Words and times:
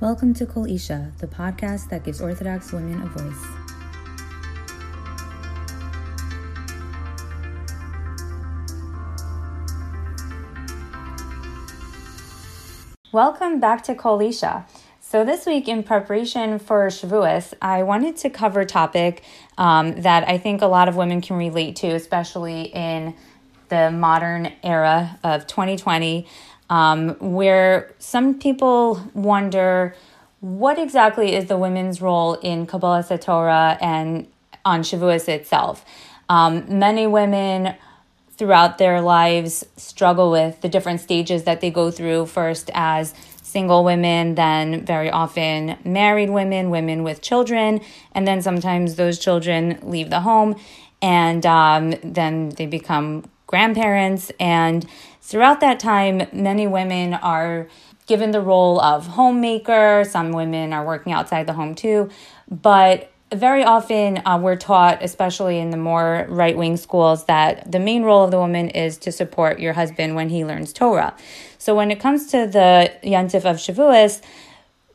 Welcome 0.00 0.32
to 0.36 0.46
Kol 0.46 0.64
Isha, 0.64 1.12
the 1.18 1.26
podcast 1.26 1.90
that 1.90 2.04
gives 2.04 2.22
Orthodox 2.22 2.72
women 2.72 3.02
a 3.02 3.06
voice. 3.06 3.36
Welcome 13.12 13.60
back 13.60 13.84
to 13.84 13.94
Kol 13.94 14.22
Isha. 14.22 14.64
So 15.00 15.22
this 15.22 15.44
week, 15.44 15.68
in 15.68 15.82
preparation 15.82 16.58
for 16.58 16.86
Shavuos, 16.86 17.52
I 17.60 17.82
wanted 17.82 18.16
to 18.18 18.30
cover 18.30 18.60
a 18.60 18.66
topic 18.66 19.22
um, 19.58 20.00
that 20.00 20.26
I 20.26 20.38
think 20.38 20.62
a 20.62 20.66
lot 20.66 20.88
of 20.88 20.96
women 20.96 21.20
can 21.20 21.36
relate 21.36 21.76
to, 21.76 21.88
especially 21.88 22.62
in 22.62 23.14
the 23.68 23.90
modern 23.90 24.50
era 24.62 25.18
of 25.22 25.46
2020 25.46 26.26
um, 26.70 27.16
where 27.18 27.92
some 27.98 28.38
people 28.38 29.02
wonder 29.12 29.94
what 30.40 30.78
exactly 30.78 31.34
is 31.34 31.46
the 31.46 31.58
women's 31.58 32.00
role 32.00 32.34
in 32.34 32.66
Kabbalah 32.66 33.18
Torah 33.18 33.76
and 33.80 34.26
on 34.64 34.82
Shavuos 34.82 35.28
itself. 35.28 35.84
Um, 36.28 36.78
many 36.78 37.06
women 37.06 37.74
throughout 38.36 38.78
their 38.78 39.02
lives 39.02 39.66
struggle 39.76 40.30
with 40.30 40.62
the 40.62 40.68
different 40.68 41.00
stages 41.00 41.44
that 41.44 41.60
they 41.60 41.70
go 41.70 41.90
through 41.90 42.24
first 42.24 42.70
as 42.72 43.12
single 43.42 43.84
women, 43.84 44.36
then 44.36 44.86
very 44.86 45.10
often 45.10 45.76
married 45.84 46.30
women, 46.30 46.70
women 46.70 47.02
with 47.02 47.20
children, 47.20 47.80
and 48.12 48.26
then 48.26 48.40
sometimes 48.40 48.94
those 48.94 49.18
children 49.18 49.78
leave 49.82 50.08
the 50.08 50.20
home 50.20 50.54
and 51.02 51.44
um, 51.44 51.94
then 52.02 52.50
they 52.50 52.66
become 52.66 53.24
grandparents. 53.46 54.30
And 54.38 54.86
throughout 55.30 55.60
that 55.60 55.78
time, 55.78 56.26
many 56.32 56.66
women 56.66 57.14
are 57.14 57.68
given 58.06 58.32
the 58.32 58.40
role 58.40 58.80
of 58.80 59.06
homemaker. 59.06 60.04
Some 60.04 60.32
women 60.32 60.72
are 60.72 60.84
working 60.84 61.12
outside 61.12 61.46
the 61.46 61.52
home 61.52 61.76
too. 61.76 62.10
But 62.50 63.12
very 63.32 63.62
often 63.62 64.20
uh, 64.26 64.40
we're 64.42 64.56
taught, 64.56 65.04
especially 65.04 65.60
in 65.60 65.70
the 65.70 65.76
more 65.76 66.26
right 66.28 66.56
wing 66.56 66.76
schools, 66.76 67.26
that 67.26 67.70
the 67.70 67.78
main 67.78 68.02
role 68.02 68.24
of 68.24 68.32
the 68.32 68.38
woman 68.38 68.70
is 68.70 68.98
to 68.98 69.12
support 69.12 69.60
your 69.60 69.72
husband 69.72 70.16
when 70.16 70.30
he 70.30 70.44
learns 70.44 70.72
Torah. 70.72 71.14
So 71.58 71.76
when 71.76 71.92
it 71.92 72.00
comes 72.00 72.26
to 72.32 72.48
the 72.48 72.92
Yantif 73.04 73.44
of 73.44 73.58
Shavuos, 73.58 74.20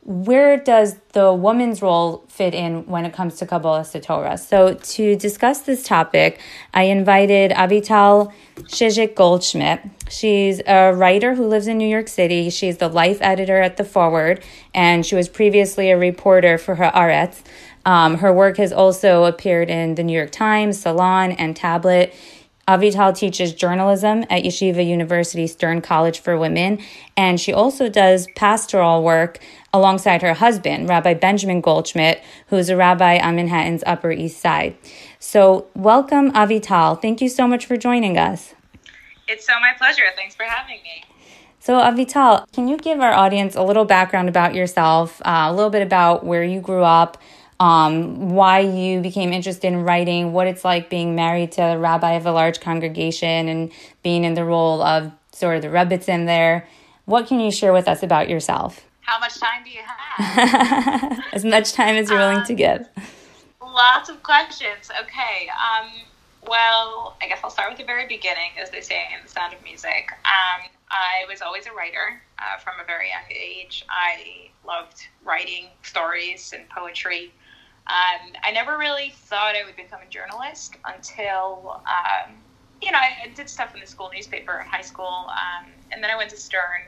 where 0.06 0.56
does 0.56 0.94
the 1.14 1.32
woman's 1.32 1.82
role 1.82 2.24
fit 2.28 2.54
in 2.54 2.86
when 2.86 3.04
it 3.04 3.12
comes 3.12 3.34
to 3.38 3.46
Kabbalah 3.46 3.84
Torah? 3.84 4.38
So, 4.38 4.74
to 4.74 5.16
discuss 5.16 5.62
this 5.62 5.82
topic, 5.82 6.38
I 6.72 6.84
invited 6.84 7.50
Avital 7.50 8.32
Chizhik 8.54 9.16
Goldschmidt. 9.16 9.80
She's 10.08 10.62
a 10.64 10.94
writer 10.94 11.34
who 11.34 11.48
lives 11.48 11.66
in 11.66 11.76
New 11.76 11.88
York 11.88 12.06
City. 12.06 12.50
She's 12.50 12.76
the 12.76 12.88
life 12.88 13.18
editor 13.20 13.60
at 13.60 13.78
The 13.78 13.84
Forward, 13.84 14.44
and 14.72 15.04
she 15.04 15.16
was 15.16 15.28
previously 15.28 15.90
a 15.90 15.98
reporter 15.98 16.56
for 16.56 16.76
Haaretz. 16.76 17.42
Um, 17.84 18.18
her 18.18 18.32
work 18.32 18.58
has 18.58 18.72
also 18.72 19.24
appeared 19.24 19.70
in 19.70 19.96
the 19.96 20.04
New 20.04 20.16
York 20.16 20.30
Times, 20.30 20.80
Salon, 20.80 21.32
and 21.32 21.56
Tablet. 21.56 22.14
Avital 22.68 23.16
teaches 23.16 23.54
journalism 23.54 24.24
at 24.28 24.42
Yeshiva 24.42 24.84
University 24.84 25.46
Stern 25.46 25.80
College 25.80 26.18
for 26.18 26.36
Women, 26.36 26.80
and 27.16 27.40
she 27.40 27.52
also 27.52 27.88
does 27.88 28.26
pastoral 28.34 29.04
work 29.04 29.38
alongside 29.72 30.20
her 30.22 30.34
husband, 30.34 30.88
Rabbi 30.88 31.14
Benjamin 31.14 31.60
Goldschmidt, 31.60 32.20
who's 32.48 32.68
a 32.68 32.76
rabbi 32.76 33.18
on 33.18 33.36
Manhattan's 33.36 33.84
Upper 33.86 34.10
East 34.10 34.40
Side. 34.40 34.76
So, 35.20 35.66
welcome, 35.76 36.32
Avital. 36.32 37.00
Thank 37.00 37.20
you 37.20 37.28
so 37.28 37.46
much 37.46 37.66
for 37.66 37.76
joining 37.76 38.18
us. 38.18 38.54
It's 39.28 39.46
so 39.46 39.52
my 39.60 39.72
pleasure. 39.78 40.04
Thanks 40.16 40.34
for 40.34 40.42
having 40.42 40.82
me. 40.82 41.04
So, 41.60 41.74
Avital, 41.74 42.50
can 42.52 42.66
you 42.66 42.78
give 42.78 42.98
our 42.98 43.12
audience 43.12 43.54
a 43.54 43.62
little 43.62 43.84
background 43.84 44.28
about 44.28 44.54
yourself, 44.54 45.20
uh, 45.24 45.46
a 45.48 45.54
little 45.54 45.70
bit 45.70 45.82
about 45.82 46.24
where 46.26 46.42
you 46.42 46.60
grew 46.60 46.82
up, 46.82 47.16
um, 47.58 48.30
why 48.30 48.60
you 48.60 49.00
became 49.00 49.32
interested 49.32 49.68
in 49.68 49.82
writing, 49.82 50.32
what 50.32 50.46
it's 50.46 50.64
like 50.64 50.90
being 50.90 51.14
married 51.14 51.52
to 51.52 51.62
a 51.62 51.78
rabbi 51.78 52.12
of 52.12 52.26
a 52.26 52.32
large 52.32 52.60
congregation 52.60 53.48
and 53.48 53.72
being 54.02 54.24
in 54.24 54.34
the 54.34 54.44
role 54.44 54.82
of 54.82 55.10
sort 55.32 55.56
of 55.56 55.62
the 55.62 55.68
rebbitzin 55.68 56.26
there? 56.26 56.68
What 57.06 57.26
can 57.26 57.40
you 57.40 57.50
share 57.50 57.72
with 57.72 57.88
us 57.88 58.02
about 58.02 58.28
yourself? 58.28 58.84
How 59.00 59.20
much 59.20 59.38
time 59.38 59.62
do 59.64 59.70
you 59.70 59.82
have? 59.84 61.24
as 61.32 61.44
much 61.44 61.72
time 61.72 61.94
as 61.94 62.10
you're 62.10 62.18
willing 62.18 62.44
to 62.44 62.52
um, 62.52 62.56
give. 62.56 62.88
Lots 63.62 64.08
of 64.08 64.22
questions. 64.22 64.90
Okay. 65.02 65.48
Um, 65.50 65.90
well, 66.48 67.16
I 67.22 67.28
guess 67.28 67.38
I'll 67.42 67.50
start 67.50 67.70
with 67.70 67.78
the 67.78 67.84
very 67.84 68.06
beginning, 68.06 68.50
as 68.60 68.70
they 68.70 68.80
say 68.80 69.04
in 69.14 69.22
The 69.22 69.28
Sound 69.28 69.54
of 69.54 69.62
Music. 69.62 70.10
Um, 70.24 70.68
I 70.90 71.24
was 71.28 71.42
always 71.42 71.66
a 71.66 71.72
writer 71.72 72.20
uh, 72.38 72.58
from 72.58 72.74
a 72.80 72.84
very 72.84 73.08
young 73.08 73.30
age. 73.30 73.84
I 73.88 74.50
loved 74.66 75.06
writing 75.24 75.66
stories 75.82 76.52
and 76.56 76.68
poetry. 76.68 77.32
Um, 77.88 78.32
I 78.42 78.50
never 78.50 78.78
really 78.78 79.10
thought 79.10 79.54
I 79.54 79.64
would 79.64 79.76
become 79.76 80.00
a 80.06 80.10
journalist 80.10 80.76
until, 80.86 81.80
um, 81.86 82.34
you 82.82 82.90
know, 82.90 82.98
I 82.98 83.28
did 83.34 83.48
stuff 83.48 83.74
in 83.74 83.80
the 83.80 83.86
school 83.86 84.10
newspaper 84.12 84.58
in 84.60 84.66
high 84.66 84.82
school, 84.82 85.28
um, 85.30 85.66
and 85.92 86.02
then 86.02 86.10
I 86.10 86.16
went 86.16 86.30
to 86.30 86.36
Stern 86.36 86.82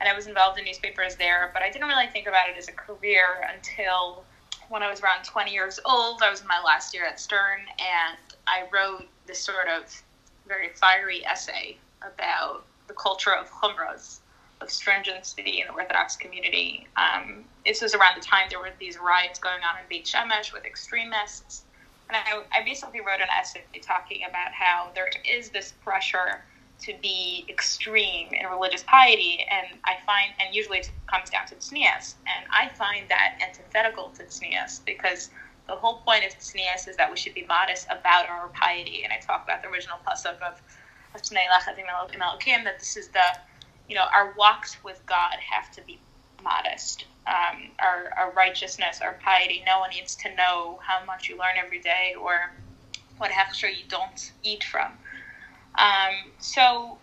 and 0.00 0.08
I 0.08 0.14
was 0.14 0.26
involved 0.26 0.58
in 0.58 0.64
newspapers 0.64 1.14
there, 1.16 1.50
but 1.52 1.62
I 1.62 1.70
didn't 1.70 1.86
really 1.86 2.06
think 2.06 2.26
about 2.26 2.48
it 2.48 2.56
as 2.56 2.68
a 2.68 2.72
career 2.72 3.46
until 3.54 4.24
when 4.70 4.82
I 4.82 4.90
was 4.90 5.00
around 5.02 5.24
20 5.24 5.52
years 5.52 5.78
old. 5.84 6.22
I 6.22 6.30
was 6.30 6.40
in 6.40 6.46
my 6.46 6.60
last 6.64 6.94
year 6.94 7.04
at 7.04 7.20
Stern, 7.20 7.60
and 7.78 8.18
I 8.46 8.64
wrote 8.72 9.06
this 9.26 9.40
sort 9.40 9.68
of 9.68 10.02
very 10.48 10.70
fiery 10.70 11.24
essay 11.26 11.76
about 12.02 12.64
the 12.88 12.94
culture 12.94 13.34
of 13.34 13.50
chumras, 13.50 14.20
of 14.60 14.70
stringency 14.70 15.60
in 15.60 15.68
the 15.68 15.72
Orthodox 15.74 16.16
community. 16.16 16.86
Um, 16.96 17.44
this 17.64 17.82
was 17.82 17.94
around 17.94 18.16
the 18.16 18.24
time 18.24 18.46
there 18.50 18.58
were 18.58 18.70
these 18.78 18.98
riots 18.98 19.38
going 19.38 19.62
on 19.62 19.78
in 19.80 19.84
Beit 19.88 20.04
Shemesh 20.04 20.52
with 20.52 20.64
extremists. 20.64 21.64
And 22.08 22.16
I, 22.16 22.60
I 22.60 22.64
basically 22.64 23.00
wrote 23.00 23.20
an 23.20 23.28
essay 23.38 23.62
talking 23.80 24.22
about 24.28 24.52
how 24.52 24.90
there 24.94 25.10
is 25.24 25.50
this 25.50 25.72
pressure 25.84 26.42
to 26.80 26.94
be 27.02 27.44
extreme 27.48 28.28
in 28.32 28.46
religious 28.46 28.82
piety, 28.84 29.44
and 29.50 29.78
I 29.84 29.96
find, 30.06 30.32
and 30.40 30.54
usually 30.54 30.78
it 30.78 30.90
comes 31.10 31.28
down 31.30 31.46
to 31.48 31.54
tznius, 31.54 32.14
and 32.26 32.46
I 32.50 32.68
find 32.70 33.08
that 33.10 33.38
antithetical 33.46 34.08
to 34.16 34.24
tznius 34.24 34.84
because 34.84 35.30
the 35.68 35.74
whole 35.74 35.98
point 35.98 36.24
of 36.24 36.32
tznius 36.38 36.88
is 36.88 36.96
that 36.96 37.10
we 37.10 37.16
should 37.16 37.34
be 37.34 37.44
modest 37.46 37.86
about 37.90 38.28
our 38.28 38.48
piety, 38.48 39.04
and 39.04 39.12
I 39.12 39.18
talk 39.18 39.44
about 39.44 39.62
the 39.62 39.68
original 39.68 39.98
pasuk 40.06 40.40
of 40.40 40.60
that 42.64 42.78
this 42.78 42.96
is 42.96 43.08
the, 43.08 43.20
you 43.90 43.96
know, 43.96 44.06
our 44.14 44.32
walks 44.38 44.82
with 44.84 45.04
God 45.04 45.34
have 45.50 45.72
to 45.72 45.82
be 45.82 45.98
modest. 46.44 47.06
Um, 47.26 47.70
our, 47.80 48.12
our 48.16 48.32
righteousness, 48.32 49.00
our 49.02 49.18
piety. 49.22 49.62
No 49.66 49.80
one 49.80 49.90
needs 49.90 50.14
to 50.16 50.34
know 50.36 50.78
how 50.82 51.04
much 51.04 51.28
you 51.28 51.36
learn 51.36 51.56
every 51.62 51.80
day 51.80 52.14
or 52.18 52.52
what 53.18 53.30
hechsher 53.32 53.68
you 53.68 53.84
don't 53.88 54.32
eat 54.44 54.62
from. 54.64 54.92
Um, 55.74 56.30
so 56.38 56.98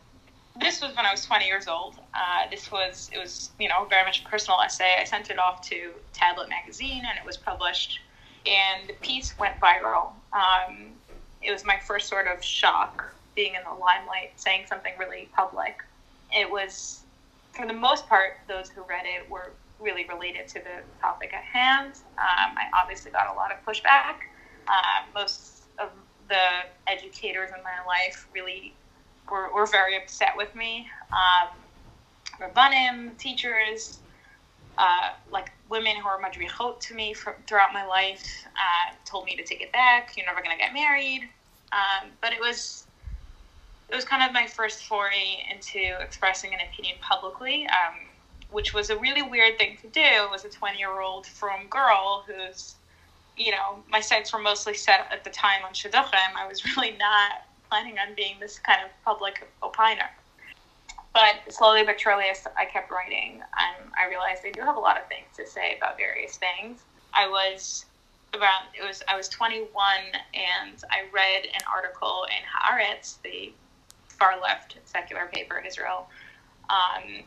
this 0.59 0.81
was 0.81 0.95
when 0.95 1.05
I 1.05 1.11
was 1.11 1.25
20 1.25 1.45
years 1.45 1.67
old. 1.67 1.99
Uh, 2.13 2.49
this 2.49 2.71
was 2.71 3.09
it 3.13 3.19
was 3.19 3.51
you 3.59 3.67
know 3.67 3.85
very 3.85 4.05
much 4.05 4.23
a 4.25 4.27
personal 4.27 4.59
essay. 4.61 4.95
I 4.99 5.03
sent 5.03 5.29
it 5.29 5.37
off 5.37 5.61
to 5.69 5.91
Tablet 6.13 6.49
magazine 6.49 7.03
and 7.07 7.17
it 7.17 7.25
was 7.25 7.37
published, 7.37 7.99
and 8.45 8.89
the 8.89 8.93
piece 8.93 9.37
went 9.37 9.59
viral. 9.59 10.11
Um, 10.33 10.93
it 11.41 11.51
was 11.51 11.63
my 11.63 11.79
first 11.79 12.07
sort 12.07 12.27
of 12.27 12.43
shock 12.43 13.13
being 13.35 13.53
in 13.53 13.61
the 13.63 13.79
limelight, 13.79 14.31
saying 14.35 14.65
something 14.67 14.93
really 14.97 15.29
public. 15.35 15.83
It 16.31 16.49
was, 16.49 17.01
for 17.53 17.65
the 17.65 17.73
most 17.73 18.07
part, 18.07 18.33
those 18.47 18.69
who 18.69 18.81
read 18.83 19.05
it 19.05 19.29
were 19.29 19.51
really 19.79 20.05
related 20.05 20.47
to 20.49 20.59
the 20.59 20.81
topic 20.99 21.33
at 21.33 21.43
hand. 21.43 21.93
Um, 22.17 22.57
I 22.57 22.63
obviously 22.81 23.11
got 23.11 23.33
a 23.33 23.35
lot 23.35 23.51
of 23.51 23.63
pushback. 23.65 24.15
Uh, 24.67 25.05
most 25.13 25.63
of 25.79 25.89
the 26.27 26.65
educators 26.87 27.49
in 27.55 27.63
my 27.63 27.85
life 27.87 28.27
really 28.33 28.73
were, 29.31 29.53
were 29.53 29.65
very 29.65 29.95
upset 29.95 30.33
with 30.35 30.53
me. 30.55 30.87
Um, 31.11 31.49
Rabbanim, 32.41 33.17
teachers, 33.17 33.99
uh, 34.77 35.11
like 35.31 35.51
women 35.69 35.95
who 35.95 36.07
are 36.07 36.19
madrichot 36.19 36.79
to 36.81 36.93
me 36.93 37.13
for, 37.13 37.35
throughout 37.47 37.73
my 37.73 37.85
life, 37.85 38.45
uh, 38.55 38.93
told 39.05 39.25
me 39.25 39.35
to 39.35 39.43
take 39.43 39.61
it 39.61 39.71
back. 39.71 40.15
You're 40.17 40.25
never 40.25 40.41
going 40.41 40.55
to 40.55 40.61
get 40.61 40.73
married. 40.73 41.29
Um, 41.71 42.11
but 42.21 42.33
it 42.33 42.39
was 42.39 42.86
it 43.89 43.95
was 43.95 44.05
kind 44.05 44.23
of 44.23 44.33
my 44.33 44.47
first 44.47 44.85
foray 44.85 45.43
into 45.51 45.99
expressing 46.01 46.53
an 46.53 46.59
opinion 46.71 46.97
publicly, 47.01 47.67
um, 47.67 47.95
which 48.51 48.73
was 48.73 48.89
a 48.89 48.97
really 48.97 49.21
weird 49.21 49.57
thing 49.57 49.77
to 49.81 49.87
do 49.87 50.33
as 50.33 50.45
a 50.45 50.49
20 50.49 50.77
year 50.77 50.99
old 50.99 51.25
from 51.25 51.67
girl 51.67 52.25
who's 52.27 52.75
you 53.37 53.51
know, 53.51 53.83
my 53.89 54.01
sights 54.01 54.33
were 54.33 54.39
mostly 54.39 54.73
set 54.73 55.07
at 55.11 55.23
the 55.23 55.29
time 55.29 55.63
on 55.63 55.71
Shidduchim. 55.71 56.35
I 56.35 56.47
was 56.47 56.65
really 56.77 56.97
not 56.97 57.45
planning 57.69 57.97
on 57.99 58.15
being 58.15 58.39
this 58.39 58.59
kind 58.59 58.79
of 58.83 58.89
public 59.05 59.47
opiner. 59.61 60.09
But 61.13 61.35
slowly 61.49 61.83
but 61.83 61.99
surely, 61.99 62.25
I 62.57 62.65
kept 62.65 62.91
writing, 62.91 63.41
um, 63.41 63.91
I 63.97 64.07
realized 64.07 64.43
I 64.45 64.51
do 64.51 64.61
have 64.61 64.75
a 64.75 64.79
lot 64.79 64.97
of 64.97 65.07
things 65.07 65.25
to 65.37 65.47
say 65.47 65.75
about 65.77 65.97
various 65.97 66.37
things. 66.37 66.81
I 67.13 67.27
was 67.27 67.85
around, 68.35 68.65
it 68.79 68.85
was, 68.85 69.01
I 69.07 69.15
was 69.15 69.27
21 69.29 69.67
and 70.33 70.83
I 70.91 71.05
read 71.11 71.45
an 71.45 71.61
article 71.71 72.25
in 72.25 72.43
Haaretz, 72.45 73.15
the 73.23 73.51
far 74.19 74.39
left 74.41 74.77
secular 74.85 75.29
paper 75.31 75.57
in 75.57 75.65
Israel, 75.65 76.07
um, 76.69 77.23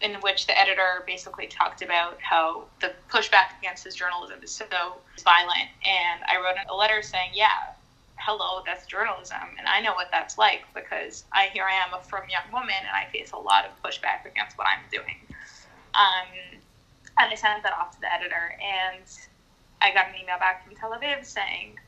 in 0.00 0.14
which 0.20 0.46
the 0.46 0.58
editor 0.58 1.04
basically 1.06 1.46
talked 1.46 1.82
about 1.82 2.18
how 2.20 2.64
the 2.80 2.92
pushback 3.08 3.58
against 3.60 3.84
his 3.84 3.94
journalism 3.94 4.42
is 4.42 4.50
so 4.50 4.66
violent. 5.24 5.70
And 5.86 6.22
I 6.28 6.36
wrote 6.36 6.56
a 6.68 6.74
letter 6.74 7.02
saying, 7.02 7.30
yeah, 7.34 7.74
hello, 8.16 8.62
that's 8.66 8.86
journalism. 8.86 9.42
And 9.58 9.66
I 9.66 9.80
know 9.80 9.94
what 9.94 10.08
that's 10.10 10.38
like 10.38 10.62
because 10.74 11.24
I 11.32 11.48
here 11.52 11.64
I 11.64 11.74
am, 11.74 11.98
a 11.98 12.02
frum 12.02 12.24
young 12.30 12.52
woman, 12.52 12.74
and 12.78 12.94
I 12.94 13.10
face 13.12 13.32
a 13.32 13.38
lot 13.38 13.64
of 13.64 13.70
pushback 13.82 14.26
against 14.30 14.58
what 14.58 14.66
I'm 14.66 14.84
doing. 14.90 15.16
Um, 15.94 16.58
and 17.18 17.30
I 17.30 17.34
sent 17.34 17.62
that 17.62 17.72
off 17.72 17.94
to 17.94 18.00
the 18.00 18.12
editor, 18.12 18.56
and 18.62 19.04
I 19.80 19.92
got 19.92 20.08
an 20.08 20.14
email 20.22 20.38
back 20.38 20.64
from 20.64 20.74
Tel 20.76 20.92
Aviv 20.92 21.24
saying, 21.24 21.78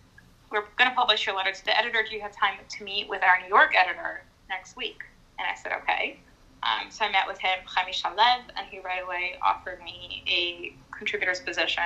we're 0.55 0.63
going 0.79 0.89
to 0.89 0.95
publish 0.95 1.27
your 1.27 1.35
letter 1.35 1.53
to 1.53 1.65
the 1.65 1.77
editor. 1.77 2.05
Do 2.09 2.15
you 2.15 2.23
have 2.23 2.35
time 2.35 2.55
to 2.69 2.85
meet 2.85 3.09
with 3.09 3.23
our 3.25 3.41
New 3.43 3.49
York 3.49 3.75
editor 3.77 4.23
next 4.49 4.77
week? 4.77 5.03
And 5.39 5.49
I 5.51 5.61
said, 5.61 5.73
okay. 5.83 6.19
Um, 6.63 6.91
so 6.91 7.05
I 7.05 7.11
met 7.11 7.27
with 7.27 7.39
him, 7.39 7.59
Chaim 7.67 7.93
Shalev, 7.93 8.45
and 8.57 8.67
he 8.71 8.79
right 8.79 9.03
away 9.05 9.35
offered 9.43 9.83
me 9.83 10.23
a 10.29 10.73
contributor's 10.97 11.41
position, 11.41 11.83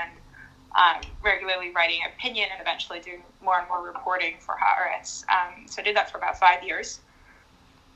um, 0.77 1.01
regularly 1.25 1.73
writing 1.75 2.01
opinion 2.15 2.51
and 2.53 2.61
eventually 2.61 3.01
doing 3.01 3.23
more 3.43 3.59
and 3.59 3.67
more 3.69 3.83
reporting 3.83 4.35
for 4.39 4.55
Haaretz. 4.55 5.25
Um, 5.31 5.67
so 5.67 5.81
I 5.81 5.85
did 5.85 5.97
that 5.97 6.11
for 6.11 6.19
about 6.19 6.39
five 6.39 6.63
years. 6.63 7.01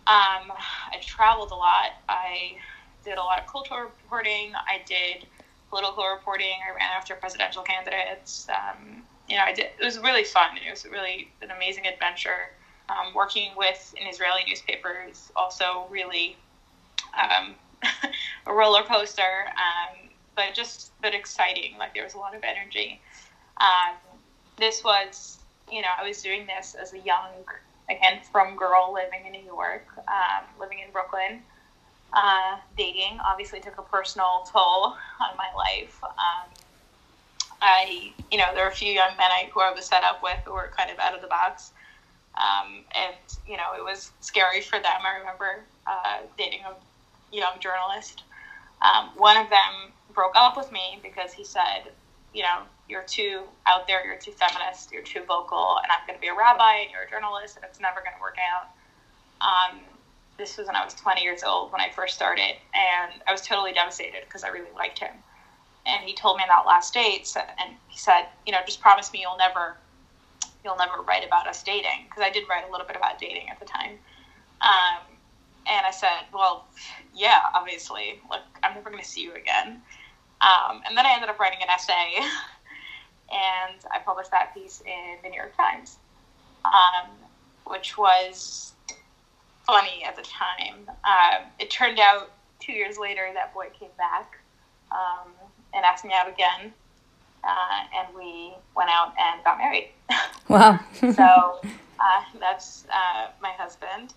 Um, 0.07 0.51
I 0.51 0.99
traveled 1.03 1.53
a 1.53 1.55
lot. 1.55 1.91
I 2.09 2.57
did 3.05 3.19
a 3.19 3.23
lot 3.23 3.39
of 3.39 3.47
cultural 3.47 3.81
reporting. 3.81 4.53
I 4.55 4.81
did 4.87 5.27
political 5.69 6.05
reporting. 6.09 6.55
I 6.67 6.75
ran 6.75 6.91
after 6.97 7.15
presidential 7.15 7.63
candidates. 7.63 8.49
Um, 8.49 9.03
you 9.33 9.39
know, 9.39 9.47
did. 9.55 9.69
It 9.81 9.85
was 9.85 9.99
really 9.99 10.25
fun. 10.25 10.59
It 10.59 10.71
was 10.71 10.85
really 10.85 11.33
an 11.41 11.51
amazing 11.51 11.87
adventure. 11.87 12.51
Um, 12.91 13.15
working 13.15 13.53
with 13.57 13.95
an 13.99 14.07
Israeli 14.07 14.43
newspaper 14.47 15.07
is 15.09 15.33
also 15.35 15.87
really 15.89 16.37
um, 17.17 17.55
a 18.47 18.53
roller 18.53 18.83
coaster, 18.83 19.47
um, 19.57 20.11
but 20.37 20.53
just 20.53 20.93
but 21.01 21.15
exciting. 21.15 21.79
Like 21.79 21.95
there 21.95 22.05
was 22.05 22.13
a 22.13 22.19
lot 22.19 22.35
of 22.35 22.43
energy. 22.45 23.01
Um, 23.57 23.97
this 24.59 24.85
was, 24.85 25.39
you 25.71 25.81
know, 25.81 25.89
I 25.99 26.07
was 26.07 26.21
doing 26.21 26.47
this 26.47 26.75
as 26.75 26.93
a 26.93 26.99
young, 26.99 27.31
again, 27.89 28.21
frum 28.31 28.55
girl 28.55 28.93
living 28.93 29.25
in 29.25 29.33
New 29.33 29.47
York, 29.47 29.87
um, 29.97 30.45
living 30.61 30.81
in 30.81 30.93
Brooklyn. 30.93 31.41
Uh, 32.13 32.59
dating 32.77 33.19
obviously 33.25 33.61
took 33.61 33.79
a 33.79 33.83
personal 33.83 34.47
toll 34.53 34.95
on 35.21 35.37
my 35.39 35.49
life. 35.57 35.99
Um, 36.05 36.51
I, 37.63 38.13
you 38.31 38.39
know, 38.39 38.47
there 38.55 38.65
were 38.65 38.71
a 38.71 38.75
few 38.75 38.93
young 38.93 39.17
men 39.17 39.31
I, 39.31 39.49
who 39.55 39.61
I 39.61 39.71
was 39.71 39.87
set 39.87 40.03
up 40.03 40.23
with 40.23 40.39
who 40.45 40.53
were 40.53 40.71
kind 40.77 40.91
of 40.91 40.99
out 40.99 41.15
of 41.15 41.23
the 41.23 41.29
box. 41.29 41.71
Um, 42.35 42.85
and, 42.95 43.15
you 43.47 43.57
know, 43.57 43.75
it 43.79 43.85
was 43.85 44.11
scary 44.21 44.61
for 44.61 44.81
them. 44.81 45.01
I 45.07 45.19
remember 45.19 45.61
uh, 45.87 46.19
dating 46.37 46.61
a 46.67 46.75
young 47.35 47.61
journalist. 47.61 48.25
Um, 48.83 49.11
one 49.17 49.37
of 49.37 49.49
them 49.49 49.93
broke 50.13 50.35
up 50.35 50.57
with 50.57 50.73
me 50.73 50.99
because 51.03 51.33
he 51.33 51.45
said, 51.45 51.93
you 52.35 52.43
know, 52.43 52.63
you're 52.89 53.05
too 53.05 53.43
out 53.67 53.87
there, 53.87 54.05
you're 54.05 54.19
too 54.19 54.33
feminist, 54.33 54.91
you're 54.91 55.03
too 55.03 55.23
vocal, 55.23 55.79
and 55.83 55.93
I'm 55.93 56.05
going 56.07 56.19
to 56.19 56.21
be 56.21 56.29
a 56.29 56.35
rabbi 56.35 56.83
and 56.83 56.91
you're 56.91 57.03
a 57.03 57.11
journalist, 57.11 57.57
and 57.57 57.65
it's 57.65 57.79
never 57.79 58.01
going 58.01 58.17
to 58.17 58.21
work 58.21 58.39
out. 58.43 58.69
Um, 59.41 59.81
this 60.37 60.57
was 60.59 60.67
when 60.67 60.75
I 60.75 60.85
was 60.85 60.95
20 60.95 61.23
years 61.23 61.45
old 61.45 61.71
when 61.71 61.81
I 61.81 61.91
first 61.91 62.15
started, 62.15 62.57
and 62.75 63.13
I 63.29 63.33
was 63.33 63.43
totally 63.43 63.73
devastated 63.73 64.23
because 64.25 64.43
I 64.43 64.49
really 64.49 64.73
liked 64.75 64.99
him. 64.99 65.13
And 65.85 66.05
he 66.05 66.15
told 66.15 66.37
me 66.37 66.45
on 66.45 66.49
that 66.49 66.67
last 66.67 66.95
date, 66.95 67.35
and 67.59 67.75
he 67.89 67.99
said, 67.99 68.27
you 68.47 68.53
know, 68.53 68.59
just 68.65 68.81
promise 68.81 69.13
me 69.13 69.21
you'll 69.21 69.37
never, 69.37 69.77
you'll 70.65 70.77
never 70.77 71.03
write 71.03 71.27
about 71.27 71.49
us 71.49 71.63
dating, 71.63 72.07
because 72.09 72.23
I 72.23 72.31
did 72.31 72.49
write 72.49 72.69
a 72.69 72.71
little 72.71 72.87
bit 72.87 72.97
about 72.97 73.19
dating 73.19 73.49
at 73.51 73.59
the 73.59 73.67
time. 73.67 73.99
Um, 74.61 75.03
and 75.67 75.85
I 75.85 75.91
said, 75.91 76.27
well, 76.33 76.67
yeah, 77.15 77.41
obviously, 77.55 78.21
like 78.31 78.43
I'm 78.63 78.75
never 78.75 78.91
going 78.91 79.03
to 79.03 79.09
see 79.09 79.23
you 79.23 79.35
again. 79.35 79.83
Um, 80.41 80.83
and 80.87 80.97
then 80.97 81.07
I 81.07 81.15
ended 81.15 81.29
up 81.29 81.39
writing 81.39 81.59
an 81.63 81.69
essay, 81.69 82.15
and 83.33 83.81
I 83.91 83.99
published 84.05 84.31
that 84.31 84.55
piece 84.55 84.83
in 84.87 85.19
the 85.23 85.31
New 85.31 85.37
York 85.37 85.57
Times, 85.57 85.99
um, 86.65 87.11
which 87.65 87.99
was 87.99 88.73
funny 89.67 90.05
at 90.07 90.17
the 90.17 90.23
time. 90.23 90.89
Um, 91.05 91.47
it 91.59 91.71
turned 91.71 91.99
out 91.99 92.31
two 92.61 92.73
years 92.73 92.99
later 92.99 93.29
that 93.35 93.53
boy 93.55 93.67
came 93.79 93.91
back 93.99 94.39
um, 94.93 95.33
and 95.75 95.85
asked 95.85 96.05
me 96.05 96.13
out 96.15 96.29
again, 96.29 96.73
uh, 97.45 97.81
and 97.99 98.15
we 98.17 98.53
went 98.77 98.91
out 98.91 99.15
and 99.19 99.43
got 99.45 99.59
married. 99.59 99.91
Wow! 100.49 100.81
so 100.99 101.61
uh, 101.65 102.23
that's 102.39 102.85
uh, 102.93 103.29
my 103.41 103.53
husband. 103.53 104.13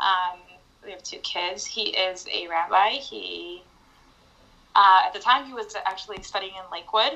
Um, 0.00 0.38
we 0.84 0.90
have 0.90 1.02
two 1.02 1.18
kids. 1.18 1.64
He 1.66 1.90
is 1.90 2.26
a 2.32 2.48
rabbi. 2.48 2.92
He, 2.92 3.62
uh, 4.74 5.02
at 5.06 5.12
the 5.12 5.20
time, 5.20 5.46
he 5.46 5.52
was 5.52 5.76
actually 5.86 6.22
studying 6.22 6.54
in 6.54 6.62
Lakewood 6.72 7.12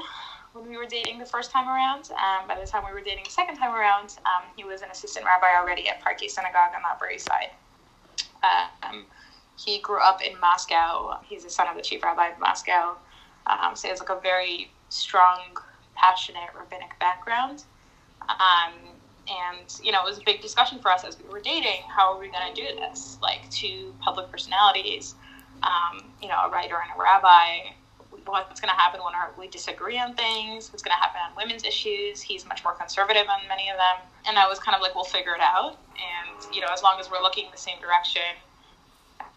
when 0.52 0.68
we 0.68 0.76
were 0.76 0.86
dating 0.86 1.18
the 1.18 1.26
first 1.26 1.50
time 1.50 1.66
around. 1.66 2.10
Um, 2.12 2.46
by 2.46 2.60
the 2.60 2.66
time 2.66 2.84
we 2.86 2.92
were 2.92 3.00
dating 3.00 3.24
the 3.24 3.30
second 3.30 3.56
time 3.56 3.74
around, 3.74 4.18
um, 4.26 4.44
he 4.54 4.64
was 4.64 4.82
an 4.82 4.90
assistant 4.90 5.24
rabbi 5.24 5.56
already 5.58 5.88
at 5.88 6.00
Park 6.00 6.22
East 6.22 6.36
Synagogue 6.36 6.72
on 6.76 6.82
the 6.82 6.88
Upper 6.88 7.10
East 7.10 7.26
Side. 7.26 7.50
Um, 8.82 9.06
he 9.56 9.78
grew 9.78 10.00
up 10.00 10.22
in 10.22 10.38
Moscow. 10.40 11.18
He's 11.24 11.44
the 11.44 11.50
son 11.50 11.68
of 11.68 11.76
the 11.76 11.82
chief 11.82 12.02
rabbi 12.02 12.28
of 12.28 12.38
Moscow. 12.38 12.96
Um, 13.46 13.74
so 13.74 13.88
he 13.88 13.90
has 13.90 14.00
like 14.00 14.10
a 14.10 14.20
very 14.20 14.70
strong, 14.88 15.40
passionate 15.94 16.50
rabbinic 16.58 16.98
background. 16.98 17.64
Um, 18.28 18.72
and 19.28 19.80
you 19.82 19.92
know 19.92 20.02
it 20.02 20.08
was 20.08 20.18
a 20.18 20.22
big 20.24 20.40
discussion 20.40 20.80
for 20.80 20.90
us 20.90 21.04
as 21.04 21.16
we 21.16 21.28
were 21.28 21.40
dating 21.40 21.82
how 21.88 22.12
are 22.12 22.18
we 22.18 22.28
going 22.28 22.54
to 22.54 22.60
do 22.60 22.76
this? 22.76 23.18
Like 23.22 23.48
two 23.50 23.94
public 24.00 24.30
personalities 24.30 25.14
um, 25.62 26.02
you 26.20 26.28
know 26.28 26.38
a 26.44 26.50
writer 26.50 26.76
and 26.76 26.90
a 26.94 27.00
rabbi. 27.00 27.72
What's 28.24 28.60
going 28.60 28.70
to 28.70 28.78
happen 28.78 29.00
when 29.02 29.14
our, 29.14 29.32
we 29.36 29.48
disagree 29.48 29.98
on 29.98 30.14
things? 30.14 30.70
What's 30.70 30.82
going 30.82 30.94
to 30.94 31.00
happen 31.00 31.20
on 31.26 31.34
women's 31.36 31.64
issues? 31.64 32.20
He's 32.22 32.46
much 32.46 32.62
more 32.62 32.72
conservative 32.74 33.26
on 33.26 33.48
many 33.48 33.68
of 33.68 33.76
them. 33.76 34.06
And 34.28 34.38
i 34.38 34.46
was 34.46 34.60
kind 34.60 34.76
of 34.76 34.80
like 34.80 34.94
we'll 34.94 35.04
figure 35.04 35.34
it 35.34 35.40
out. 35.40 35.76
And 35.98 36.54
you 36.54 36.60
know 36.60 36.68
as 36.72 36.82
long 36.82 37.00
as 37.00 37.10
we're 37.10 37.22
looking 37.22 37.46
in 37.46 37.50
the 37.50 37.58
same 37.58 37.80
direction 37.80 38.22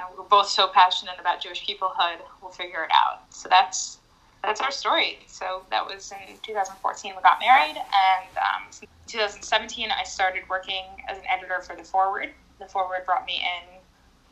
and 0.07 0.17
we're 0.17 0.25
both 0.25 0.47
so 0.47 0.67
passionate 0.67 1.15
about 1.19 1.41
jewish 1.41 1.65
peoplehood 1.65 2.17
we'll 2.41 2.51
figure 2.51 2.83
it 2.83 2.91
out 2.93 3.21
so 3.29 3.49
that's 3.49 3.99
that's 4.45 4.61
our 4.61 4.71
story. 4.71 5.17
So 5.27 5.63
that 5.71 5.85
was 5.85 6.11
in 6.11 6.37
2014 6.43 7.13
we 7.15 7.21
got 7.21 7.39
married, 7.39 7.77
and 7.77 8.29
um, 8.37 8.89
2017 9.07 9.89
I 9.91 10.03
started 10.03 10.43
working 10.49 10.83
as 11.09 11.17
an 11.17 11.23
editor 11.29 11.61
for 11.61 11.75
the 11.75 11.83
Forward. 11.83 12.29
The 12.59 12.67
Forward 12.67 12.99
brought 13.05 13.25
me 13.25 13.41
in 13.41 13.79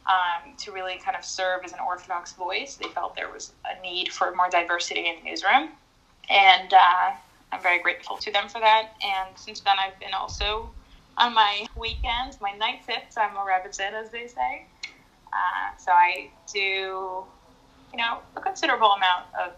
um, 0.06 0.56
to 0.58 0.72
really 0.72 0.98
kind 1.04 1.18
of 1.18 1.26
serve 1.26 1.62
as 1.64 1.74
an 1.74 1.80
orthodox 1.86 2.34
voice. 2.34 2.76
They 2.76 2.90
felt 2.90 3.16
there 3.16 3.32
was 3.32 3.54
a 3.66 3.82
need 3.82 4.12
for 4.12 4.34
more 4.36 4.50
diversity 4.50 5.08
in 5.08 5.16
the 5.24 5.30
newsroom, 5.32 5.70
and 6.30 6.74
uh, 6.74 7.12
I'm 7.52 7.62
very 7.62 7.80
grateful 7.82 8.18
to 8.18 8.32
them 8.32 8.48
for 8.50 8.60
that. 8.60 8.92
And 9.04 9.38
since 9.38 9.62
then, 9.62 9.76
I've 9.80 10.00
been 10.00 10.14
also 10.14 10.70
on 11.18 11.34
my 11.34 11.66
weekends, 11.76 12.40
my 12.40 12.52
night 12.52 12.82
shifts. 12.86 13.18
I'm 13.18 13.36
a 13.36 13.40
rebbitzin, 13.40 13.94
as 13.94 14.12
they 14.12 14.28
say. 14.28 14.68
Uh, 15.34 15.76
so 15.78 15.92
I 15.92 16.30
do, 16.52 16.60
you 16.60 17.98
know, 17.98 18.20
a 18.36 18.42
considerable 18.42 18.92
amount 18.92 19.26
of 19.42 19.54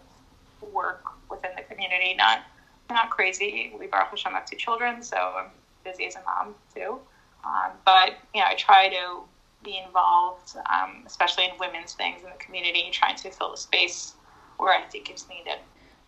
work 0.72 1.04
within 1.30 1.50
the 1.56 1.62
community. 1.62 2.14
Not 2.14 2.40
not 2.88 3.10
crazy. 3.10 3.74
We 3.78 3.86
Baruch 3.88 4.10
Hashem 4.10 4.32
have 4.32 4.46
two 4.46 4.56
children, 4.56 5.02
so 5.02 5.16
I'm 5.16 5.50
busy 5.84 6.06
as 6.06 6.16
a 6.16 6.22
mom 6.22 6.54
too. 6.74 6.98
Um, 7.44 7.72
but 7.84 8.14
you 8.34 8.40
know, 8.40 8.46
I 8.48 8.54
try 8.54 8.88
to 8.88 9.20
be 9.64 9.80
involved, 9.84 10.56
um, 10.72 11.02
especially 11.06 11.44
in 11.44 11.50
women's 11.58 11.94
things 11.94 12.22
in 12.22 12.30
the 12.30 12.38
community, 12.38 12.88
trying 12.92 13.16
to 13.16 13.30
fill 13.30 13.50
the 13.50 13.56
space 13.56 14.14
where 14.58 14.72
I 14.72 14.82
think 14.82 15.10
it's 15.10 15.28
needed. 15.28 15.58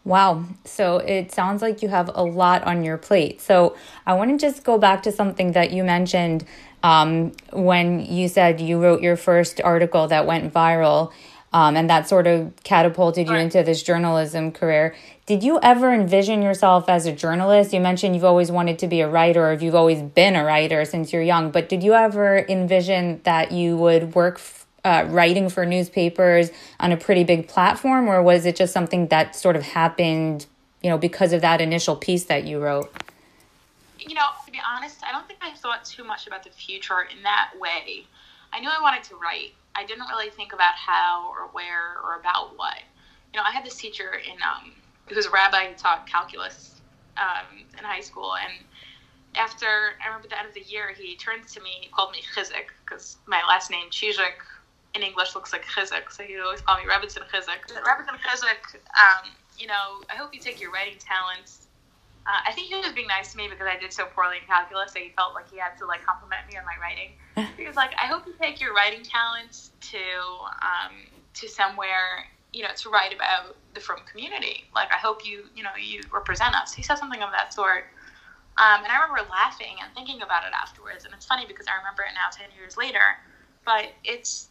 Wow. 0.04 0.44
So 0.64 0.98
it 0.98 1.32
sounds 1.32 1.60
like 1.60 1.82
you 1.82 1.88
have 1.88 2.10
a 2.14 2.22
lot 2.22 2.62
on 2.64 2.82
your 2.82 2.96
plate. 2.96 3.40
So 3.40 3.76
I 4.06 4.14
want 4.14 4.30
to 4.30 4.38
just 4.38 4.64
go 4.64 4.78
back 4.78 5.02
to 5.02 5.12
something 5.12 5.52
that 5.52 5.70
you 5.70 5.84
mentioned 5.84 6.46
um, 6.82 7.32
when 7.52 8.00
you 8.04 8.28
said 8.28 8.60
you 8.60 8.80
wrote 8.80 9.02
your 9.02 9.16
first 9.16 9.60
article 9.60 10.08
that 10.08 10.26
went 10.26 10.52
viral 10.52 11.12
um, 11.52 11.76
and 11.76 11.88
that 11.88 12.08
sort 12.08 12.26
of 12.26 12.52
catapulted 12.62 13.28
you 13.28 13.34
into 13.34 13.62
this 13.62 13.82
journalism 13.82 14.52
career. 14.52 14.94
Did 15.26 15.42
you 15.42 15.58
ever 15.62 15.92
envision 15.92 16.42
yourself 16.42 16.88
as 16.88 17.06
a 17.06 17.12
journalist? 17.12 17.72
You 17.72 17.80
mentioned 17.80 18.14
you've 18.14 18.24
always 18.24 18.50
wanted 18.50 18.78
to 18.80 18.86
be 18.86 19.00
a 19.00 19.08
writer, 19.08 19.46
or 19.46 19.54
you've 19.54 19.74
always 19.74 20.02
been 20.02 20.36
a 20.36 20.44
writer 20.44 20.84
since 20.84 21.12
you're 21.12 21.22
young, 21.22 21.50
but 21.50 21.68
did 21.68 21.82
you 21.82 21.94
ever 21.94 22.44
envision 22.48 23.20
that 23.24 23.52
you 23.52 23.76
would 23.76 24.14
work 24.14 24.40
uh, 24.84 25.04
writing 25.08 25.48
for 25.48 25.66
newspapers 25.66 26.50
on 26.80 26.92
a 26.92 26.96
pretty 26.96 27.24
big 27.24 27.48
platform, 27.48 28.08
or 28.08 28.22
was 28.22 28.46
it 28.46 28.56
just 28.56 28.72
something 28.72 29.08
that 29.08 29.34
sort 29.34 29.56
of 29.56 29.62
happened, 29.62 30.46
you 30.82 30.90
know, 30.90 30.98
because 30.98 31.32
of 31.32 31.40
that 31.40 31.60
initial 31.60 31.96
piece 31.96 32.24
that 32.24 32.44
you 32.44 32.58
wrote? 32.58 32.90
You 33.98 34.14
know, 34.14 34.28
to 34.44 34.52
be 34.52 34.60
honest, 34.66 35.02
I 35.04 35.12
don't 35.12 35.26
think 35.26 35.40
I 35.42 35.52
thought 35.54 35.84
too 35.84 36.04
much 36.04 36.26
about 36.26 36.44
the 36.44 36.50
future 36.50 37.02
in 37.02 37.22
that 37.22 37.50
way. 37.58 38.06
I 38.52 38.60
knew 38.60 38.68
I 38.68 38.80
wanted 38.80 39.04
to 39.04 39.16
write. 39.16 39.52
I 39.74 39.84
didn't 39.84 40.08
really 40.08 40.30
think 40.30 40.52
about 40.52 40.74
how 40.74 41.30
or 41.30 41.48
where 41.52 41.98
or 42.04 42.18
about 42.18 42.56
what. 42.56 42.78
You 43.32 43.40
know, 43.40 43.44
I 43.46 43.50
had 43.50 43.64
this 43.64 43.76
teacher 43.76 44.20
in 44.24 44.36
um, 44.42 44.72
who 45.08 45.14
was 45.14 45.26
a 45.26 45.30
rabbi 45.30 45.68
who 45.68 45.74
taught 45.74 46.06
calculus 46.06 46.80
um, 47.16 47.64
in 47.76 47.84
high 47.84 48.00
school, 48.00 48.34
and 48.36 48.64
after 49.36 49.66
I 50.02 50.08
remember 50.08 50.26
at 50.26 50.30
the 50.30 50.38
end 50.38 50.48
of 50.48 50.54
the 50.54 50.62
year, 50.62 50.92
he 50.96 51.16
turned 51.16 51.46
to 51.48 51.60
me, 51.60 51.70
he 51.80 51.88
called 51.88 52.12
me 52.12 52.22
Chizhik 52.34 52.72
because 52.84 53.16
my 53.26 53.42
last 53.46 53.70
name 53.70 53.90
Chizhik 53.90 54.40
in 54.94 55.02
English 55.02 55.34
looks 55.34 55.52
like 55.52 55.64
Chizuk, 55.64 56.10
so 56.10 56.22
he'd 56.22 56.40
always 56.40 56.60
call 56.60 56.76
me 56.76 56.84
Rebbitzin 56.84 57.22
Chizuk. 57.28 57.62
Rebbitzin 57.84 58.18
Chizuk, 58.18 58.74
um, 58.98 59.30
you 59.58 59.66
know, 59.66 60.02
I 60.10 60.16
hope 60.16 60.34
you 60.34 60.40
take 60.40 60.60
your 60.60 60.72
writing 60.72 60.98
talents. 60.98 61.67
Uh, 62.26 62.40
I 62.46 62.52
think 62.52 62.68
he 62.68 62.74
was 62.74 62.92
being 62.92 63.08
nice 63.08 63.32
to 63.32 63.38
me 63.38 63.48
because 63.48 63.66
I 63.66 63.78
did 63.78 63.92
so 63.92 64.06
poorly 64.06 64.36
in 64.36 64.46
calculus, 64.46 64.92
so 64.92 64.98
he 64.98 65.10
felt 65.16 65.34
like 65.34 65.48
he 65.50 65.58
had 65.58 65.76
to 65.78 65.86
like 65.86 66.04
compliment 66.04 66.42
me 66.50 66.58
on 66.58 66.64
my 66.64 66.76
writing. 66.76 67.16
he 67.56 67.66
was 67.66 67.76
like, 67.76 67.92
"I 68.00 68.06
hope 68.06 68.26
you 68.26 68.34
take 68.40 68.60
your 68.60 68.74
writing 68.74 69.02
talents 69.02 69.70
to 69.92 69.98
um, 70.60 70.92
to 71.34 71.48
somewhere, 71.48 72.26
you 72.52 72.62
know, 72.62 72.74
to 72.76 72.90
write 72.90 73.14
about 73.14 73.56
the 73.74 73.80
frum 73.80 74.00
community. 74.10 74.64
Like, 74.74 74.92
I 74.92 74.98
hope 74.98 75.24
you, 75.24 75.44
you 75.54 75.62
know, 75.62 75.72
you 75.80 76.02
represent 76.12 76.54
us." 76.54 76.74
He 76.74 76.82
said 76.82 76.96
something 76.96 77.22
of 77.22 77.30
that 77.32 77.54
sort. 77.54 77.84
Um, 78.58 78.82
and 78.82 78.90
I 78.90 78.98
remember 79.06 79.30
laughing 79.30 79.78
and 79.82 79.94
thinking 79.94 80.20
about 80.20 80.42
it 80.42 80.50
afterwards. 80.52 81.04
And 81.04 81.14
it's 81.14 81.24
funny 81.24 81.46
because 81.46 81.66
I 81.70 81.78
remember 81.78 82.02
it 82.02 82.10
now 82.18 82.26
10 82.34 82.50
years 82.58 82.76
later. 82.76 83.22
But 83.64 83.94
it's, 84.02 84.47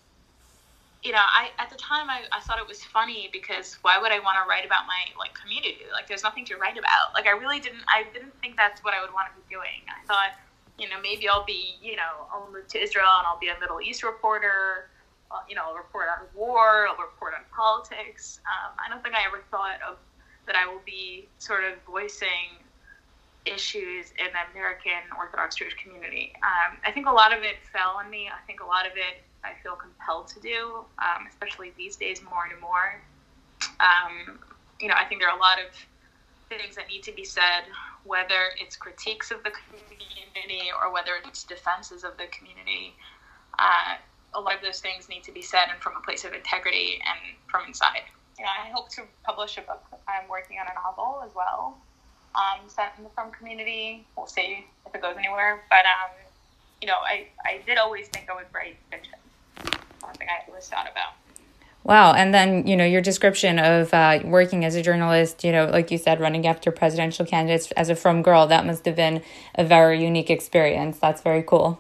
you 1.04 1.12
know, 1.12 1.22
I 1.22 1.50
at 1.60 1.70
the 1.70 1.76
time 1.78 2.10
I, 2.10 2.24
I 2.32 2.40
thought 2.42 2.60
it 2.60 2.68
was 2.68 2.84
funny 2.84 3.30
because 3.32 3.78
why 3.82 4.00
would 4.00 4.12
I 4.12 4.20
want 4.20 4.38
to 4.44 4.50
write 4.50 4.66
about 4.66 4.88
my 4.88 5.14
like 5.18 5.34
community? 5.34 5.86
Like 5.92 6.08
there's 6.08 6.24
nothing 6.24 6.46
to 6.46 6.56
write 6.58 6.78
about. 6.78 7.14
Like 7.14 7.28
I 7.28 7.32
really 7.32 7.60
didn't 7.60 7.84
I 7.88 8.06
didn't 8.14 8.34
think 8.42 8.58
that's 8.58 8.84
what 8.84 8.94
I 8.94 9.02
would 9.02 9.14
want 9.14 9.30
to 9.30 9.34
be 9.38 9.46
doing. 9.54 9.86
I 9.88 10.06
thought, 10.08 10.34
you 10.80 10.90
know, 10.90 11.00
maybe 11.02 11.30
I'll 11.30 11.46
be, 11.46 11.76
you 11.82 11.96
know, 11.96 12.26
I'll 12.34 12.50
move 12.52 12.68
to 12.70 12.82
Israel 12.82 13.14
and 13.20 13.28
I'll 13.28 13.40
be 13.40 13.50
a 13.50 13.60
Middle 13.60 13.82
East 13.82 14.04
reporter. 14.04 14.90
Uh, 15.30 15.44
you 15.48 15.56
know, 15.56 15.64
I'll 15.68 15.76
report 15.76 16.08
on 16.08 16.26
war, 16.34 16.88
I'll 16.88 16.96
report 16.96 17.34
on 17.36 17.44
politics. 17.52 18.40
Um, 18.48 18.72
I 18.80 18.90
don't 18.90 19.04
think 19.04 19.14
I 19.14 19.28
ever 19.28 19.44
thought 19.52 19.80
of 19.88 19.98
that 20.46 20.56
I 20.56 20.66
will 20.66 20.82
be 20.86 21.28
sort 21.38 21.66
of 21.66 21.74
voicing 21.86 22.64
issues 23.46 24.12
in 24.18 24.28
the 24.32 24.44
American 24.52 25.04
Orthodox 25.18 25.56
Jewish 25.56 25.76
community. 25.76 26.34
Um, 26.44 26.78
I 26.86 26.92
think 26.92 27.08
a 27.08 27.12
lot 27.12 27.36
of 27.36 27.44
it 27.44 27.56
fell 27.72 28.00
on 28.00 28.10
me. 28.10 28.28
I 28.28 28.40
think 28.48 28.62
a 28.62 28.66
lot 28.66 28.86
of 28.86 28.94
it 28.96 29.24
I 29.48 29.56
feel 29.64 29.76
compelled 29.76 30.28
to 30.30 30.40
do, 30.40 30.86
um, 31.00 31.28
especially 31.30 31.72
these 31.78 31.96
days 31.96 32.22
more 32.22 32.46
and 32.52 32.60
more. 32.60 33.02
Um, 33.80 34.40
you 34.80 34.88
know, 34.88 34.96
I 34.98 35.06
think 35.06 35.22
there 35.22 35.30
are 35.30 35.38
a 35.38 35.42
lot 35.42 35.58
of 35.60 35.72
things 36.50 36.76
that 36.76 36.88
need 36.88 37.04
to 37.04 37.12
be 37.12 37.24
said, 37.24 37.66
whether 38.04 38.52
it's 38.60 38.76
critiques 38.76 39.32
of 39.32 39.44
the 39.44 39.52
community 39.52 40.70
or 40.72 40.92
whether 40.94 41.12
it's 41.26 41.44
defenses 41.44 42.04
of 42.04 42.18
the 42.18 42.28
community. 42.28 42.94
Uh, 43.60 43.96
a 44.36 44.40
lot 44.40 44.56
of 44.56 44.62
those 44.62 44.80
things 44.80 45.10
need 45.10 45.24
to 45.24 45.32
be 45.32 45.42
said 45.42 45.66
and 45.72 45.82
from 45.82 45.94
a 45.98 46.02
place 46.02 46.24
of 46.24 46.34
integrity 46.34 47.00
and 47.08 47.20
from 47.50 47.66
inside. 47.68 48.06
You 48.38 48.46
know, 48.46 48.52
I 48.52 48.70
hope 48.70 48.90
to 48.92 49.02
publish 49.24 49.58
a 49.58 49.62
book. 49.62 49.84
I'm 50.08 50.30
working 50.30 50.58
on 50.60 50.68
a 50.68 50.76
novel 50.76 51.24
as 51.26 51.34
well 51.34 51.78
um, 52.38 52.70
sent 52.70 52.92
in 52.98 53.04
the 53.04 53.10
film 53.10 53.32
community. 53.32 54.06
We'll 54.16 54.28
see 54.28 54.66
if 54.86 54.94
it 54.94 55.02
goes 55.02 55.16
anywhere. 55.18 55.64
But, 55.70 55.86
um, 55.86 56.14
you 56.82 56.88
know, 56.88 56.98
I, 57.04 57.28
I 57.46 57.62
did 57.66 57.78
always 57.78 58.08
think 58.10 58.30
I 58.30 58.36
would 58.36 58.46
write 58.54 58.78
fiction. 58.92 59.18
Something 60.18 60.30
I 60.30 60.50
always 60.50 60.68
thought 60.68 60.90
about. 60.92 61.14
Wow. 61.84 62.14
And 62.14 62.34
then, 62.34 62.66
you 62.66 62.76
know, 62.76 62.86
your 62.86 63.02
description 63.02 63.60
of 63.60 63.94
uh, 63.94 64.20
working 64.26 64.66
as 64.66 64.76
a 64.76 64.82
journalist, 64.82 65.44
you 65.44 65.52
know, 65.52 65.68
like 65.68 65.92
you 65.92 65.98
said, 65.98 66.20
running 66.20 66.48
after 66.48 66.72
presidential 66.72 67.26
candidates 67.26 67.72
as 67.72 67.90
a 67.90 67.96
frum 67.96 68.24
girl, 68.24 68.48
that 68.48 68.66
must 68.66 68.84
have 68.86 68.96
been 68.96 69.22
a 69.56 69.64
very 69.64 70.04
unique 70.04 70.30
experience. 70.30 70.98
That's 71.00 71.22
very 71.22 71.44
cool. 71.44 71.80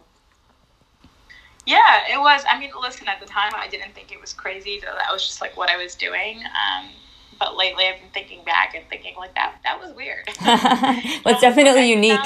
Yeah, 1.65 2.03
it 2.13 2.19
was. 2.19 2.43
I 2.49 2.57
mean, 2.59 2.71
listen, 2.79 3.07
at 3.09 3.19
the 3.19 3.25
time, 3.25 3.51
I 3.55 3.67
didn't 3.67 3.93
think 3.93 4.13
it 4.13 4.21
was 4.21 4.31
crazy. 4.31 4.79
That 4.79 5.11
was 5.11 5.25
just 5.25 5.41
like 5.41 5.57
what 5.57 5.69
I 5.69 5.75
was 5.75 5.95
doing. 5.95 6.41
Um, 6.45 6.89
but 7.39 7.57
lately 7.57 7.85
I've 7.85 7.99
been 7.99 8.09
thinking 8.13 8.43
back 8.43 8.75
and 8.75 8.85
thinking 8.89 9.15
like 9.17 9.33
that 9.35 9.55
that 9.63 9.79
was 9.79 9.93
weird. 9.95 10.27
well, 11.25 11.33
it's 11.33 11.41
definitely 11.41 11.89
unique. 11.89 12.19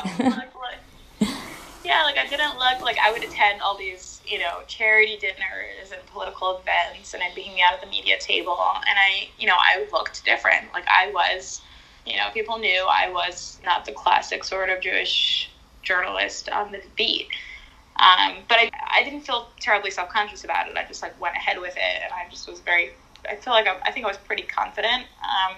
yeah, 1.84 2.04
like 2.04 2.18
I 2.18 2.28
didn't 2.30 2.58
look 2.58 2.82
like 2.82 2.98
I 3.00 3.12
would 3.12 3.24
attend 3.24 3.62
all 3.62 3.78
these, 3.78 4.11
you 4.26 4.40
know, 4.40 4.60
charity 4.68 5.18
dinners 5.18 5.92
and 5.92 6.06
political 6.08 6.60
events, 6.60 7.14
and 7.14 7.24
I'd 7.24 7.36
be 7.36 7.42
hanging 7.42 7.64
out 7.64 7.74
at 7.74 7.82
the 7.82 7.88
media 7.88 8.18
table, 8.20 8.58
and 8.60 8.98
I, 8.98 9.30
you 9.38 9.48
know, 9.48 9.58
I 9.58 9.88
looked 9.92 10.24
different. 10.26 10.72
Like 10.74 10.86
I 10.88 11.12
was, 11.12 11.62
you 12.06 12.18
know, 12.18 12.30
people 12.34 12.58
knew 12.58 12.86
I 12.90 13.10
was 13.12 13.60
not 13.66 13.86
the 13.86 13.92
classic 13.92 14.44
sort 14.44 14.70
of 14.70 14.82
Jewish 14.82 15.50
journalist 15.84 16.50
on 16.50 16.72
the 16.72 16.82
beat. 16.96 17.28
Um, 17.98 18.38
but 18.48 18.58
I, 18.58 18.72
I 18.88 19.04
didn't 19.04 19.22
feel 19.22 19.50
terribly 19.60 19.92
self 19.92 20.10
conscious 20.10 20.44
about 20.44 20.68
it. 20.68 20.78
I 20.78 20.86
just 20.86 21.02
like 21.02 21.20
went 21.20 21.36
ahead 21.36 21.60
with 21.60 21.76
it, 21.76 22.04
and 22.04 22.14
I 22.14 22.30
just 22.30 22.48
was 22.48 22.60
very 22.60 22.92
I 23.30 23.36
feel 23.36 23.54
like 23.54 23.68
I, 23.68 23.78
I 23.86 23.92
think 23.92 24.06
I 24.06 24.10
was 24.10 24.18
pretty 24.18 24.44
confident. 24.44 25.06
Um, 25.24 25.58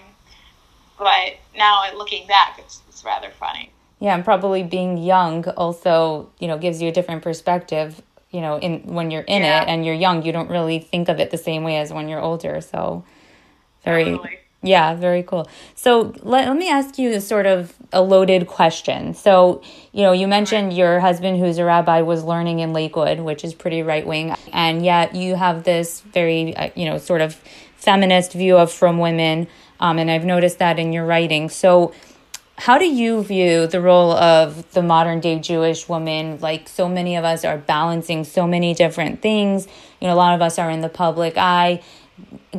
but 0.98 1.38
now 1.56 1.84
looking 1.96 2.28
back, 2.28 2.60
it's, 2.60 2.82
it's 2.88 3.04
rather 3.04 3.30
funny. 3.32 3.72
Yeah, 4.00 4.16
and 4.16 4.26
probably 4.26 4.64
being 4.64 4.98
young 4.98 5.48
also, 5.50 6.30
you 6.40 6.48
know, 6.48 6.58
gives 6.58 6.82
you 6.82 6.90
a 6.90 6.92
different 6.92 7.24
perspective. 7.24 8.02
You 8.34 8.42
know, 8.42 8.58
in 8.58 8.82
when 8.88 9.12
you're 9.12 9.22
in 9.22 9.44
yeah. 9.44 9.62
it 9.62 9.70
and 9.70 9.86
you're 9.86 9.96
young, 9.96 10.24
you 10.26 10.34
don't 10.34 10.50
really 10.50 10.80
think 10.80 11.08
of 11.08 11.20
it 11.22 11.32
the 11.32 11.38
same 11.38 11.64
way 11.64 11.78
as 11.78 11.94
when 11.94 12.10
you're 12.10 12.20
older. 12.22 12.60
So, 12.60 13.06
very. 13.86 14.04
Totally. 14.04 14.40
Yeah, 14.66 14.96
very 14.96 15.24
cool. 15.24 15.46
So 15.76 16.14
let, 16.22 16.48
let 16.48 16.56
me 16.56 16.70
ask 16.70 16.98
you 16.98 17.12
a 17.12 17.20
sort 17.20 17.46
of 17.46 17.74
a 17.92 18.02
loaded 18.02 18.48
question. 18.48 19.14
So, 19.14 19.62
you 19.92 20.04
know, 20.04 20.14
you 20.14 20.26
mentioned 20.26 20.72
your 20.72 21.02
husband, 21.02 21.38
who's 21.38 21.58
a 21.58 21.66
rabbi, 21.66 22.00
was 22.02 22.24
learning 22.24 22.60
in 22.60 22.72
Lakewood, 22.72 23.20
which 23.20 23.44
is 23.44 23.54
pretty 23.54 23.84
right 23.84 24.08
wing. 24.08 24.34
And 24.54 24.86
yet 24.86 25.16
you 25.16 25.36
have 25.36 25.66
this 25.66 26.00
very, 26.00 26.56
uh, 26.56 26.70
you 26.76 26.86
know, 26.86 26.98
sort 26.98 27.20
of 27.20 27.36
feminist 27.76 28.32
view 28.32 28.56
of 28.56 28.72
frum 28.72 29.00
women. 29.00 29.50
Um, 29.82 30.00
and 30.00 30.10
I've 30.10 30.24
noticed 30.24 30.60
that 30.60 30.80
in 30.80 30.94
your 30.94 31.06
writing. 31.06 31.50
So, 31.50 31.94
how 32.64 32.78
do 32.78 32.86
you 32.86 33.24
view 33.24 33.68
the 33.68 33.82
role 33.82 34.12
of 34.14 34.72
the 34.72 34.82
modern 34.82 35.20
day 35.20 35.40
Jewish 35.40 35.90
woman? 35.90 36.40
Like 36.40 36.70
so 36.70 36.88
many 36.88 37.16
of 37.16 37.24
us 37.26 37.44
are 37.44 37.58
balancing 37.58 38.24
so 38.24 38.48
many 38.48 38.74
different 38.74 39.22
things. 39.22 39.68
You 40.00 40.08
know, 40.08 40.14
a 40.14 40.16
lot 40.16 40.34
of 40.36 40.42
us 40.42 40.58
are 40.58 40.70
in 40.70 40.82
the 40.82 40.90
public 40.90 41.38
eye 41.38 41.82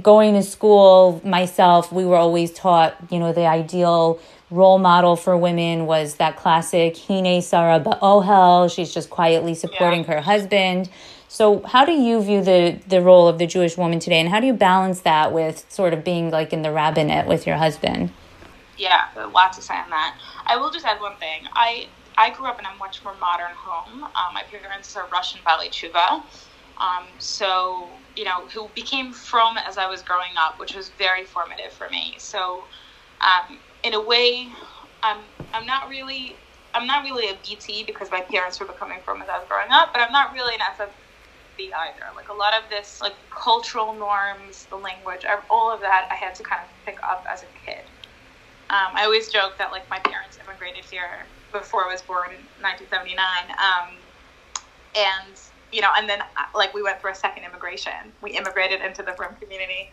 going 0.01 0.35
to 0.35 0.43
school 0.43 1.21
myself, 1.25 1.93
we 1.93 2.05
were 2.05 2.17
always 2.17 2.53
taught, 2.53 2.97
you 3.11 3.19
know, 3.19 3.33
the 3.33 3.47
ideal 3.47 4.19
role 4.51 4.79
model 4.79 5.17
for 5.17 5.37
women 5.37 5.87
was 5.87 6.17
that 6.17 6.37
classic 6.37 6.97
Hine 6.97 7.41
Sarah 7.43 7.81
Ba'ohel. 7.81 8.75
She's 8.75 8.93
just 8.93 9.11
quietly 9.11 9.55
supporting 9.55 10.01
yeah. 10.01 10.15
her 10.15 10.21
husband. 10.21 10.89
So, 11.29 11.63
how 11.63 11.85
do 11.85 11.93
you 11.93 12.23
view 12.23 12.43
the 12.43 12.79
the 12.87 13.01
role 13.01 13.27
of 13.27 13.39
the 13.39 13.47
Jewish 13.47 13.77
woman 13.77 13.99
today, 13.99 14.21
and 14.21 14.29
how 14.29 14.39
do 14.39 14.47
you 14.47 14.53
balance 14.53 15.01
that 15.01 15.33
with 15.33 15.65
sort 15.69 15.93
of 15.93 16.05
being 16.05 16.31
like 16.31 16.53
in 16.53 16.63
the 16.63 16.71
rabbinate 16.71 17.27
with 17.27 17.47
your 17.47 17.57
husband? 17.57 18.11
Yeah, 18.79 19.03
lots 19.17 19.35
lot 19.35 19.53
to 19.55 19.63
say 19.63 19.75
on 19.77 19.91
that. 19.91 20.17
I 20.47 20.57
will 20.57 20.71
just 20.73 20.87
add 20.87 21.01
one 21.01 21.19
thing. 21.19 21.45
I 21.55 21.93
I 22.19 22.31
grew 22.31 22.49
up 22.49 22.59
in 22.61 22.67
a 22.67 22.75
much 22.77 23.03
more 23.05 23.19
modern 23.19 23.53
home. 23.57 24.05
Um, 24.05 24.35
my 24.35 24.43
parents 24.51 24.97
are 24.97 25.09
Russian 25.13 25.43
Baalei 25.47 25.71
Teshuva, 25.71 26.23
um, 26.81 27.15
so 27.19 28.05
you 28.17 28.25
know, 28.25 28.49
who 28.55 28.73
became 28.75 29.13
frum 29.13 29.59
as 29.59 29.79
I 29.79 29.89
was 29.89 30.03
growing 30.03 30.35
up, 30.39 30.57
which 30.59 30.75
was 30.75 30.93
very 30.99 31.25
formative 31.25 31.73
for 31.77 31.89
me. 31.91 32.17
So, 32.19 32.69
um, 33.23 33.61
in 33.85 33.95
a 33.95 34.03
way, 34.03 34.51
I'm 35.03 35.27
I'm 35.55 35.67
not 35.67 35.89
really 35.89 36.43
I'm 36.75 36.87
not 36.87 37.05
really 37.05 37.29
a 37.31 37.41
BT 37.45 37.85
because 37.87 38.11
my 38.13 38.23
parents 38.23 38.61
were 38.61 38.67
becoming 38.67 39.01
frum 39.05 39.23
as 39.23 39.29
I 39.29 39.39
was 39.39 39.47
growing 39.49 39.71
up, 39.73 39.91
but 39.95 40.03
I'm 40.03 40.13
not 40.13 40.33
really 40.33 40.55
an 40.55 40.61
FFB 40.63 40.93
either. 41.59 42.07
Like 42.17 42.29
a 42.31 42.35
lot 42.35 42.55
of 42.55 42.71
this, 42.71 42.99
like 43.03 43.15
cultural 43.31 43.95
norms, 43.99 44.67
the 44.71 44.77
language, 44.77 45.25
all 45.51 45.75
of 45.75 45.81
that, 45.83 46.09
I 46.13 46.17
had 46.17 46.35
to 46.37 46.45
kind 46.45 46.63
of 46.65 46.69
pick 46.87 46.99
up 47.11 47.25
as 47.33 47.43
a 47.45 47.49
kid. 47.67 47.91
Um, 48.71 48.97
I 48.97 49.05
always 49.05 49.29
joke 49.31 49.59
that 49.59 49.71
like 49.71 49.89
my 49.91 49.99
parents 50.01 50.39
immigrated 50.43 50.85
here 50.85 51.31
before 51.53 51.85
I 51.85 51.93
was 51.93 52.03
born 52.03 52.33
in 52.33 52.49
1979, 52.59 53.19
um, 53.61 54.03
and 54.95 55.37
you 55.71 55.81
know, 55.81 55.91
and 55.99 56.09
then 56.09 56.21
uh, 56.21 56.25
like 56.55 56.73
we 56.73 56.83
went 56.83 57.01
through 57.01 57.13
a 57.13 57.15
second 57.15 57.45
immigration. 57.45 58.13
We 58.23 58.33
immigrated 58.33 58.81
into 58.81 59.03
the 59.03 59.13
Frum 59.17 59.37
community. 59.37 59.91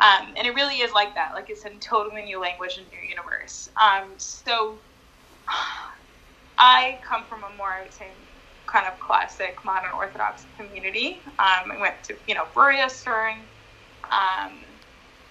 Um, 0.00 0.34
and 0.36 0.46
it 0.46 0.54
really 0.54 0.76
is 0.76 0.92
like 0.92 1.14
that. 1.14 1.32
Like 1.34 1.50
it's 1.50 1.64
a 1.64 1.70
totally 1.78 2.22
new 2.22 2.40
language 2.40 2.78
and 2.78 2.86
new 2.88 2.98
universe. 3.08 3.68
Um, 3.80 4.14
so 4.16 4.82
I 6.58 7.00
come 7.06 7.24
from 7.28 7.44
a 7.44 7.56
more, 7.56 7.72
I 7.72 7.82
would 7.82 7.92
say, 7.92 8.14
kind 8.66 8.86
of 8.86 8.98
classic 9.00 9.56
modern 9.64 9.90
Orthodox 9.94 10.46
community. 10.56 11.22
Um, 11.26 11.72
I 11.72 11.78
went 11.80 12.02
to, 12.04 12.14
you 12.26 12.34
know, 12.34 12.44
Bruriah 12.54 12.90
Stern. 12.90 13.48
Um, 14.10 14.71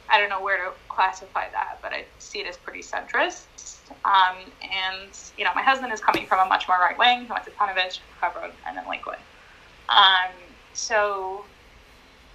I 0.10 0.20
don't 0.20 0.30
know 0.30 0.42
where 0.42 0.58
to 0.66 0.72
classify 0.90 1.50
that, 1.52 1.80
but 1.82 1.94
I 1.94 2.06
see 2.20 2.40
it 2.40 2.48
as 2.48 2.58
pretty 2.58 2.82
centrist. 2.82 3.46
Um, 4.06 4.38
and, 4.62 5.10
you 5.38 5.46
know, 5.46 5.52
my 5.56 5.62
husband 5.62 5.94
is 5.94 6.00
coming 6.00 6.26
from 6.26 6.46
a 6.46 6.50
much 6.50 6.68
more 6.68 6.78
right 6.78 6.98
wing. 6.98 7.22
He 7.22 7.32
went 7.32 7.46
to 7.46 7.52
Ponevezh, 7.52 8.00
Hebron, 8.20 8.52
and 8.68 8.78
then 8.78 8.88
Lakewood. 8.90 9.18
Um, 9.90 10.32
so, 10.74 11.46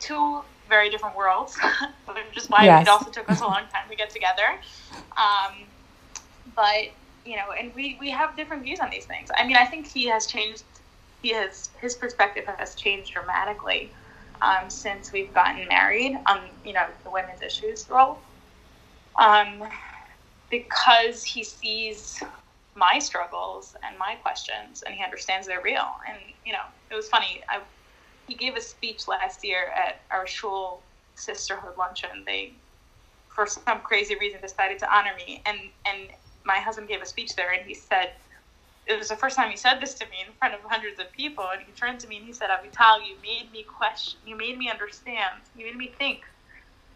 two 0.00 0.42
very 0.68 0.90
different 0.90 1.16
worlds, 1.16 1.58
which 2.06 2.36
is 2.36 2.48
why 2.48 2.64
yes. 2.64 2.82
it 2.82 2.88
also 2.88 3.10
took 3.10 3.30
us 3.30 3.40
a 3.40 3.44
long 3.44 3.62
time 3.72 3.88
to 3.88 3.96
get 3.96 4.10
together. 4.10 4.58
Um, 5.16 5.64
but 6.54 6.88
you 7.24 7.36
know, 7.36 7.52
and 7.58 7.74
we 7.74 7.96
we 8.00 8.10
have 8.10 8.36
different 8.36 8.62
views 8.62 8.80
on 8.80 8.90
these 8.90 9.04
things. 9.04 9.30
I 9.36 9.46
mean, 9.46 9.56
I 9.56 9.64
think 9.64 9.86
he 9.86 10.06
has 10.06 10.26
changed. 10.26 10.64
He 11.22 11.30
has 11.30 11.70
his 11.80 11.94
perspective 11.94 12.44
has 12.46 12.74
changed 12.74 13.12
dramatically 13.12 13.90
um, 14.42 14.70
since 14.70 15.12
we've 15.12 15.32
gotten 15.34 15.66
married 15.68 16.16
on 16.28 16.50
you 16.64 16.72
know 16.72 16.86
the 17.04 17.10
women's 17.10 17.42
issues 17.42 17.86
role. 17.90 18.18
Um, 19.18 19.64
because 20.50 21.24
he 21.24 21.42
sees 21.42 22.22
my 22.76 22.98
struggles 22.98 23.74
and 23.82 23.98
my 23.98 24.14
questions 24.22 24.82
and 24.86 24.94
he 24.94 25.02
understands 25.02 25.46
they're 25.46 25.62
real 25.62 25.88
and 26.06 26.18
you 26.44 26.52
know 26.52 26.58
it 26.90 26.94
was 26.94 27.08
funny 27.08 27.42
i 27.48 27.58
he 28.26 28.34
gave 28.34 28.56
a 28.56 28.60
speech 28.60 29.08
last 29.08 29.44
year 29.44 29.70
at 29.74 30.00
our 30.10 30.26
shul 30.26 30.82
sisterhood 31.14 31.74
luncheon. 31.78 32.24
They, 32.26 32.54
for 33.28 33.46
some 33.46 33.80
crazy 33.80 34.16
reason, 34.16 34.40
decided 34.40 34.78
to 34.80 34.94
honor 34.94 35.12
me, 35.26 35.42
and 35.46 35.58
and 35.86 36.08
my 36.44 36.58
husband 36.58 36.88
gave 36.88 37.02
a 37.02 37.06
speech 37.06 37.34
there, 37.36 37.52
and 37.52 37.66
he 37.66 37.74
said. 37.74 38.10
It 38.86 38.98
was 38.98 39.08
the 39.08 39.16
first 39.16 39.36
time 39.36 39.50
he 39.50 39.56
said 39.56 39.80
this 39.80 39.94
to 39.94 40.06
me 40.06 40.18
in 40.26 40.32
front 40.34 40.54
of 40.54 40.60
hundreds 40.62 41.00
of 41.00 41.10
people, 41.12 41.44
and 41.52 41.60
he 41.62 41.72
turned 41.72 41.98
to 42.00 42.08
me 42.08 42.18
and 42.18 42.26
he 42.26 42.32
said, 42.32 42.50
"Avital, 42.50 43.06
you 43.06 43.16
made 43.22 43.50
me 43.52 43.64
question. 43.64 44.20
You 44.24 44.36
made 44.36 44.58
me 44.58 44.70
understand. 44.70 45.40
You 45.56 45.66
made 45.66 45.76
me 45.76 45.88
think." 45.98 46.24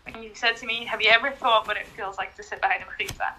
And 0.06 0.16
he 0.16 0.32
said 0.34 0.56
to 0.58 0.66
me, 0.66 0.84
"Have 0.84 1.02
you 1.02 1.10
ever 1.10 1.30
thought 1.30 1.66
what 1.66 1.76
it 1.76 1.86
feels 1.88 2.16
like 2.16 2.36
to 2.36 2.42
sit 2.42 2.60
behind 2.60 2.82
a 2.82 2.86
mechitza?" 2.86 3.32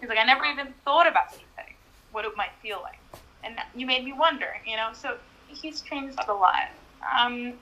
He's 0.00 0.08
like, 0.08 0.18
"I 0.18 0.24
never 0.24 0.44
even 0.44 0.72
thought 0.84 1.06
about 1.08 1.32
anything, 1.32 1.74
what 2.12 2.24
it 2.24 2.36
might 2.36 2.52
feel 2.62 2.80
like." 2.82 2.98
and 3.44 3.56
you 3.74 3.86
made 3.86 4.04
me 4.04 4.12
wonder, 4.12 4.48
you 4.66 4.76
know. 4.76 4.90
So 4.92 5.16
he's 5.48 5.80
changed 5.80 6.18
a 6.28 6.32
lot. 6.32 6.70
Um, 7.18 7.54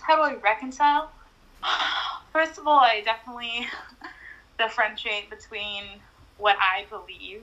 how 0.00 0.16
do 0.16 0.22
I 0.22 0.34
reconcile? 0.40 1.10
First 2.32 2.58
of 2.58 2.66
all, 2.66 2.80
I 2.80 3.02
definitely 3.04 3.66
differentiate 4.58 5.30
between 5.30 5.84
what 6.36 6.56
I 6.60 6.86
believe 6.90 7.42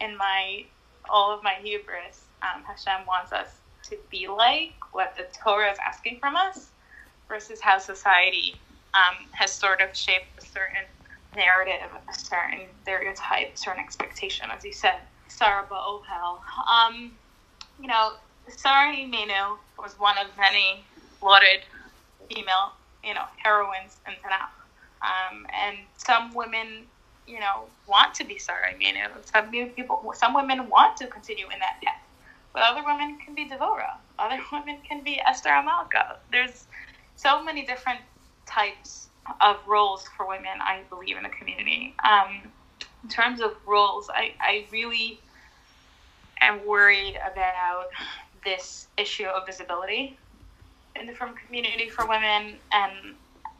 in 0.00 0.16
my 0.16 0.64
all 1.10 1.32
of 1.34 1.42
my 1.42 1.54
hubris. 1.62 2.24
Um, 2.42 2.62
Hashem 2.64 3.06
wants 3.06 3.32
us 3.32 3.48
to 3.84 3.96
be 4.10 4.28
like 4.28 4.74
what 4.92 5.14
the 5.16 5.26
Torah 5.42 5.70
is 5.70 5.78
asking 5.84 6.18
from 6.18 6.36
us, 6.36 6.68
versus 7.28 7.60
how 7.60 7.78
society 7.78 8.56
um, 8.94 9.26
has 9.32 9.50
sort 9.50 9.80
of 9.80 9.96
shaped 9.96 10.26
a 10.38 10.42
certain 10.42 10.84
narrative, 11.34 11.88
a 12.08 12.14
certain 12.14 12.66
stereotype, 12.82 13.54
a 13.54 13.56
certain 13.56 13.82
expectation, 13.82 14.48
as 14.54 14.64
you 14.64 14.72
said. 14.72 14.96
Sarah 15.28 15.66
Ohel. 15.70 16.40
Um, 16.70 17.12
you 17.80 17.88
know, 17.88 18.12
Sarah 18.48 18.94
Imeinu 18.94 19.56
was 19.78 19.98
one 19.98 20.18
of 20.18 20.26
many 20.36 20.84
lauded 21.22 21.62
female, 22.28 22.72
you 23.02 23.14
know, 23.14 23.24
heroines 23.38 23.96
in 24.06 24.12
Tanakh. 24.14 24.52
Um, 25.02 25.46
and 25.64 25.78
some 25.96 26.34
women, 26.34 26.84
you 27.26 27.40
know, 27.40 27.64
want 27.86 28.14
to 28.14 28.24
be 28.24 28.38
Sarah 28.38 28.72
Imeinu. 28.74 29.08
Some 29.32 29.50
people, 29.50 30.12
some 30.16 30.34
women 30.34 30.68
want 30.68 30.96
to 30.98 31.06
continue 31.06 31.46
in 31.46 31.58
that 31.60 31.80
path. 31.82 32.02
But 32.52 32.62
other 32.62 32.82
women 32.84 33.18
can 33.24 33.34
be 33.34 33.48
Devora. 33.48 33.94
Other 34.18 34.40
women 34.52 34.78
can 34.86 35.02
be 35.02 35.20
Esther 35.26 35.50
HaMalka. 35.50 36.16
There's 36.30 36.66
so 37.16 37.42
many 37.42 37.64
different 37.64 38.00
types 38.46 39.08
of 39.40 39.56
roles 39.66 40.04
for 40.16 40.26
women, 40.26 40.60
I 40.60 40.80
believe, 40.90 41.16
in 41.16 41.22
the 41.22 41.28
community. 41.28 41.94
Um, 42.08 42.42
in 43.02 43.08
terms 43.08 43.40
of 43.40 43.54
roles, 43.66 44.10
I, 44.12 44.32
I 44.40 44.66
really 44.72 45.20
am 46.40 46.64
worried 46.66 47.18
about 47.30 47.86
this 48.44 48.88
issue 48.96 49.26
of 49.26 49.46
visibility 49.46 50.18
in 51.00 51.06
the 51.06 51.14
frum 51.14 51.34
community 51.46 51.88
for 51.88 52.06
women. 52.06 52.56
And, 52.72 53.14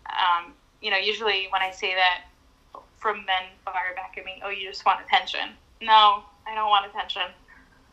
um, 0.06 0.52
you 0.80 0.90
know, 0.90 0.96
usually 0.96 1.46
when 1.50 1.62
I 1.62 1.70
say 1.70 1.94
that, 1.94 2.24
frum 3.02 3.26
men 3.26 3.50
fire 3.64 3.94
back 3.96 4.14
at 4.16 4.24
me, 4.24 4.40
oh, 4.44 4.48
you 4.48 4.68
just 4.70 4.86
want 4.86 5.04
attention. 5.04 5.50
No, 5.82 6.22
I 6.46 6.54
don't 6.54 6.70
want 6.70 6.86
attention. 6.86 7.22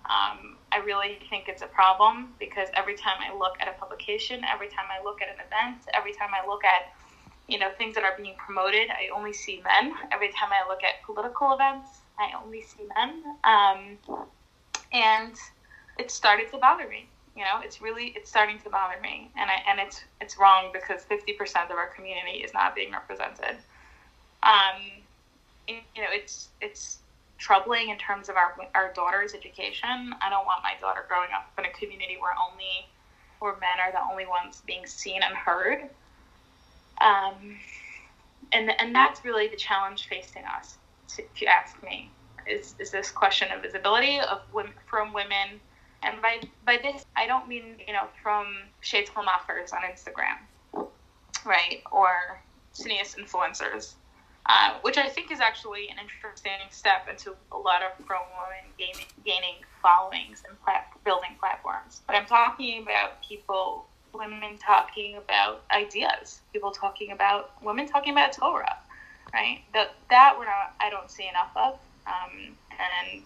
Um, 0.06 0.56
I 0.72 0.78
really 0.78 1.20
think 1.30 1.46
it's 1.48 1.64
a 1.64 1.68
problem 1.68 2.34
because 2.40 2.70
every 2.76 2.96
time 2.96 3.18
I 3.20 3.36
look 3.36 3.58
at 3.60 3.68
a 3.68 3.74
publication, 3.74 4.42
every 4.46 4.70
time 4.70 4.86
I 4.90 5.04
look 5.04 5.22
at 5.22 5.28
an 5.28 5.36
event, 5.36 5.82
every 5.94 6.14
time 6.14 6.30
I 6.34 6.48
look 6.48 6.64
at 6.64 6.94
you 7.48 7.58
know 7.58 7.72
things 7.78 7.96
that 7.96 8.04
are 8.04 8.14
being 8.16 8.36
promoted, 8.38 8.90
I 8.92 9.10
only 9.16 9.34
see 9.34 9.62
men. 9.64 9.94
Every 10.12 10.30
time 10.30 10.50
I 10.54 10.68
look 10.70 10.84
at 10.84 11.04
political 11.06 11.54
events, 11.54 11.90
I 12.20 12.32
only 12.42 12.62
see 12.62 12.84
men. 12.96 13.24
Um, 13.44 14.28
and 14.94 15.36
it 15.98 16.12
started 16.12 16.50
to 16.52 16.58
bother 16.58 16.88
me. 16.88 17.08
You 17.36 17.44
know, 17.44 17.62
it's 17.64 17.82
really 17.82 18.14
it's 18.16 18.30
starting 18.30 18.60
to 18.60 18.70
bother 18.70 19.00
me, 19.02 19.32
and 19.36 19.50
I 19.50 19.64
and 19.70 19.80
it's 19.80 20.04
it's 20.22 20.38
wrong 20.38 20.70
because 20.72 21.04
fifty 21.04 21.34
percent 21.34 21.72
of 21.72 21.78
our 21.78 21.88
community 21.88 22.40
is 22.40 22.54
not 22.54 22.76
being 22.76 22.92
represented. 22.92 23.58
Um, 24.44 25.04
you 25.96 26.02
know, 26.02 26.10
it's 26.12 26.50
it's 26.62 27.00
troubling 27.38 27.90
in 27.90 27.98
terms 27.98 28.30
of 28.30 28.36
our 28.36 28.56
our 28.76 28.94
daughter's 28.94 29.34
education. 29.34 30.14
I 30.22 30.30
don't 30.30 30.46
want 30.46 30.64
my 30.64 30.74
daughter 30.82 31.06
growing 31.08 31.30
up 31.34 31.52
in 31.58 31.66
a 31.66 31.72
community 31.72 32.18
where 32.20 32.34
only 32.52 32.88
where 33.40 33.54
men 33.54 33.80
are 33.82 33.92
the 33.92 34.02
only 34.12 34.26
ones 34.26 34.62
being 34.66 34.86
seen 34.86 35.22
and 35.24 35.36
heard. 35.36 35.90
Um, 37.02 37.58
and 38.52 38.72
and 38.80 38.94
that's 38.94 39.24
really 39.24 39.48
the 39.48 39.56
challenge 39.56 40.08
facing 40.08 40.44
us, 40.44 40.78
if 41.18 41.42
you 41.42 41.48
ask 41.48 41.82
me 41.84 42.12
is, 42.50 42.76
is 42.80 42.92
this 42.92 43.12
question 43.12 43.50
of 43.52 43.62
visibility 43.62 44.20
of 44.20 44.42
women, 44.54 44.74
frum 44.88 45.14
women. 45.14 45.60
And 46.02 46.22
by, 46.22 46.42
by 46.66 46.78
this, 46.82 47.06
I 47.16 47.28
don't 47.28 47.48
mean, 47.48 47.76
you 47.86 47.94
know, 47.94 48.08
from 48.24 48.58
sheitel 48.84 49.24
Machers 49.26 49.74
on 49.74 49.82
Instagram, 49.82 50.90
right? 51.46 51.82
Or 51.92 52.42
tznius 52.74 53.18
influencers, 53.18 53.94
uh, 54.50 54.74
which 54.82 54.98
I 54.98 55.08
think 55.08 55.32
is 55.32 55.40
actually 55.40 55.90
an 55.90 55.98
interesting 56.02 56.60
step 56.72 57.08
into 57.08 57.36
a 57.52 57.58
lot 57.58 57.84
of 57.84 58.06
pro 58.06 58.18
women 58.18 58.74
gaining, 58.80 59.06
gaining 59.24 59.56
followings 59.82 60.44
and 60.50 60.60
plat- 60.64 60.88
building 61.06 61.38
platforms. 61.40 62.02
But 62.08 62.16
I'm 62.16 62.26
talking 62.26 62.82
about 62.82 63.24
people, 63.24 63.86
women 64.12 64.58
talking 64.58 65.18
about 65.18 65.64
ideas, 65.72 66.42
people 66.52 66.72
talking 66.72 67.12
about, 67.12 67.52
women 67.64 67.88
talking 67.88 68.12
about 68.12 68.34
Torah, 68.34 68.78
right? 69.34 69.62
That, 69.76 69.92
that 70.10 70.34
we're 70.38 70.46
not, 70.46 70.74
I 70.80 70.90
don't 70.90 71.12
see 71.12 71.30
enough 71.30 71.52
of. 71.56 71.80
Um, 72.08 72.58
and 72.72 73.22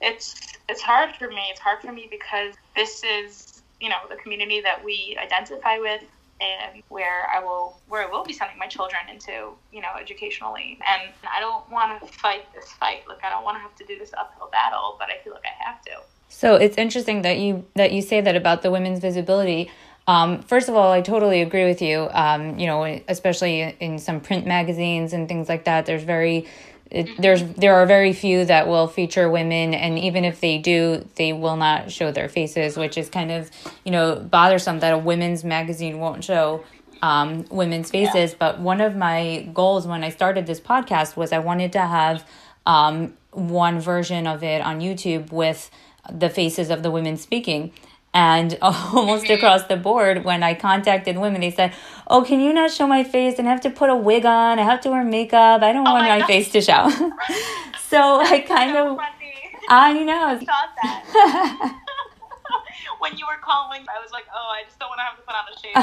it's 0.00 0.34
it's 0.68 0.82
hard 0.82 1.14
for 1.14 1.28
me. 1.28 1.42
It's 1.50 1.60
hard 1.60 1.80
for 1.80 1.92
me 1.92 2.08
because 2.10 2.54
this 2.74 3.02
is 3.04 3.62
you 3.80 3.88
know 3.88 3.96
the 4.10 4.16
community 4.16 4.60
that 4.60 4.84
we 4.84 5.16
identify 5.20 5.78
with 5.78 6.02
and 6.40 6.82
where 6.88 7.28
I 7.34 7.42
will 7.42 7.80
where 7.88 8.06
I 8.06 8.10
will 8.10 8.24
be 8.24 8.32
sending 8.32 8.58
my 8.58 8.66
children 8.66 9.00
into, 9.10 9.50
you 9.72 9.80
know, 9.80 9.88
educationally. 10.00 10.78
And 10.86 11.12
I 11.24 11.40
don't 11.40 11.68
want 11.70 12.00
to 12.00 12.06
fight 12.06 12.52
this 12.54 12.70
fight. 12.72 13.02
Like 13.08 13.24
I 13.24 13.30
don't 13.30 13.44
want 13.44 13.56
to 13.56 13.60
have 13.60 13.74
to 13.76 13.84
do 13.84 13.98
this 13.98 14.12
uphill 14.18 14.48
battle, 14.52 14.96
but 14.98 15.08
I 15.08 15.22
feel 15.22 15.32
like 15.32 15.44
I 15.44 15.64
have 15.64 15.82
to. 15.82 15.92
So 16.28 16.56
it's 16.56 16.76
interesting 16.76 17.22
that 17.22 17.38
you 17.38 17.64
that 17.74 17.92
you 17.92 18.02
say 18.02 18.20
that 18.20 18.36
about 18.36 18.62
the 18.62 18.70
women's 18.70 18.98
visibility. 18.98 19.70
Um, 20.08 20.42
first 20.42 20.68
of 20.68 20.76
all, 20.76 20.92
I 20.92 21.00
totally 21.00 21.42
agree 21.42 21.64
with 21.64 21.82
you. 21.82 22.08
Um, 22.12 22.58
you 22.58 22.66
know, 22.66 22.84
especially 23.08 23.76
in 23.80 23.98
some 23.98 24.20
print 24.20 24.46
magazines 24.46 25.12
and 25.12 25.26
things 25.26 25.48
like 25.48 25.64
that, 25.64 25.86
there's 25.86 26.04
very 26.04 26.46
it, 26.90 27.20
there's 27.20 27.42
there 27.54 27.74
are 27.74 27.86
very 27.86 28.12
few 28.12 28.44
that 28.44 28.68
will 28.68 28.86
feature 28.86 29.28
women 29.28 29.74
and 29.74 29.98
even 29.98 30.24
if 30.24 30.40
they 30.40 30.58
do 30.58 31.06
they 31.16 31.32
will 31.32 31.56
not 31.56 31.90
show 31.90 32.12
their 32.12 32.28
faces 32.28 32.76
which 32.76 32.96
is 32.96 33.08
kind 33.08 33.30
of 33.32 33.50
you 33.84 33.90
know 33.90 34.16
bothersome 34.16 34.78
that 34.80 34.92
a 34.92 34.98
women's 34.98 35.44
magazine 35.44 35.98
won't 35.98 36.22
show 36.24 36.64
um, 37.02 37.44
women's 37.50 37.90
faces. 37.90 38.30
Yeah. 38.32 38.36
but 38.38 38.60
one 38.60 38.80
of 38.80 38.96
my 38.96 39.48
goals 39.52 39.86
when 39.86 40.04
i 40.04 40.10
started 40.10 40.46
this 40.46 40.60
podcast 40.60 41.16
was 41.16 41.32
i 41.32 41.38
wanted 41.38 41.72
to 41.72 41.80
have 41.80 42.24
um, 42.66 43.14
one 43.32 43.80
version 43.80 44.26
of 44.26 44.42
it 44.42 44.62
on 44.62 44.80
youtube 44.80 45.30
with 45.32 45.70
the 46.10 46.30
faces 46.30 46.70
of 46.70 46.82
the 46.82 46.90
women 46.90 47.16
speaking. 47.16 47.72
And 48.14 48.56
almost 48.62 49.28
across 49.28 49.64
the 49.64 49.76
board, 49.76 50.24
when 50.24 50.42
I 50.42 50.54
contacted 50.54 51.18
women, 51.18 51.40
they 51.40 51.50
said, 51.50 51.74
Oh, 52.08 52.22
can 52.22 52.40
you 52.40 52.52
not 52.52 52.70
show 52.70 52.86
my 52.86 53.02
face? 53.02 53.38
And 53.38 53.48
I 53.48 53.50
have 53.50 53.60
to 53.62 53.70
put 53.70 53.90
a 53.90 53.96
wig 53.96 54.24
on. 54.24 54.58
I 54.58 54.62
have 54.62 54.80
to 54.82 54.90
wear 54.90 55.02
makeup. 55.02 55.62
I 55.62 55.72
don't 55.72 55.86
oh 55.86 55.92
want 55.92 56.06
my, 56.06 56.20
my 56.20 56.26
face 56.26 56.50
to 56.52 56.60
show. 56.60 56.88
so 57.88 58.20
I 58.20 58.44
kind 58.46 58.72
so 58.72 58.92
of. 58.92 58.96
Funny. 58.96 59.34
I 59.68 60.04
know. 60.04 60.26
I 60.28 60.38
thought 60.38 60.74
that. 60.82 61.80
when 63.00 63.16
you 63.16 63.26
were 63.26 63.40
calling, 63.42 63.82
I 63.82 64.00
was 64.00 64.12
like, 64.12 64.24
Oh, 64.32 64.54
I 64.54 64.62
just 64.64 64.78
don't 64.78 64.88
want 64.88 65.00
to 65.00 65.04
have 65.04 65.16
to 65.16 65.22
put 65.22 65.34
on 65.34 65.44
a 65.52 65.58
shade. 65.58 65.74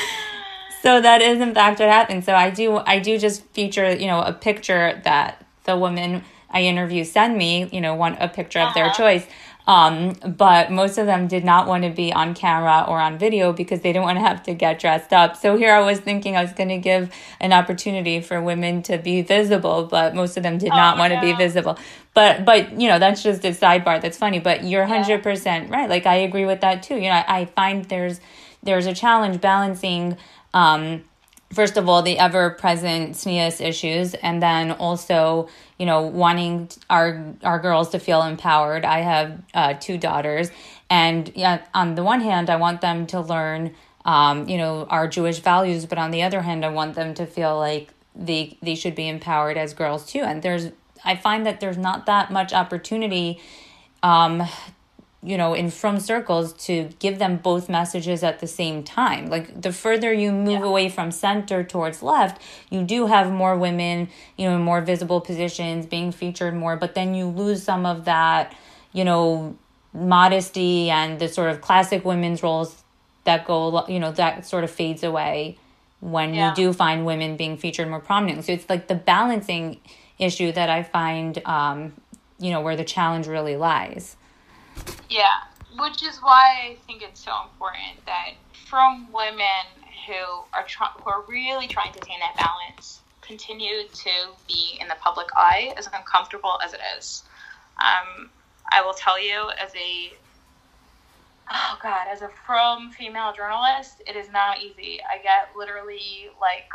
so 0.82 1.00
that 1.00 1.20
is 1.20 1.40
in 1.40 1.52
fact 1.54 1.80
what 1.80 1.88
happened. 1.88 2.24
So 2.24 2.34
I 2.34 2.50
do 2.50 2.76
I 2.78 3.00
do 3.00 3.18
just 3.18 3.44
feature, 3.46 3.92
you 3.92 4.06
know, 4.06 4.20
a 4.22 4.32
picture 4.32 5.00
that 5.04 5.44
the 5.64 5.76
woman 5.76 6.22
I 6.50 6.62
interview 6.62 7.04
send 7.04 7.36
me, 7.36 7.68
you 7.72 7.80
know, 7.80 7.94
want 7.94 8.18
a 8.20 8.28
picture 8.28 8.58
uh-huh. 8.58 8.68
of 8.68 8.74
their 8.74 8.86
uh-huh. 8.86 8.96
choice. 8.96 9.26
Um, 9.66 10.14
but 10.36 10.70
most 10.70 10.98
of 10.98 11.06
them 11.06 11.28
did 11.28 11.44
not 11.44 11.66
want 11.66 11.84
to 11.84 11.90
be 11.90 12.12
on 12.12 12.34
camera 12.34 12.84
or 12.88 12.98
on 12.98 13.18
video 13.18 13.52
because 13.52 13.80
they 13.80 13.92
didn't 13.92 14.04
want 14.04 14.18
to 14.18 14.22
have 14.22 14.42
to 14.44 14.54
get 14.54 14.78
dressed 14.80 15.12
up. 15.12 15.36
So 15.36 15.56
here 15.56 15.72
I 15.72 15.80
was 15.80 16.00
thinking 16.00 16.36
I 16.36 16.42
was 16.42 16.52
going 16.52 16.70
to 16.70 16.78
give 16.78 17.12
an 17.40 17.52
opportunity 17.52 18.20
for 18.20 18.40
women 18.42 18.82
to 18.84 18.98
be 18.98 19.22
visible, 19.22 19.84
but 19.84 20.14
most 20.14 20.36
of 20.36 20.42
them 20.42 20.58
did 20.58 20.70
not 20.70 20.96
oh, 20.96 21.00
want 21.00 21.12
to 21.12 21.20
be 21.20 21.32
visible. 21.34 21.78
But 22.14 22.44
but 22.44 22.80
you 22.80 22.88
know 22.88 22.98
that's 22.98 23.22
just 23.22 23.44
a 23.44 23.50
sidebar. 23.50 24.00
That's 24.00 24.18
funny. 24.18 24.40
But 24.40 24.64
you're 24.64 24.86
hundred 24.86 25.22
percent 25.22 25.70
right. 25.70 25.88
Like 25.88 26.06
I 26.06 26.16
agree 26.16 26.44
with 26.44 26.60
that 26.62 26.82
too. 26.82 26.96
You 26.96 27.02
know 27.02 27.22
I, 27.26 27.40
I 27.40 27.44
find 27.44 27.84
there's 27.84 28.20
there's 28.62 28.86
a 28.86 28.94
challenge 28.94 29.40
balancing. 29.40 30.16
Um, 30.52 31.04
first 31.52 31.76
of 31.76 31.88
all 31.88 32.02
the 32.02 32.18
ever 32.18 32.50
present 32.50 33.14
tznius 33.14 33.60
issues 33.60 34.14
and 34.14 34.42
then 34.42 34.70
also 34.72 35.48
you 35.78 35.86
know 35.86 36.02
wanting 36.02 36.68
our 36.88 37.34
our 37.42 37.58
girls 37.58 37.90
to 37.90 37.98
feel 37.98 38.22
empowered. 38.22 38.84
I 38.84 39.00
have 39.00 39.42
uh, 39.54 39.74
two 39.74 39.98
daughters 39.98 40.50
and 40.88 41.30
yeah 41.34 41.62
on 41.74 41.94
the 41.94 42.02
one 42.02 42.20
hand 42.20 42.50
i 42.50 42.56
want 42.56 42.80
them 42.80 43.06
to 43.06 43.20
learn 43.20 43.74
um, 44.04 44.48
you 44.48 44.58
know 44.58 44.86
our 44.90 45.06
jewish 45.06 45.38
values 45.38 45.86
but 45.86 45.98
on 45.98 46.10
the 46.10 46.22
other 46.22 46.40
hand 46.40 46.64
i 46.64 46.68
want 46.68 46.94
them 46.94 47.14
to 47.14 47.26
feel 47.26 47.56
like 47.56 47.90
they 48.14 48.58
they 48.62 48.74
should 48.74 48.94
be 48.94 49.08
empowered 49.08 49.56
as 49.56 49.74
girls 49.74 50.06
too. 50.06 50.20
And 50.20 50.42
there's 50.42 50.70
i 51.04 51.16
find 51.16 51.46
that 51.46 51.60
there's 51.60 51.78
not 51.78 52.06
that 52.06 52.30
much 52.30 52.52
opportunity 52.52 53.40
um, 54.02 54.42
you 55.22 55.36
know, 55.36 55.52
in 55.52 55.70
frum 55.70 56.00
circles 56.00 56.54
to 56.54 56.88
give 56.98 57.18
them 57.18 57.36
both 57.36 57.68
messages 57.68 58.22
at 58.22 58.38
the 58.38 58.46
same 58.46 58.82
time. 58.82 59.26
Like 59.26 59.60
the 59.60 59.72
further 59.72 60.12
you 60.12 60.32
move 60.32 60.60
yeah. 60.60 60.64
away 60.64 60.88
from 60.88 61.10
center 61.10 61.62
towards 61.62 62.02
left, 62.02 62.40
you 62.70 62.82
do 62.84 63.06
have 63.06 63.30
more 63.30 63.56
women, 63.56 64.08
you 64.38 64.48
know, 64.48 64.56
in 64.56 64.62
more 64.62 64.80
visible 64.80 65.20
positions 65.20 65.84
being 65.84 66.10
featured 66.10 66.54
more, 66.54 66.76
but 66.76 66.94
then 66.94 67.14
you 67.14 67.26
lose 67.26 67.62
some 67.62 67.84
of 67.84 68.06
that, 68.06 68.56
you 68.92 69.04
know, 69.04 69.58
modesty 69.92 70.88
and 70.88 71.18
the 71.18 71.28
sort 71.28 71.50
of 71.50 71.60
classic 71.60 72.04
women's 72.04 72.42
roles 72.42 72.82
that 73.24 73.44
go, 73.44 73.86
you 73.88 74.00
know, 74.00 74.12
that 74.12 74.46
sort 74.46 74.64
of 74.64 74.70
fades 74.70 75.02
away 75.02 75.58
when 76.00 76.32
yeah. 76.32 76.48
you 76.48 76.54
do 76.54 76.72
find 76.72 77.04
women 77.04 77.36
being 77.36 77.58
featured 77.58 77.88
more 77.88 78.00
prominently. 78.00 78.42
So 78.42 78.52
it's 78.52 78.70
like 78.70 78.88
the 78.88 78.94
balancing 78.94 79.80
issue 80.18 80.50
that 80.52 80.70
I 80.70 80.82
find, 80.82 81.42
um, 81.44 81.92
you 82.38 82.50
know, 82.50 82.62
where 82.62 82.76
the 82.76 82.84
challenge 82.84 83.26
really 83.26 83.56
lies. 83.56 84.16
Yeah, 85.08 85.42
which 85.78 86.02
is 86.02 86.18
why 86.18 86.70
I 86.70 86.76
think 86.86 87.02
it's 87.02 87.24
so 87.24 87.32
important 87.44 88.04
that 88.06 88.32
frum 88.66 89.08
women 89.12 89.84
who 90.06 90.44
are 90.52 90.66
who 91.02 91.10
are 91.10 91.24
really 91.28 91.66
trying 91.66 91.92
to 91.92 91.98
attain 91.98 92.20
that 92.20 92.36
balance 92.36 93.00
continue 93.22 93.86
to 93.92 94.10
be 94.48 94.78
in 94.80 94.88
the 94.88 94.96
public 95.00 95.28
eye, 95.36 95.72
as 95.76 95.86
uncomfortable 95.86 96.58
as 96.64 96.72
it 96.72 96.80
is. 96.98 97.22
Um, 97.78 98.30
I 98.72 98.82
will 98.82 98.94
tell 98.94 99.20
you, 99.22 99.50
as 99.62 99.74
a 99.74 100.12
oh 101.50 101.78
god, 101.82 102.06
as 102.10 102.22
a 102.22 102.28
frum 102.46 102.90
female 102.90 103.32
journalist, 103.32 104.02
it 104.06 104.16
is 104.16 104.30
not 104.32 104.62
easy. 104.62 105.00
I 105.02 105.22
get 105.22 105.50
literally 105.56 106.28
like 106.40 106.70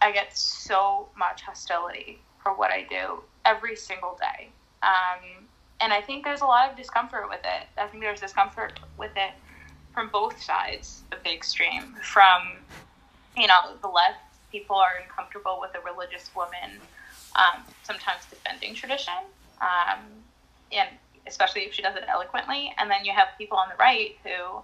I 0.00 0.10
get 0.10 0.36
so 0.36 1.08
much 1.16 1.42
hostility 1.42 2.20
for 2.42 2.54
what 2.54 2.70
I 2.70 2.82
do 2.88 3.22
every 3.44 3.76
single 3.76 4.18
day. 4.20 4.48
Um, 4.82 5.46
and 5.82 5.92
I 5.92 6.00
think 6.00 6.24
there's 6.24 6.40
a 6.40 6.46
lot 6.46 6.70
of 6.70 6.76
discomfort 6.76 7.28
with 7.28 7.40
it. 7.40 7.66
I 7.76 7.88
think 7.88 8.02
there's 8.02 8.20
discomfort 8.20 8.78
with 8.96 9.10
it 9.16 9.32
from 9.92 10.08
both 10.10 10.40
sides 10.40 11.02
of 11.10 11.18
the 11.24 11.32
extreme. 11.32 11.94
From, 12.02 12.52
you 13.36 13.48
know, 13.48 13.74
the 13.82 13.88
left, 13.88 14.20
people 14.52 14.76
are 14.76 15.02
uncomfortable 15.02 15.58
with 15.60 15.70
a 15.74 15.84
religious 15.84 16.30
woman 16.36 16.78
um, 17.34 17.62
sometimes 17.82 18.22
defending 18.30 18.74
tradition, 18.74 19.14
um, 19.60 19.98
and 20.70 20.88
especially 21.26 21.62
if 21.62 21.72
she 21.74 21.82
does 21.82 21.96
it 21.96 22.04
eloquently. 22.08 22.72
And 22.78 22.90
then 22.90 23.04
you 23.04 23.12
have 23.12 23.28
people 23.36 23.58
on 23.58 23.68
the 23.68 23.76
right 23.76 24.16
who 24.22 24.60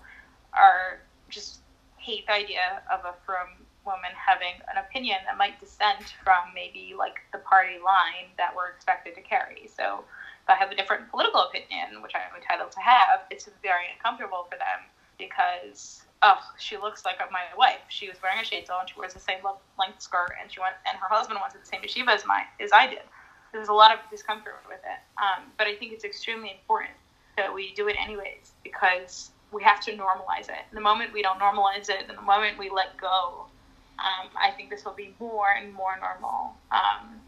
are 0.53 1.01
just 1.29 1.59
hate 1.97 2.27
the 2.27 2.35
idea 2.35 2.83
of 2.93 3.01
a 3.05 3.15
frum 3.27 3.49
woman 3.85 4.11
having 4.15 4.55
an 4.71 4.79
opinion 4.79 5.17
that 5.27 5.37
might 5.37 5.59
dissent 5.61 6.15
from 6.23 6.53
maybe 6.55 6.95
like 6.97 7.17
the 7.33 7.39
party 7.39 7.79
line 7.85 8.29
that 8.37 8.55
we're 8.55 8.69
expected 8.69 9.15
to 9.15 9.23
carry. 9.23 9.69
So 9.75 10.05
I 10.49 10.55
have 10.55 10.71
a 10.71 10.75
different 10.75 11.11
political 11.11 11.43
opinion, 11.43 12.03
which 12.03 12.13
I'm 12.15 12.35
entitled 12.35 12.73
to 12.73 12.81
have, 12.81 13.21
it's 13.31 13.49
very 13.63 13.85
uncomfortable 13.95 14.47
for 14.51 14.57
them 14.57 14.89
because 15.19 16.03
oh, 16.23 16.39
she 16.59 16.77
looks 16.77 17.05
like 17.05 17.19
my 17.31 17.43
wife. 17.57 17.81
She 17.89 18.09
was 18.09 18.17
wearing 18.23 18.39
a 18.39 18.43
sheitel 18.43 18.81
and 18.81 18.89
she 18.89 18.99
wears 18.99 19.15
the 19.15 19.21
same 19.21 19.39
length 19.79 20.03
skirt, 20.03 20.31
and 20.41 20.51
she 20.51 20.61
went 20.61 20.75
and 20.89 20.99
her 20.99 21.09
husband 21.09 21.39
went 21.41 21.53
to 21.53 21.59
the 21.59 21.67
same 21.67 21.83
yeshiva 21.83 22.15
as 22.15 22.25
my 22.27 22.45
as 22.61 22.73
I 22.73 22.87
did. 22.87 23.03
There's 23.53 23.69
a 23.69 23.73
lot 23.73 23.93
of 23.93 23.99
discomfort 24.11 24.63
with 24.69 24.81
it, 24.81 25.01
um, 25.23 25.45
but 25.57 25.67
I 25.67 25.75
think 25.75 25.93
it's 25.93 26.05
extremely 26.05 26.51
important 26.51 26.93
that 27.37 27.53
we 27.55 27.73
do 27.75 27.89
it 27.89 27.97
anyways 27.99 28.53
because 28.63 29.31
we 29.53 29.63
have 29.63 29.81
to 29.81 29.93
normalize 29.93 30.49
it. 30.49 30.65
The 30.73 30.81
moment 30.81 31.13
we 31.13 31.23
don't 31.23 31.39
normalize 31.39 31.89
it, 31.89 32.05
and 32.09 32.19
the 32.19 32.23
moment 32.23 32.59
we 32.59 32.69
let 32.69 32.97
go, 32.99 33.47
um, 33.99 34.29
I 34.39 34.51
think 34.51 34.71
this 34.71 34.85
will 34.85 34.93
be 34.93 35.15
more 35.19 35.51
and 35.51 35.73
more 35.73 35.99
normal. 35.99 36.55
Um, 36.71 37.21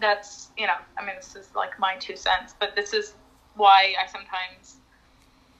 that's 0.00 0.50
you 0.56 0.66
know 0.66 0.76
i 0.98 1.04
mean 1.04 1.14
this 1.16 1.36
is 1.36 1.48
like 1.54 1.78
my 1.78 1.96
two 1.96 2.16
cents 2.16 2.54
but 2.58 2.74
this 2.76 2.92
is 2.92 3.14
why 3.54 3.94
i 4.02 4.06
sometimes 4.06 4.76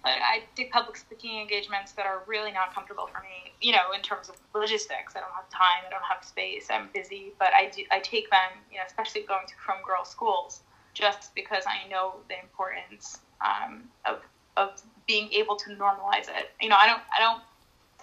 like, 0.05 0.21
i 0.23 0.43
take 0.55 0.71
public 0.71 0.97
speaking 0.97 1.41
engagements 1.41 1.93
that 1.93 2.07
are 2.07 2.23
really 2.27 2.53
not 2.53 2.75
comfortable 2.75 3.07
for 3.07 3.21
me 3.21 3.53
you 3.61 3.73
know 3.73 3.93
in 3.95 4.03
terms 4.03 4.29
of 4.29 4.37
logistics. 4.55 5.17
I 5.17 5.21
don't 5.21 5.33
have 5.35 5.49
time 5.49 5.85
i 5.87 5.91
don't 5.91 6.05
have 6.05 6.25
space 6.25 6.69
i'm 6.71 6.89
busy 6.93 7.33
but 7.39 7.49
i 7.55 7.71
do 7.75 7.83
i 7.91 7.99
take 8.01 8.31
them 8.31 8.51
you 8.71 8.77
know 8.77 8.85
especially 8.87 9.23
going 9.23 9.47
to 9.47 9.55
frum 9.65 9.79
girls 9.87 10.11
schools 10.11 10.61
just 10.95 11.35
because 11.35 11.65
i 11.67 11.89
know 11.89 12.15
the 12.29 12.39
importance 12.41 13.21
um, 13.45 13.85
of 14.05 14.21
of 14.57 14.83
being 15.07 15.31
able 15.33 15.55
to 15.57 15.71
normalize 15.77 16.29
it. 16.29 16.51
You 16.61 16.69
know 16.69 16.77
i 16.81 16.87
don't 16.87 17.03
i 17.17 17.21
don't 17.21 17.43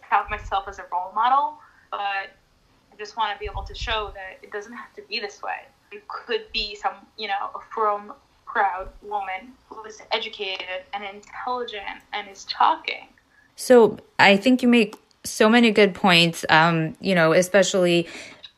count 0.10 0.30
myself 0.30 0.68
as 0.68 0.80
a 0.80 0.86
role 0.92 1.12
model 1.14 1.58
but 1.92 2.00
i 2.00 2.96
just 2.98 3.18
want 3.18 3.34
to 3.34 3.40
be 3.40 3.46
able 3.46 3.64
to 3.64 3.74
show 3.74 4.12
that 4.14 4.44
it 4.44 4.52
doesn't 4.52 4.74
have 4.74 4.94
to 4.94 5.02
be 5.10 5.20
this 5.20 5.42
way 5.42 5.66
could 6.08 6.52
be 6.54 6.76
some, 6.76 6.94
you 7.18 7.28
know, 7.28 7.50
a 7.56 7.60
frum 7.74 8.14
proud 8.46 8.90
woman 9.02 9.54
who 9.70 9.84
is 9.84 10.02
educated 10.12 10.84
and 10.94 11.04
intelligent 11.04 12.02
and 12.14 12.30
is 12.30 12.46
talking. 12.46 13.08
So 13.56 13.98
I 14.20 14.38
think 14.38 14.62
you 14.62 14.68
make 14.68 14.96
so 15.24 15.50
many 15.50 15.72
good 15.72 15.94
points. 15.94 16.46
Um, 16.50 16.96
you 17.00 17.16
know, 17.16 17.34
especially 17.34 18.08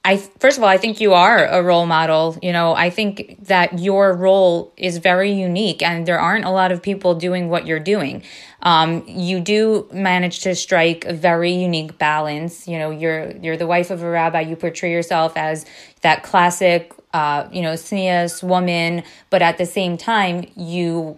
I 0.06 0.18
first 0.18 0.58
of 0.58 0.64
all, 0.64 0.70
I 0.70 0.78
think 0.78 1.02
you 1.02 1.14
are 1.14 1.48
a 1.48 1.64
role 1.64 1.88
model. 1.88 2.38
You 2.40 2.54
know, 2.54 2.76
I 2.76 2.92
think 2.92 3.38
that 3.48 3.80
your 3.80 4.14
role 4.14 4.72
is 4.78 5.00
very 5.00 5.32
unique, 5.32 5.82
and 5.82 6.06
there 6.06 6.20
aren't 6.20 6.46
a 6.46 6.52
lot 6.52 6.72
of 6.72 6.84
people 6.84 7.16
doing 7.16 7.50
what 7.50 7.66
you're 7.66 7.80
doing. 7.80 8.22
Um, 8.62 9.04
you 9.08 9.40
do 9.40 9.88
manage 9.92 10.42
to 10.42 10.54
strike 10.54 11.06
a 11.06 11.14
very 11.14 11.54
unique 11.54 11.98
balance. 11.98 12.68
You 12.68 12.78
know, 12.78 12.92
you're 12.92 13.32
you're 13.38 13.58
the 13.58 13.66
wife 13.66 13.90
of 13.90 14.04
a 14.04 14.10
rabbi. 14.10 14.42
You 14.42 14.56
portray 14.56 14.92
yourself 14.92 15.36
as 15.36 15.66
that 16.02 16.22
classic, 16.22 16.94
uh, 17.16 17.48
you 17.50 17.62
know, 17.62 17.72
tznius 17.72 18.44
woman, 18.44 19.02
but 19.30 19.42
at 19.42 19.58
the 19.58 19.66
same 19.66 19.96
time, 19.96 20.46
you 20.58 21.18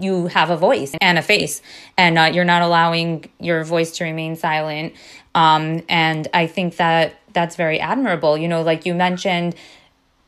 you 0.00 0.28
have 0.28 0.50
a 0.50 0.56
voice 0.56 0.94
and 1.00 1.18
a 1.18 1.22
face, 1.22 1.60
and 1.98 2.16
uh, 2.16 2.30
you're 2.32 2.44
not 2.44 2.62
allowing 2.62 3.24
your 3.40 3.64
voice 3.64 3.90
to 3.90 4.04
remain 4.04 4.36
silent. 4.36 4.94
Um, 5.34 5.82
and 5.88 6.28
I 6.32 6.46
think 6.46 6.76
that 6.76 7.16
that's 7.32 7.56
very 7.56 7.80
admirable. 7.80 8.38
You 8.38 8.46
know, 8.46 8.62
like 8.62 8.86
you 8.86 8.94
mentioned, 8.94 9.56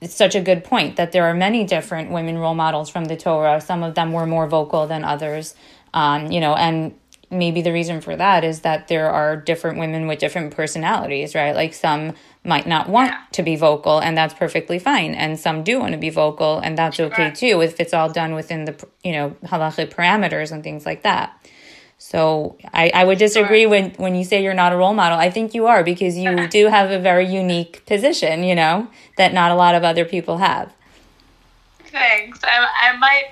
it's 0.00 0.16
such 0.16 0.35
a 0.35 0.40
good 0.40 0.64
point 0.64 0.96
that 0.96 1.12
there 1.12 1.24
are 1.27 1.35
many 1.35 1.62
different 1.62 2.11
women 2.11 2.37
role 2.37 2.57
models 2.57 2.90
from 2.90 3.05
the 3.05 3.16
Torah. 3.16 3.61
Some 3.61 3.85
of 3.85 3.94
them 3.94 4.12
were 4.12 4.27
more 4.27 4.48
vocal 4.48 4.88
than 4.88 5.05
others. 5.05 5.55
Um, 5.94 6.33
you 6.33 6.40
know, 6.40 6.57
and 6.57 6.92
maybe 7.31 7.62
the 7.62 7.72
reason 7.72 8.00
for 8.00 8.16
that 8.16 8.42
is 8.42 8.62
that 8.62 8.88
there 8.88 9.11
are 9.11 9.37
different 9.37 9.79
women 9.79 10.09
with 10.09 10.18
different 10.18 10.57
personalities, 10.57 11.37
right? 11.37 11.55
Like 11.55 11.72
some 11.72 12.14
might 12.44 12.66
not 12.66 12.88
want 12.88 13.11
yeah. 13.11 13.20
to 13.33 13.42
be 13.42 13.57
vocal, 13.57 13.98
and 13.98 14.16
that's 14.16 14.35
perfectly 14.35 14.78
fine. 14.78 15.14
And 15.14 15.40
some 15.40 15.64
do 15.64 15.80
want 15.80 15.92
to 15.92 15.98
be 15.98 16.11
vocal, 16.11 16.59
and 16.59 16.76
that's 16.76 17.00
okay 17.00 17.30
too, 17.30 17.62
if 17.62 17.80
it's 17.80 17.94
all 17.94 18.11
done 18.11 18.35
within 18.35 18.66
the, 18.66 18.87
you 19.02 19.12
know, 19.12 19.37
halachic 19.44 19.94
parameters 19.94 20.52
and 20.52 20.62
things 20.62 20.85
like 20.85 21.02
that. 21.02 21.38
So 21.96 22.59
I, 22.74 22.90
I 22.94 23.04
would 23.04 23.18
disagree 23.18 23.62
sure. 23.62 23.70
when, 23.70 23.90
when 23.92 24.14
you 24.14 24.24
say 24.24 24.42
you're 24.42 24.52
not 24.52 24.72
a 24.74 24.76
role 24.76 24.92
model. 24.92 25.18
I 25.18 25.30
think 25.30 25.54
you 25.54 25.66
are 25.66 25.83
because 25.83 26.18
you 26.18 26.48
do 26.48 26.66
have 26.66 26.90
a 26.90 26.98
very 26.98 27.26
unique 27.26 27.87
position, 27.87 28.44
you 28.44 28.54
know, 28.54 28.88
that 29.16 29.33
not 29.33 29.50
a 29.50 29.54
lot 29.54 29.74
of 29.74 29.85
other 29.85 30.04
people 30.04 30.38
have. 30.38 30.70
Thanks. 31.87 32.40
I, 32.42 32.90
I 32.90 32.96
might, 32.98 33.28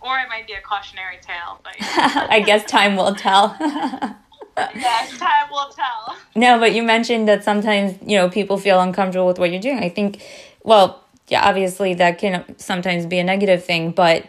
or 0.00 0.18
it 0.18 0.28
might 0.28 0.46
be 0.46 0.52
a 0.52 0.60
cautionary 0.60 1.18
tale. 1.22 1.60
But 1.64 1.74
I 1.80 2.40
guess 2.40 2.64
time 2.64 2.94
will 2.94 3.14
tell. 3.16 3.56
yes, 4.56 5.18
time 5.18 5.48
will 5.50 5.70
tell. 5.70 6.16
No, 6.34 6.58
but 6.58 6.74
you 6.74 6.82
mentioned 6.82 7.28
that 7.28 7.44
sometimes, 7.44 7.98
you 8.04 8.16
know, 8.18 8.28
people 8.28 8.58
feel 8.58 8.80
uncomfortable 8.80 9.26
with 9.26 9.38
what 9.38 9.50
you're 9.50 9.60
doing. 9.60 9.78
I 9.78 9.88
think, 9.88 10.22
well, 10.62 11.02
yeah, 11.28 11.48
obviously 11.48 11.94
that 11.94 12.18
can 12.18 12.44
sometimes 12.58 13.06
be 13.06 13.18
a 13.18 13.24
negative 13.24 13.64
thing, 13.64 13.92
but 13.92 14.26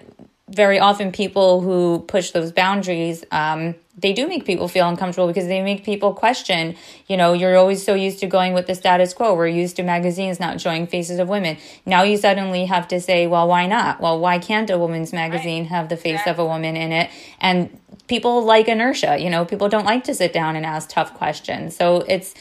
very 0.49 0.79
often 0.79 1.11
people 1.11 1.61
who 1.61 2.05
push 2.07 2.31
those 2.31 2.51
boundaries 2.51 3.25
um, 3.31 3.75
they 3.97 4.13
do 4.13 4.27
make 4.27 4.45
people 4.45 4.67
feel 4.67 4.87
uncomfortable 4.87 5.27
because 5.27 5.47
they 5.47 5.61
make 5.61 5.83
people 5.83 6.13
question 6.13 6.75
you 7.07 7.17
know 7.17 7.33
you're 7.33 7.57
always 7.57 7.83
so 7.83 7.93
used 7.93 8.19
to 8.19 8.27
going 8.27 8.53
with 8.53 8.67
the 8.67 8.75
status 8.75 9.13
quo. 9.13 9.33
We're 9.33 9.47
used 9.47 9.77
to 9.77 9.83
magazines 9.83 10.39
not 10.39 10.59
showing 10.59 10.85
faces 10.85 11.19
of 11.19 11.29
women. 11.29 11.57
Now 11.85 12.03
you 12.03 12.17
suddenly 12.17 12.65
have 12.65 12.87
to 12.89 12.99
say 12.99 13.25
well 13.27 13.47
why 13.47 13.67
not? 13.67 14.01
Well 14.01 14.19
why 14.19 14.39
can't 14.39 14.69
a 14.69 14.77
woman's 14.77 15.13
magazine 15.13 15.65
have 15.65 15.89
the 15.89 15.97
face 15.97 16.21
of 16.27 16.39
a 16.39 16.45
woman 16.45 16.75
in 16.75 16.91
it? 16.91 17.09
And 17.39 17.79
people 18.07 18.43
like 18.43 18.67
inertia 18.67 19.17
you 19.17 19.29
know 19.29 19.45
people 19.45 19.69
don't 19.69 19.85
like 19.85 20.03
to 20.05 20.13
sit 20.13 20.33
down 20.33 20.55
and 20.55 20.65
ask 20.65 20.89
tough 20.89 21.13
questions. 21.13 21.75
So 21.75 22.03
it's 22.07 22.33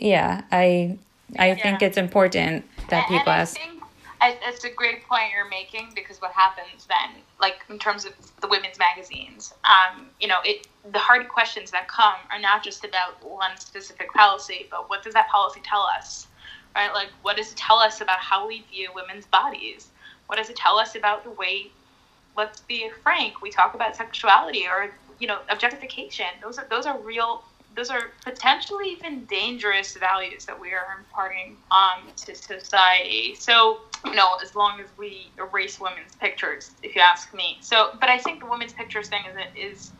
yeah 0.00 0.42
i 0.50 0.96
i 1.38 1.48
yeah. 1.48 1.54
think 1.54 1.82
it's 1.82 1.98
important 1.98 2.64
that 2.88 3.06
people 3.08 3.32
ask 3.32 3.58
it's 4.22 4.64
a 4.64 4.70
great 4.70 5.06
point 5.08 5.32
you're 5.34 5.48
making 5.48 5.92
because 5.94 6.20
what 6.20 6.32
happens 6.32 6.86
then, 6.86 7.22
like 7.40 7.64
in 7.70 7.78
terms 7.78 8.04
of 8.04 8.12
the 8.40 8.48
women's 8.48 8.78
magazines, 8.78 9.52
um, 9.64 10.08
you 10.20 10.28
know, 10.28 10.38
it 10.44 10.68
the 10.92 10.98
hard 10.98 11.28
questions 11.28 11.70
that 11.72 11.88
come 11.88 12.14
are 12.32 12.40
not 12.40 12.64
just 12.64 12.84
about 12.84 13.14
one 13.22 13.56
specific 13.58 14.12
policy, 14.12 14.66
but 14.70 14.88
what 14.90 15.02
does 15.02 15.14
that 15.14 15.28
policy 15.28 15.60
tell 15.64 15.86
us, 15.98 16.28
right? 16.74 16.92
Like, 16.94 17.10
what 17.22 17.36
does 17.36 17.52
it 17.52 17.56
tell 17.56 17.78
us 17.78 18.00
about 18.00 18.18
how 18.20 18.46
we 18.46 18.62
view 18.70 18.90
women's 18.94 19.26
bodies? 19.26 19.90
What 20.26 20.36
does 20.36 20.50
it 20.50 20.56
tell 20.56 20.78
us 20.78 20.94
about 20.96 21.24
the 21.24 21.30
way? 21.32 21.72
Let's 22.36 22.60
be 22.62 22.90
frank. 23.02 23.42
We 23.42 23.50
talk 23.50 23.74
about 23.74 23.96
sexuality 23.96 24.66
or 24.66 24.94
you 25.18 25.26
know 25.28 25.40
objectification. 25.50 26.26
Those 26.42 26.58
are 26.58 26.66
those 26.70 26.86
are 26.86 26.98
real 27.00 27.44
those 27.74 27.90
are 27.90 28.10
potentially 28.24 28.90
even 28.90 29.24
dangerous 29.24 29.96
values 29.96 30.44
that 30.44 30.58
we 30.58 30.72
are 30.72 30.86
imparting 30.98 31.56
um, 31.70 32.08
to 32.16 32.34
society. 32.34 33.34
So, 33.34 33.78
you 34.04 34.14
know, 34.14 34.36
as 34.42 34.54
long 34.54 34.80
as 34.80 34.86
we 34.98 35.28
erase 35.38 35.80
women's 35.80 36.14
pictures, 36.16 36.72
if 36.82 36.94
you 36.94 37.02
ask 37.02 37.32
me. 37.34 37.58
So, 37.60 37.90
but 38.00 38.08
I 38.08 38.18
think 38.18 38.40
the 38.40 38.46
women's 38.46 38.72
pictures 38.72 39.08
thing 39.08 39.22
is 39.56 39.72
is 39.74 39.92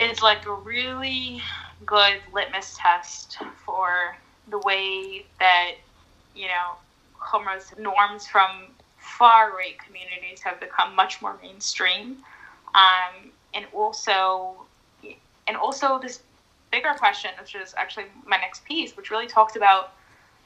is 0.00 0.22
like 0.22 0.46
a 0.46 0.52
really 0.52 1.42
good 1.84 2.20
litmus 2.32 2.76
test 2.78 3.38
for 3.64 4.16
the 4.50 4.58
way 4.58 5.26
that 5.38 5.72
you 6.34 6.46
know 6.46 6.76
homo's 7.12 7.72
norms 7.78 8.26
from 8.26 8.68
far 8.96 9.52
right 9.56 9.74
communities 9.84 10.40
have 10.42 10.60
become 10.60 10.94
much 10.94 11.20
more 11.22 11.36
mainstream, 11.42 12.18
um, 12.74 13.30
and 13.54 13.66
also 13.72 14.66
and 15.46 15.56
also 15.56 15.98
this 15.98 16.20
bigger 16.70 16.94
question, 16.98 17.30
which 17.40 17.54
is 17.54 17.74
actually 17.76 18.06
my 18.26 18.36
next 18.36 18.64
piece, 18.64 18.96
which 18.96 19.10
really 19.10 19.26
talks 19.26 19.56
about 19.56 19.92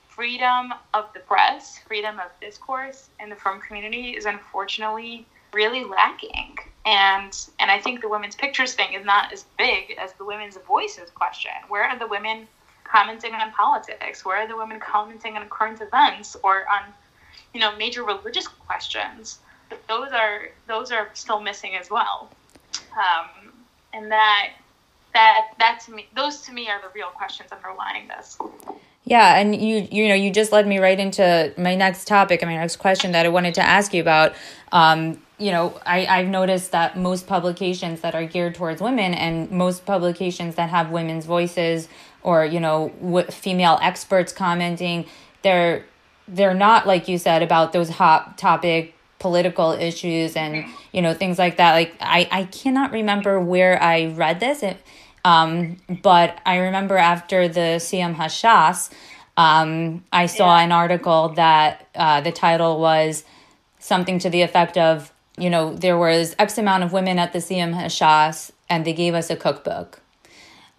freedom 0.09 0.73
of 0.93 1.07
the 1.13 1.21
press, 1.21 1.79
freedom 1.87 2.21
of 2.21 2.31
discourse 2.41 3.09
in 3.21 3.29
the 3.29 3.37
frum 3.37 3.61
community 3.61 4.11
is 4.11 4.27
unfortunately 4.27 5.27
really 5.53 5.85
lacking. 5.85 6.57
And 6.87 7.37
and 7.59 7.71
I 7.71 7.81
think 7.81 8.01
the 8.01 8.09
women's 8.09 8.35
pictures 8.35 8.75
thing 8.75 8.93
is 8.93 9.05
not 9.05 9.33
as 9.33 9.45
big 9.59 9.97
as 9.99 10.13
the 10.15 10.25
women's 10.25 10.57
voices 10.59 11.11
question. 11.11 11.53
Where 11.69 11.85
are 11.85 11.99
the 11.99 12.07
women 12.07 12.47
commenting 12.85 13.35
on 13.35 13.51
politics? 13.53 14.25
Where 14.25 14.37
are 14.37 14.49
the 14.49 14.57
women 14.57 14.79
commenting 14.79 15.37
on 15.37 15.49
current 15.49 15.81
events 15.81 16.37
or 16.43 16.65
on, 16.69 16.93
you 17.55 17.61
know, 17.61 17.75
major 17.77 18.05
religious 18.05 18.47
questions? 18.47 19.39
But 19.71 19.87
those 19.89 20.13
are 20.13 20.51
those 20.67 20.93
are 20.93 21.09
still 21.15 21.41
missing 21.41 21.75
as 21.75 21.91
well. 21.91 22.31
Um, 22.93 23.53
and 23.95 24.11
that 24.13 24.51
that 25.15 25.49
that 25.59 25.81
to 25.87 25.93
me 25.93 26.07
those 26.15 26.43
to 26.43 26.53
me 26.53 26.69
are 26.69 26.81
the 26.83 26.89
real 26.95 27.09
questions 27.09 27.51
underlying 27.53 28.09
this. 28.09 28.39
Yeah 29.05 29.39
and 29.39 29.55
you 29.55 29.89
you 29.91 30.09
know 30.09 30.15
you 30.15 30.31
just 30.31 30.53
led 30.53 30.67
me 30.67 30.79
right 30.79 30.99
into 30.99 31.53
my 31.57 31.75
next 31.75 32.07
topic 32.07 32.43
and 32.43 32.51
my 32.51 32.57
next 32.57 32.77
question 32.77 33.13
that 33.13 33.25
i 33.27 33.29
wanted 33.29 33.55
to 33.55 33.63
ask 33.63 33.95
you 33.95 34.03
about. 34.03 34.35
Um, 34.73 35.21
you 35.37 35.51
know 35.51 35.81
I, 35.85 36.07
i've 36.07 36.29
noticed 36.29 36.71
that 36.71 36.97
most 36.97 37.27
publications 37.27 38.03
that 38.03 38.15
are 38.15 38.25
geared 38.25 38.55
towards 38.55 38.81
women 38.81 39.15
and 39.15 39.51
most 39.51 39.85
publications 39.85 40.55
that 40.55 40.71
have 40.71 40.91
women's 40.91 41.27
voices 41.27 41.89
or 42.23 42.45
you 42.45 42.61
know 42.61 42.93
w- 43.01 43.27
female 43.27 43.79
experts 43.83 44.33
commenting 44.33 45.07
they're 45.43 45.85
they're 46.29 46.55
not 46.55 46.87
like 46.87 47.09
you 47.09 47.19
said 47.19 47.43
about 47.43 47.73
those 47.73 47.89
hot 47.91 48.39
topic 48.39 48.95
political 49.19 49.73
issues 49.73 50.37
and 50.37 50.67
you 50.93 51.01
know 51.01 51.15
things 51.15 51.39
like 51.39 51.57
that. 51.57 51.73
Like 51.73 51.95
i 52.01 52.29
i 52.31 52.45
cannot 52.45 52.93
remember 52.93 53.41
where 53.41 53.83
i 53.83 54.07
read 54.07 54.41
this. 54.41 54.63
It 54.63 54.77
um, 55.25 55.79
but 56.03 56.39
I 56.45 56.59
remember 56.59 56.97
after 56.97 57.49
the 57.49 57.79
Siyum 57.79 58.15
Hashas, 58.15 58.91
um, 59.37 60.05
I 60.13 60.27
saw 60.27 60.57
yeah. 60.57 60.65
an 60.65 60.73
article 60.73 61.31
that 61.31 61.89
uh, 61.95 62.21
the 62.21 62.33
title 62.33 62.81
was 62.81 63.25
something 63.79 64.19
to 64.21 64.31
the 64.31 64.43
effect 64.43 64.77
of, 64.77 65.13
you 65.37 65.51
know, 65.51 65.75
there 65.75 65.99
was 65.99 66.37
X 66.39 66.59
amount 66.59 66.85
of 66.85 66.93
women 66.93 67.19
at 67.19 67.33
the 67.33 67.41
Siyum 67.41 67.75
Hashas 67.75 68.51
and 68.69 68.85
they 68.85 68.93
gave 68.93 69.15
us 69.15 69.31
a 69.31 69.37
cookbook. 69.37 70.01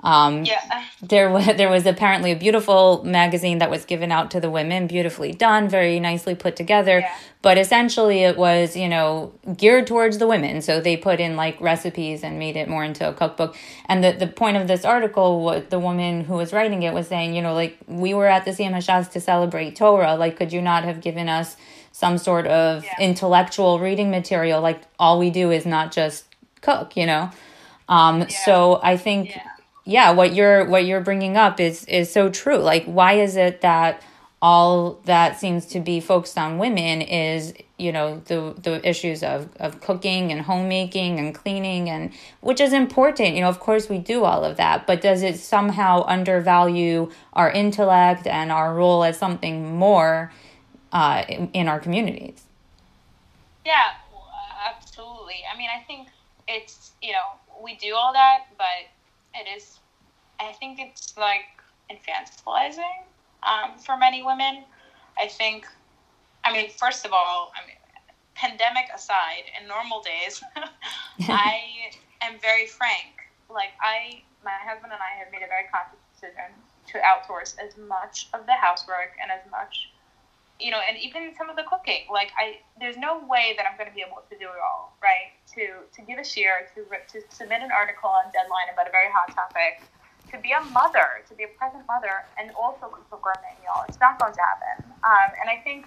Um, 0.05 0.45
yeah. 0.45 0.85
There 1.01 1.31
was 1.31 1.45
there 1.57 1.69
was 1.69 1.85
apparently 1.87 2.31
a 2.31 2.35
beautiful 2.35 3.03
magazine 3.03 3.57
that 3.57 3.71
was 3.71 3.85
given 3.85 4.11
out 4.11 4.29
to 4.31 4.39
the 4.39 4.51
women, 4.51 4.85
beautifully 4.85 5.31
done, 5.31 5.67
very 5.67 5.99
nicely 5.99 6.35
put 6.35 6.55
together. 6.55 6.99
Yeah. 6.99 7.17
But 7.41 7.57
essentially, 7.57 8.21
it 8.21 8.37
was 8.37 8.77
you 8.77 8.87
know 8.87 9.33
geared 9.57 9.87
towards 9.87 10.19
the 10.19 10.27
women. 10.27 10.61
So 10.61 10.79
they 10.79 10.95
put 10.95 11.19
in 11.19 11.35
like 11.35 11.59
recipes 11.59 12.23
and 12.23 12.37
made 12.37 12.55
it 12.55 12.69
more 12.69 12.83
into 12.83 13.09
a 13.09 13.13
cookbook. 13.13 13.55
And 13.87 14.03
the 14.03 14.11
the 14.11 14.27
point 14.27 14.57
of 14.57 14.67
this 14.67 14.85
article, 14.85 15.43
what 15.43 15.71
the 15.71 15.79
woman 15.79 16.23
who 16.23 16.35
was 16.35 16.53
writing 16.53 16.83
it 16.83 16.93
was 16.93 17.07
saying, 17.07 17.33
you 17.33 17.41
know, 17.41 17.55
like 17.55 17.75
we 17.87 18.13
were 18.13 18.27
at 18.27 18.45
the 18.45 18.51
Siyum 18.51 18.73
Hashas 18.73 19.11
to 19.13 19.19
celebrate 19.19 19.75
Torah. 19.75 20.15
Like, 20.15 20.37
could 20.37 20.53
you 20.53 20.61
not 20.61 20.83
have 20.83 21.01
given 21.01 21.27
us 21.27 21.57
some 21.91 22.19
sort 22.19 22.45
of 22.45 22.83
yeah. 22.83 22.93
intellectual 22.99 23.79
reading 23.79 24.11
material? 24.11 24.61
Like, 24.61 24.81
all 24.99 25.17
we 25.17 25.31
do 25.31 25.49
is 25.49 25.65
not 25.65 25.91
just 25.91 26.25
cook, 26.61 26.95
you 26.95 27.07
know. 27.07 27.31
Um, 27.89 28.21
yeah. 28.21 28.27
So 28.45 28.79
I 28.83 28.97
think. 28.97 29.35
Yeah 29.35 29.41
yeah 29.85 30.11
what 30.11 30.33
you're 30.33 30.65
what 30.65 30.85
you're 30.85 31.01
bringing 31.01 31.37
up 31.37 31.59
is 31.59 31.85
is 31.85 32.11
so 32.11 32.29
true. 32.29 32.57
Like 32.57 32.85
why 32.85 33.13
is 33.13 33.35
it 33.35 33.61
that 33.61 34.01
all 34.41 34.99
that 35.05 35.39
seems 35.39 35.65
to 35.65 35.79
be 35.79 35.99
focused 35.99 36.37
on 36.37 36.57
women 36.57 37.01
is 37.01 37.53
you 37.77 37.91
know 37.91 38.21
the 38.25 38.53
the 38.61 38.87
issues 38.87 39.23
of 39.23 39.49
of 39.57 39.81
cooking 39.81 40.31
and 40.31 40.41
homemaking 40.41 41.19
and 41.19 41.33
cleaning 41.33 41.89
and 41.89 42.11
which 42.41 42.59
is 42.59 42.73
important 42.73 43.33
you 43.33 43.41
know 43.41 43.49
of 43.49 43.59
course 43.59 43.89
we 43.89 43.97
do 43.97 44.23
all 44.23 44.43
of 44.43 44.57
that 44.57 44.85
but 44.85 45.01
does 45.01 45.23
it 45.23 45.37
somehow 45.37 46.03
undervalue 46.05 47.09
our 47.33 47.49
intellect 47.49 48.27
and 48.27 48.51
our 48.51 48.75
role 48.75 49.03
as 49.03 49.17
something 49.17 49.75
more 49.75 50.31
uh, 50.91 51.23
in, 51.27 51.49
in 51.53 51.67
our 51.67 51.79
communities? 51.79 52.43
Yeah 53.65 53.93
absolutely. 54.67 55.43
I 55.51 55.57
mean 55.57 55.69
i 55.75 55.81
think 55.83 56.09
it's 56.47 56.91
you 57.01 57.13
know 57.13 57.63
we 57.63 57.75
do 57.75 57.95
all 57.95 58.13
that 58.13 58.45
but 58.57 58.85
it 59.33 59.47
is 59.57 59.74
I 60.39 60.53
think 60.53 60.79
it's 60.79 61.17
like 61.17 61.45
infantilizing 61.89 63.03
um, 63.43 63.77
for 63.77 63.97
many 63.97 64.23
women. 64.23 64.63
I 65.17 65.27
think, 65.27 65.65
I 66.43 66.51
mean, 66.51 66.69
first 66.69 67.05
of 67.05 67.13
all, 67.13 67.51
I 67.55 67.65
mean, 67.65 67.77
pandemic 68.35 68.85
aside, 68.93 69.47
in 69.59 69.67
normal 69.67 70.03
days, 70.03 70.43
I 71.29 71.61
am 72.21 72.37
very 72.39 72.67
frank. 72.67 73.31
Like, 73.49 73.71
I, 73.81 74.23
my 74.43 74.57
husband 74.59 74.91
and 74.91 75.01
I 75.01 75.17
have 75.17 75.31
made 75.31 75.41
a 75.41 75.47
very 75.47 75.65
conscious 75.71 75.99
decision 76.13 76.51
to 76.91 76.99
outsource 76.99 77.55
as 77.57 77.77
much 77.77 78.27
of 78.33 78.45
the 78.45 78.53
housework 78.53 79.15
and 79.21 79.31
as 79.31 79.41
much, 79.49 79.89
you 80.59 80.69
know, 80.69 80.81
and 80.87 80.97
even 80.97 81.33
some 81.37 81.49
of 81.49 81.55
the 81.55 81.63
cooking. 81.63 82.05
Like, 82.11 82.31
I, 82.37 82.59
there's 82.79 82.97
no 82.97 83.23
way 83.25 83.55
that 83.55 83.65
I'm 83.65 83.77
going 83.77 83.89
to 83.89 83.95
be 83.95 84.03
able 84.03 84.21
to 84.29 84.35
do 84.37 84.45
it 84.51 84.59
all, 84.59 84.97
right? 85.01 85.31
To, 85.55 85.87
to 85.87 85.99
give 86.03 86.19
a 86.19 86.27
share, 86.27 86.67
to, 86.75 86.83
to 86.83 87.17
submit 87.31 87.63
an 87.63 87.71
article 87.71 88.09
on 88.09 88.27
Deadline 88.35 88.67
about 88.73 88.87
a 88.87 88.91
very 88.91 89.09
hot 89.09 89.31
topic, 89.31 89.87
to 90.33 90.39
be 90.41 90.51
a 90.51 90.61
mother, 90.61 91.21
to 91.29 91.33
be 91.35 91.43
a 91.43 91.51
present 91.57 91.85
mother, 91.87 92.25
and 92.37 92.51
also 92.57 92.89
cook 92.89 93.07
a 93.13 93.19
gourmet 93.21 93.55
meal. 93.61 93.85
It's 93.87 93.99
not 93.99 94.17
going 94.19 94.33
to 94.33 94.41
happen. 94.41 94.89
Um, 95.05 95.29
and 95.41 95.47
I 95.49 95.61
think, 95.63 95.85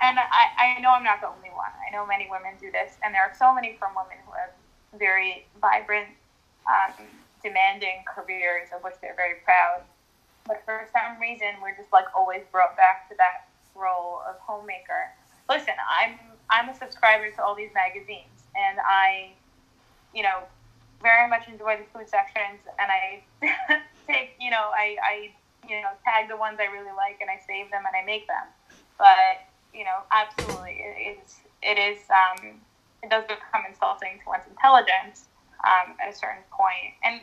and 0.00 0.18
I, 0.18 0.78
I 0.78 0.80
know 0.80 0.94
I'm 0.94 1.04
not 1.04 1.20
the 1.20 1.28
only 1.28 1.50
one. 1.50 1.72
I 1.82 1.90
know 1.90 2.06
many 2.06 2.28
women 2.30 2.54
do 2.60 2.70
this, 2.70 2.96
and 3.02 3.14
there 3.14 3.22
are 3.22 3.34
so 3.34 3.52
many 3.54 3.76
frum 3.78 3.92
women 3.98 4.18
who 4.24 4.32
have 4.38 4.54
very 4.98 5.46
vibrant, 5.60 6.08
um, 6.68 7.06
demanding 7.42 8.06
careers 8.06 8.70
of 8.74 8.82
which 8.82 8.94
they're 9.02 9.18
very 9.18 9.42
proud. 9.44 9.82
But 10.46 10.62
for 10.64 10.86
some 10.90 11.20
reason, 11.20 11.58
we're 11.62 11.76
just 11.76 11.92
like 11.92 12.06
always 12.14 12.42
brought 12.50 12.76
back 12.76 13.08
to 13.10 13.14
that 13.18 13.50
role 13.74 14.22
of 14.28 14.36
homemaker. 14.40 15.10
Listen, 15.48 15.74
I'm 15.86 16.18
I'm 16.50 16.68
a 16.68 16.74
subscriber 16.74 17.30
to 17.30 17.42
all 17.42 17.54
these 17.54 17.72
magazines, 17.74 18.46
and 18.54 18.78
I, 18.78 19.32
you 20.14 20.22
know, 20.22 20.44
very 21.02 21.28
much 21.28 21.48
enjoy 21.48 21.76
the 21.76 21.86
food 21.92 22.08
sections, 22.08 22.62
and 22.78 22.88
I 22.88 23.22
take, 24.06 24.38
you 24.40 24.50
know, 24.50 24.70
I, 24.72 24.96
I, 25.02 25.14
you 25.68 25.82
know, 25.82 25.90
tag 26.04 26.28
the 26.28 26.36
ones 26.36 26.58
I 26.60 26.70
really 26.70 26.94
like, 26.96 27.18
and 27.20 27.28
I 27.28 27.38
save 27.46 27.70
them 27.70 27.82
and 27.86 27.94
I 27.94 28.06
make 28.06 28.26
them. 28.26 28.46
But 28.98 29.44
you 29.74 29.84
know, 29.84 30.04
absolutely, 30.12 30.84
it 30.84 31.18
is, 31.18 31.40
it 31.62 31.78
is, 31.78 31.98
um, 32.10 32.60
it 33.02 33.10
does 33.10 33.24
become 33.24 33.64
insulting 33.68 34.20
to 34.22 34.28
one's 34.28 34.46
intelligence 34.48 35.26
um, 35.64 35.96
at 36.00 36.12
a 36.12 36.16
certain 36.16 36.44
point. 36.50 36.94
And 37.02 37.20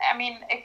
I 0.00 0.16
mean, 0.16 0.40
it, 0.48 0.64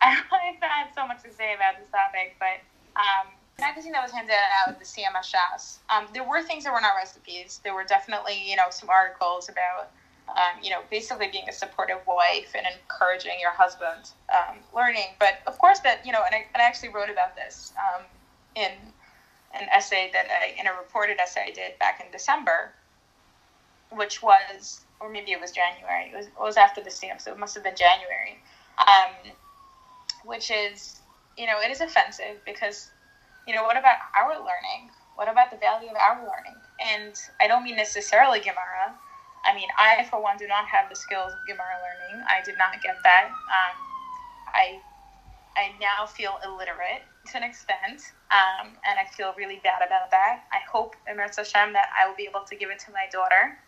I've 0.00 0.56
had 0.60 0.88
so 0.94 1.06
much 1.06 1.22
to 1.22 1.32
say 1.32 1.54
about 1.54 1.78
this 1.78 1.88
topic, 1.92 2.36
but 2.40 2.64
um, 2.96 3.32
the 3.56 3.62
magazine 3.62 3.92
that 3.92 4.02
was 4.02 4.12
handed 4.12 4.34
out, 4.64 4.78
the 4.78 4.84
Siyum 4.84 5.12
Hashas, 5.12 5.78
um, 5.90 6.08
there 6.14 6.24
were 6.24 6.42
things 6.42 6.64
that 6.64 6.72
were 6.72 6.80
not 6.80 6.96
recipes. 6.96 7.60
There 7.62 7.74
were 7.74 7.84
definitely, 7.84 8.40
you 8.48 8.56
know, 8.56 8.70
some 8.70 8.88
articles 8.88 9.48
about 9.48 9.92
um, 10.36 10.62
you 10.62 10.70
know, 10.70 10.80
basically 10.90 11.28
being 11.28 11.48
a 11.48 11.52
supportive 11.52 12.00
wife 12.06 12.52
and 12.54 12.66
encouraging 12.66 13.38
your 13.40 13.52
husband 13.52 14.10
um, 14.32 14.56
learning. 14.74 15.14
But 15.18 15.40
of 15.46 15.58
course, 15.58 15.80
that 15.80 16.04
you 16.06 16.12
know, 16.12 16.22
and 16.24 16.34
I, 16.34 16.46
and 16.52 16.62
I 16.62 16.66
actually 16.66 16.90
wrote 16.90 17.10
about 17.10 17.36
this 17.36 17.72
um, 17.78 18.02
in 18.54 18.70
an 19.54 19.68
essay 19.74 20.10
that 20.12 20.26
I, 20.30 20.58
in 20.60 20.66
a 20.66 20.72
reported 20.72 21.18
essay 21.18 21.46
I 21.48 21.50
did 21.50 21.78
back 21.78 22.02
in 22.04 22.10
December, 22.12 22.72
which 23.90 24.22
was, 24.22 24.80
or 25.00 25.10
maybe 25.10 25.32
it 25.32 25.40
was 25.40 25.50
January. 25.50 26.10
It 26.12 26.16
was, 26.16 26.26
it 26.26 26.32
was 26.40 26.56
after 26.56 26.80
the 26.80 26.90
Siyum, 26.90 27.20
so 27.20 27.32
it 27.32 27.38
must 27.38 27.54
have 27.54 27.64
been 27.64 27.76
January. 27.76 28.38
Um, 28.78 29.32
which 30.24 30.50
is, 30.50 31.00
you 31.36 31.46
know, 31.46 31.58
it 31.60 31.70
is 31.70 31.80
offensive 31.80 32.36
because, 32.44 32.90
you 33.46 33.54
know, 33.54 33.62
what 33.62 33.76
about 33.76 33.96
our 34.16 34.34
learning? 34.34 34.90
What 35.16 35.28
about 35.28 35.50
the 35.50 35.56
value 35.56 35.88
of 35.88 35.96
our 35.96 36.16
learning? 36.18 36.56
And 36.80 37.14
I 37.40 37.48
don't 37.48 37.64
mean 37.64 37.76
necessarily 37.76 38.38
Gemara 38.40 38.94
I 39.44 39.54
mean, 39.54 39.68
I, 39.78 40.04
for 40.10 40.22
one, 40.22 40.36
do 40.36 40.46
not 40.46 40.66
have 40.66 40.88
the 40.88 40.96
skills 40.96 41.32
of 41.32 41.38
Gemara 41.46 41.80
learning. 41.80 42.24
I 42.28 42.42
did 42.44 42.58
not 42.58 42.72
get 42.82 42.96
that. 43.04 43.28
Um, 43.28 43.76
I, 44.48 44.80
I 45.56 45.72
now 45.80 46.06
feel 46.06 46.38
illiterate 46.44 47.02
to 47.32 47.36
an 47.38 47.44
extent, 47.44 48.12
um, 48.30 48.68
and 48.86 48.98
I 48.98 49.04
feel 49.16 49.34
really 49.36 49.60
bad 49.62 49.82
about 49.86 50.10
that. 50.10 50.44
I 50.52 50.58
hope, 50.70 50.94
Emir 51.08 51.30
Hashem, 51.34 51.72
that 51.72 51.88
I 51.96 52.08
will 52.08 52.16
be 52.16 52.26
able 52.28 52.44
to 52.44 52.56
give 52.56 52.70
it 52.70 52.78
to 52.80 52.92
my 52.92 53.06
daughter. 53.12 53.58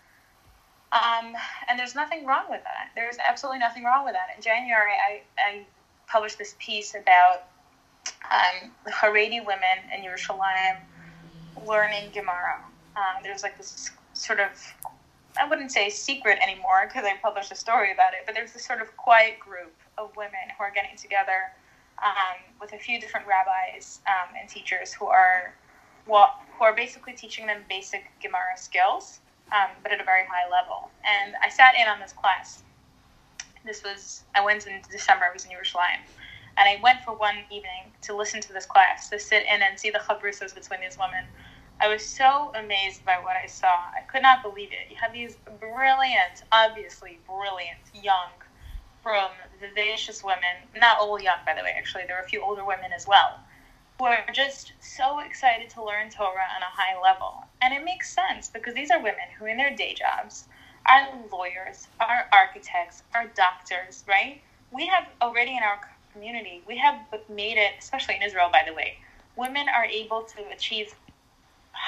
Um, 0.92 1.32
and 1.68 1.78
there's 1.78 1.94
nothing 1.94 2.26
wrong 2.26 2.44
with 2.50 2.62
that. 2.64 2.90
There's 2.94 3.16
absolutely 3.26 3.60
nothing 3.60 3.84
wrong 3.84 4.04
with 4.04 4.14
that. 4.14 4.36
In 4.36 4.42
January, 4.42 4.92
I, 4.92 5.22
I 5.38 5.66
published 6.06 6.38
this 6.38 6.54
piece 6.58 6.94
about 6.94 7.44
um, 8.30 8.70
the 8.84 8.90
Haredi 8.90 9.44
women 9.44 9.78
in 9.94 10.04
Yerushalayim 10.04 10.76
learning 11.66 12.10
Gemara. 12.12 12.62
Um, 12.96 13.22
there's 13.22 13.42
like 13.42 13.56
this 13.56 13.90
sort 14.12 14.40
of, 14.40 14.50
I 15.40 15.48
wouldn't 15.48 15.72
say 15.72 15.88
secret 15.88 16.38
anymore 16.42 16.84
because 16.86 17.04
I 17.04 17.16
published 17.22 17.52
a 17.52 17.54
story 17.54 17.92
about 17.92 18.12
it, 18.12 18.20
but 18.26 18.34
there's 18.34 18.52
this 18.52 18.64
sort 18.64 18.82
of 18.82 18.96
quiet 18.96 19.40
group 19.40 19.74
of 19.98 20.14
women 20.16 20.52
who 20.56 20.64
are 20.64 20.70
getting 20.70 20.96
together 20.96 21.52
um, 22.02 22.38
with 22.60 22.72
a 22.72 22.78
few 22.78 23.00
different 23.00 23.26
rabbis 23.26 24.00
um, 24.06 24.34
and 24.38 24.48
teachers 24.48 24.92
who 24.92 25.06
are 25.06 25.54
well, 26.06 26.40
who 26.58 26.64
are 26.64 26.74
basically 26.74 27.12
teaching 27.12 27.46
them 27.46 27.62
basic 27.68 28.10
Gemara 28.20 28.56
skills, 28.56 29.20
um, 29.52 29.70
but 29.82 29.92
at 29.92 30.00
a 30.00 30.04
very 30.04 30.24
high 30.26 30.50
level. 30.50 30.90
And 31.04 31.34
I 31.42 31.48
sat 31.48 31.74
in 31.76 31.86
on 31.86 32.00
this 32.00 32.12
class. 32.12 32.62
This 33.64 33.84
was 33.84 34.24
I 34.34 34.44
went 34.44 34.66
in 34.66 34.80
December. 34.90 35.26
I 35.30 35.32
was 35.32 35.44
in 35.44 35.52
Yerushalayim, 35.52 36.02
and 36.58 36.68
I 36.68 36.80
went 36.82 37.04
for 37.04 37.14
one 37.14 37.36
evening 37.50 37.92
to 38.02 38.16
listen 38.16 38.40
to 38.40 38.52
this 38.52 38.66
class, 38.66 39.08
to 39.10 39.18
sit 39.18 39.44
in 39.44 39.62
and 39.62 39.78
see 39.78 39.90
the 39.90 40.00
chavrusas 40.00 40.54
between 40.54 40.80
these 40.80 40.98
women. 40.98 41.24
I 41.80 41.88
was 41.88 42.04
so 42.04 42.52
amazed 42.54 43.04
by 43.04 43.16
what 43.22 43.36
I 43.36 43.46
saw. 43.46 43.66
I 43.66 44.02
could 44.10 44.22
not 44.22 44.42
believe 44.42 44.70
it. 44.70 44.90
You 44.90 44.96
have 45.00 45.12
these 45.12 45.36
brilliant, 45.58 46.44
obviously 46.52 47.18
brilliant, 47.26 47.80
young, 47.94 48.30
from 49.02 49.30
vivacious 49.60 50.22
women. 50.22 50.68
Not 50.76 50.98
all 50.98 51.20
young, 51.20 51.38
by 51.44 51.54
the 51.54 51.62
way. 51.62 51.74
Actually, 51.76 52.04
there 52.06 52.16
were 52.16 52.22
a 52.22 52.28
few 52.28 52.42
older 52.42 52.64
women 52.64 52.92
as 52.94 53.06
well 53.08 53.40
who 53.98 54.06
are 54.06 54.24
just 54.32 54.72
so 54.80 55.20
excited 55.20 55.70
to 55.70 55.84
learn 55.84 56.10
Torah 56.10 56.48
on 56.56 56.62
a 56.62 56.72
high 56.72 57.00
level. 57.00 57.44
And 57.60 57.72
it 57.72 57.84
makes 57.84 58.12
sense 58.12 58.48
because 58.48 58.74
these 58.74 58.90
are 58.90 58.98
women 58.98 59.30
who, 59.38 59.46
in 59.46 59.56
their 59.56 59.74
day 59.74 59.94
jobs, 59.94 60.48
are 60.86 61.08
lawyers, 61.30 61.86
are 62.00 62.26
architects, 62.32 63.02
are 63.14 63.26
doctors, 63.36 64.04
right? 64.08 64.40
We 64.72 64.86
have 64.86 65.06
already 65.20 65.56
in 65.56 65.62
our 65.62 65.80
community, 66.12 66.62
we 66.66 66.78
have 66.78 66.96
made 67.28 67.58
it, 67.58 67.74
especially 67.78 68.16
in 68.16 68.22
Israel, 68.22 68.48
by 68.50 68.62
the 68.66 68.74
way, 68.74 68.98
women 69.36 69.66
are 69.68 69.84
able 69.84 70.22
to 70.22 70.48
achieve 70.52 70.94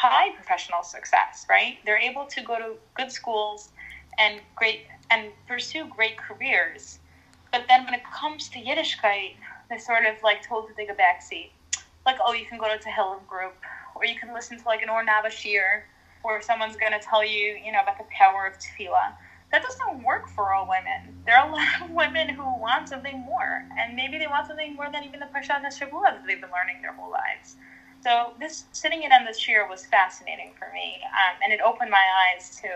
high 0.04 0.34
professional 0.34 0.82
success, 0.82 1.46
right? 1.48 1.78
They're 1.84 1.98
able 1.98 2.26
to 2.26 2.42
go 2.42 2.58
to 2.58 2.74
good 2.94 3.10
schools 3.10 3.70
and 4.18 4.40
great 4.56 4.86
and 5.10 5.30
pursue 5.46 5.86
great 5.86 6.16
careers. 6.16 6.98
But 7.52 7.66
then 7.68 7.84
when 7.84 7.94
it 7.94 8.02
comes 8.04 8.48
to 8.50 8.58
Yiddishkeit, 8.58 9.36
they're 9.68 9.78
sort 9.78 10.06
of 10.06 10.16
like 10.22 10.46
told 10.46 10.68
to 10.68 10.74
take 10.74 10.90
a 10.90 10.94
backseat 10.94 11.50
like, 12.06 12.16
oh, 12.24 12.32
you 12.32 12.44
can 12.44 12.58
go 12.58 12.66
to 12.66 12.78
Tehillim 12.78 13.26
group, 13.26 13.54
or 13.94 14.04
you 14.04 14.18
can 14.18 14.34
listen 14.34 14.58
to 14.58 14.64
like 14.66 14.82
an 14.82 14.90
Or 14.90 15.04
Navashir, 15.04 15.82
where 16.22 16.40
someone's 16.40 16.76
going 16.76 16.92
to 16.92 16.98
tell 16.98 17.24
you, 17.24 17.58
you 17.64 17.72
know, 17.72 17.80
about 17.82 17.98
the 17.98 18.04
power 18.10 18.46
of 18.46 18.58
tefillah. 18.58 19.14
That 19.52 19.62
doesn't 19.62 20.02
work 20.02 20.28
for 20.28 20.52
all 20.52 20.68
women. 20.68 21.22
There 21.26 21.36
are 21.36 21.48
a 21.48 21.52
lot 21.52 21.82
of 21.82 21.90
women 21.90 22.28
who 22.28 22.42
want 22.42 22.88
something 22.88 23.20
more, 23.20 23.64
and 23.78 23.94
maybe 23.94 24.18
they 24.18 24.26
want 24.26 24.48
something 24.48 24.74
more 24.74 24.90
than 24.90 25.04
even 25.04 25.20
the 25.20 25.26
Parshat 25.26 25.62
HaShavua 25.62 26.02
that 26.04 26.24
they've 26.26 26.40
been 26.40 26.50
learning 26.50 26.82
their 26.82 26.92
whole 26.92 27.10
lives. 27.10 27.56
So 28.04 28.34
this 28.38 28.64
sitting 28.72 29.02
in 29.02 29.12
on 29.12 29.24
this 29.24 29.48
year 29.48 29.66
was 29.66 29.86
fascinating 29.86 30.52
for 30.58 30.68
me, 30.74 31.00
um, 31.04 31.40
and 31.42 31.50
it 31.54 31.60
opened 31.62 31.90
my 31.90 32.04
eyes 32.36 32.60
to 32.60 32.68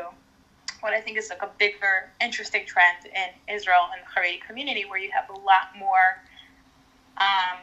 what 0.80 0.94
I 0.94 1.02
think 1.02 1.18
is 1.18 1.28
like 1.28 1.42
a 1.42 1.50
bigger, 1.58 2.10
interesting 2.18 2.64
trend 2.64 3.04
in 3.04 3.54
Israel 3.54 3.90
and 3.92 4.00
the 4.00 4.08
Haredi 4.08 4.40
community, 4.40 4.86
where 4.88 4.98
you 4.98 5.10
have 5.10 5.28
a 5.28 5.38
lot 5.38 5.76
more 5.78 6.24
um, 7.18 7.58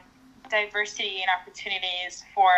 diversity 0.47 1.21
and 1.21 1.30
opportunities 1.41 2.23
for 2.36 2.51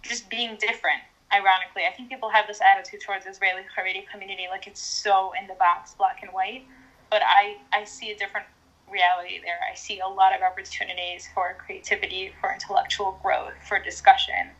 just 0.00 0.30
being 0.30 0.56
different. 0.58 1.02
Ironically, 1.30 1.82
I 1.86 1.92
think 1.94 2.08
people 2.08 2.30
have 2.30 2.46
this 2.46 2.60
attitude 2.62 3.02
towards 3.04 3.26
Israeli 3.26 3.62
Haredi 3.76 4.08
community 4.10 4.46
like 4.50 4.66
it's 4.66 4.82
so 4.82 5.32
in 5.38 5.46
the 5.46 5.54
box, 5.54 5.92
black 5.92 6.20
and 6.22 6.32
white. 6.32 6.64
But 7.10 7.20
I, 7.22 7.58
I 7.70 7.84
see 7.84 8.10
a 8.12 8.16
different 8.16 8.46
reality 8.92 9.40
there. 9.42 9.58
I 9.70 9.74
see 9.74 10.00
a 10.00 10.06
lot 10.06 10.34
of 10.34 10.42
opportunities 10.42 11.28
for 11.34 11.56
creativity, 11.58 12.32
for 12.40 12.52
intellectual 12.52 13.18
growth, 13.22 13.54
for 13.66 13.78
discussion. 13.78 14.50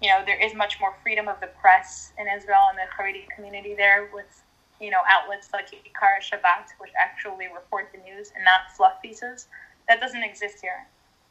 You 0.00 0.08
know, 0.10 0.22
there 0.24 0.40
is 0.40 0.54
much 0.54 0.80
more 0.80 0.94
freedom 1.02 1.28
of 1.28 1.40
the 1.40 1.48
press 1.60 2.12
in 2.18 2.26
Israel 2.28 2.62
and 2.70 2.78
the 2.78 2.88
Haredi 2.96 3.28
community 3.34 3.74
there 3.74 4.08
with, 4.14 4.42
you 4.80 4.90
know, 4.90 5.00
outlets 5.06 5.50
like 5.52 5.70
Kikar 5.70 6.22
HaShabbat, 6.22 6.72
which 6.78 6.92
actually 6.98 7.48
report 7.52 7.90
the 7.92 7.98
news 7.98 8.32
and 8.34 8.44
not 8.44 8.74
fluff 8.76 9.02
pieces. 9.02 9.48
That 9.88 10.00
doesn't 10.00 10.22
exist 10.22 10.58
here. 10.62 10.86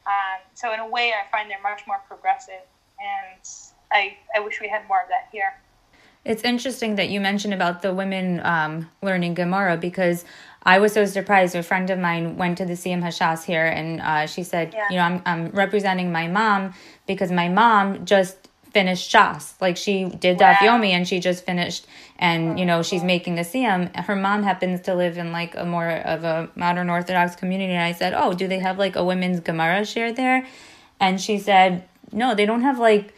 Um, 0.06 0.40
so 0.54 0.72
in 0.72 0.80
a 0.80 0.86
way, 0.86 1.12
I 1.12 1.28
find 1.30 1.50
they're 1.50 1.60
much 1.62 1.82
more 1.86 2.00
progressive, 2.06 2.62
and 3.00 3.48
I, 3.92 4.16
I 4.36 4.40
wish 4.40 4.60
we 4.60 4.68
had 4.68 4.86
more 4.86 5.02
of 5.02 5.08
that 5.08 5.28
here. 5.32 5.54
It's 6.24 6.42
interesting 6.42 6.96
that 6.96 7.08
you 7.08 7.20
mentioned 7.20 7.54
about 7.54 7.80
the 7.80 7.94
women 7.94 8.40
um, 8.44 8.90
learning 9.02 9.34
Gemara 9.34 9.78
because 9.78 10.26
I 10.62 10.78
was 10.78 10.92
so 10.92 11.06
surprised. 11.06 11.54
A 11.54 11.62
friend 11.62 11.88
of 11.90 11.98
mine 11.98 12.36
went 12.36 12.58
to 12.58 12.66
the 12.66 12.74
Siyum 12.74 13.02
Hashas 13.02 13.44
here, 13.44 13.66
and 13.66 14.00
uh, 14.00 14.26
she 14.26 14.42
said, 14.42 14.74
yeah. 14.74 14.86
"You 14.90 14.96
know, 14.96 15.02
I'm 15.02 15.22
I'm 15.24 15.48
representing 15.50 16.12
my 16.12 16.28
mom 16.28 16.74
because 17.06 17.32
my 17.32 17.48
mom 17.48 18.04
just 18.04 18.48
finished 18.72 19.12
Shas. 19.12 19.60
Like 19.60 19.76
she 19.76 20.04
did 20.04 20.38
wow. 20.38 20.52
Daf 20.52 20.56
Yomi 20.58 20.90
and 20.90 21.06
she 21.06 21.20
just 21.20 21.44
finished 21.44 21.86
and 22.18 22.58
you 22.58 22.64
know 22.64 22.82
she's 22.82 23.02
making 23.02 23.38
a 23.38 23.42
siyum. 23.42 23.94
Her 23.96 24.16
mom 24.16 24.42
happens 24.42 24.82
to 24.82 24.94
live 24.94 25.18
in 25.18 25.32
like 25.32 25.56
a 25.56 25.64
more 25.64 25.90
of 25.90 26.24
a 26.24 26.48
modern 26.54 26.88
Orthodox 26.88 27.36
community 27.36 27.72
and 27.72 27.82
I 27.82 27.92
said, 27.92 28.14
"Oh, 28.14 28.32
do 28.32 28.46
they 28.46 28.58
have 28.58 28.78
like 28.78 28.96
a 28.96 29.04
women's 29.04 29.40
Gemara 29.40 29.80
shiur 29.82 30.14
there?" 30.14 30.46
And 31.00 31.20
she 31.20 31.38
said, 31.38 31.84
"No, 32.12 32.34
they 32.34 32.46
don't 32.46 32.62
have 32.62 32.78
like 32.78 33.14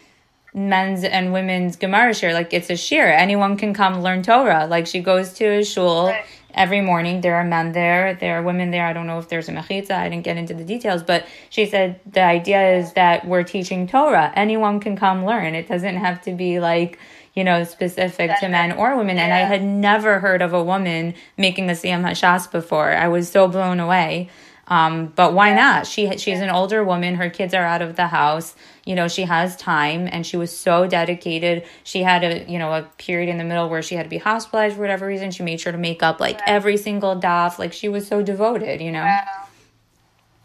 men's 0.55 1.02
and 1.05 1.33
women's 1.33 1.76
Gemara 1.76 2.12
shiur. 2.12 2.33
Like 2.33 2.52
it's 2.52 2.70
a 2.70 2.74
shiur. 2.74 3.12
Anyone 3.14 3.57
can 3.57 3.74
come 3.74 4.00
learn 4.02 4.22
Torah. 4.22 4.66
Like 4.66 4.87
she 4.87 5.00
goes 5.00 5.33
to 5.35 5.44
a 5.44 5.64
shul 5.64 6.07
right 6.07 6.24
every 6.54 6.80
morning. 6.80 7.20
There 7.20 7.36
are 7.36 7.44
men 7.44 7.72
there, 7.72 8.14
there 8.14 8.38
are 8.38 8.42
women 8.42 8.70
there. 8.70 8.86
I 8.86 8.92
don't 8.92 9.06
know 9.06 9.18
if 9.18 9.28
there's 9.28 9.48
a 9.48 9.52
mechitza. 9.52 9.92
I 9.92 10.08
didn't 10.08 10.24
get 10.24 10.36
into 10.36 10.54
the 10.54 10.64
details, 10.64 11.02
but 11.02 11.26
she 11.50 11.66
said 11.66 12.00
the 12.10 12.22
idea 12.22 12.78
is 12.78 12.92
that 12.94 13.26
we're 13.26 13.42
teaching 13.42 13.86
Torah. 13.86 14.32
Anyone 14.34 14.80
can 14.80 14.96
come 14.96 15.24
learn. 15.24 15.54
It 15.54 15.68
doesn't 15.68 15.96
have 15.96 16.22
to 16.22 16.32
be 16.32 16.60
like 16.60 16.98
you 17.34 17.44
know, 17.44 17.64
specific 17.64 18.30
to 18.40 18.48
men 18.48 18.72
or 18.72 18.96
women. 18.96 19.16
Yeah. 19.16 19.24
And 19.24 19.32
I 19.32 19.38
had 19.38 19.62
never 19.62 20.18
heard 20.18 20.42
of 20.42 20.52
a 20.52 20.62
woman 20.62 21.14
making 21.38 21.70
a 21.70 21.72
Siyum 21.72 22.02
Hashas 22.02 22.50
before. 22.50 22.92
I 22.92 23.08
was 23.08 23.28
so 23.30 23.48
blown 23.48 23.80
away. 23.80 24.28
Um, 24.72 25.12
but 25.14 25.35
why 25.35 25.52
not? 25.52 25.87
She 25.87 26.16
she's 26.16 26.40
an 26.40 26.48
older 26.48 26.82
woman. 26.82 27.16
Her 27.16 27.28
kids 27.28 27.52
are 27.52 27.62
out 27.62 27.82
of 27.82 27.94
the 27.96 28.06
house. 28.06 28.54
You 28.87 28.94
know, 28.94 29.06
she 29.06 29.24
has 29.24 29.54
time, 29.54 30.08
and 30.11 30.26
she 30.26 30.38
was 30.38 30.56
so 30.56 30.87
dedicated. 30.87 31.66
She 31.85 32.02
had 32.02 32.24
a 32.24 32.50
you 32.50 32.58
know 32.58 32.72
a 32.72 32.82
period 32.96 33.28
in 33.28 33.37
the 33.37 33.44
middle 33.44 33.68
where 33.68 33.82
she 33.82 33.96
had 33.96 34.04
to 34.04 34.08
be 34.08 34.16
hospitalized 34.16 34.76
for 34.76 34.80
whatever 34.80 35.06
reason. 35.06 35.30
She 35.30 35.42
made 35.42 35.61
sure 35.61 35.72
to 35.72 35.78
make 35.78 36.02
up 36.02 36.20
like 36.20 36.40
every 36.46 36.78
single 36.78 37.14
daf. 37.20 37.58
Like 37.58 37.74
she 37.74 37.90
was 37.90 38.08
so 38.08 38.22
devoted. 38.22 38.80
You 38.80 38.92
know. 38.92 39.04
Wow. 39.04 39.46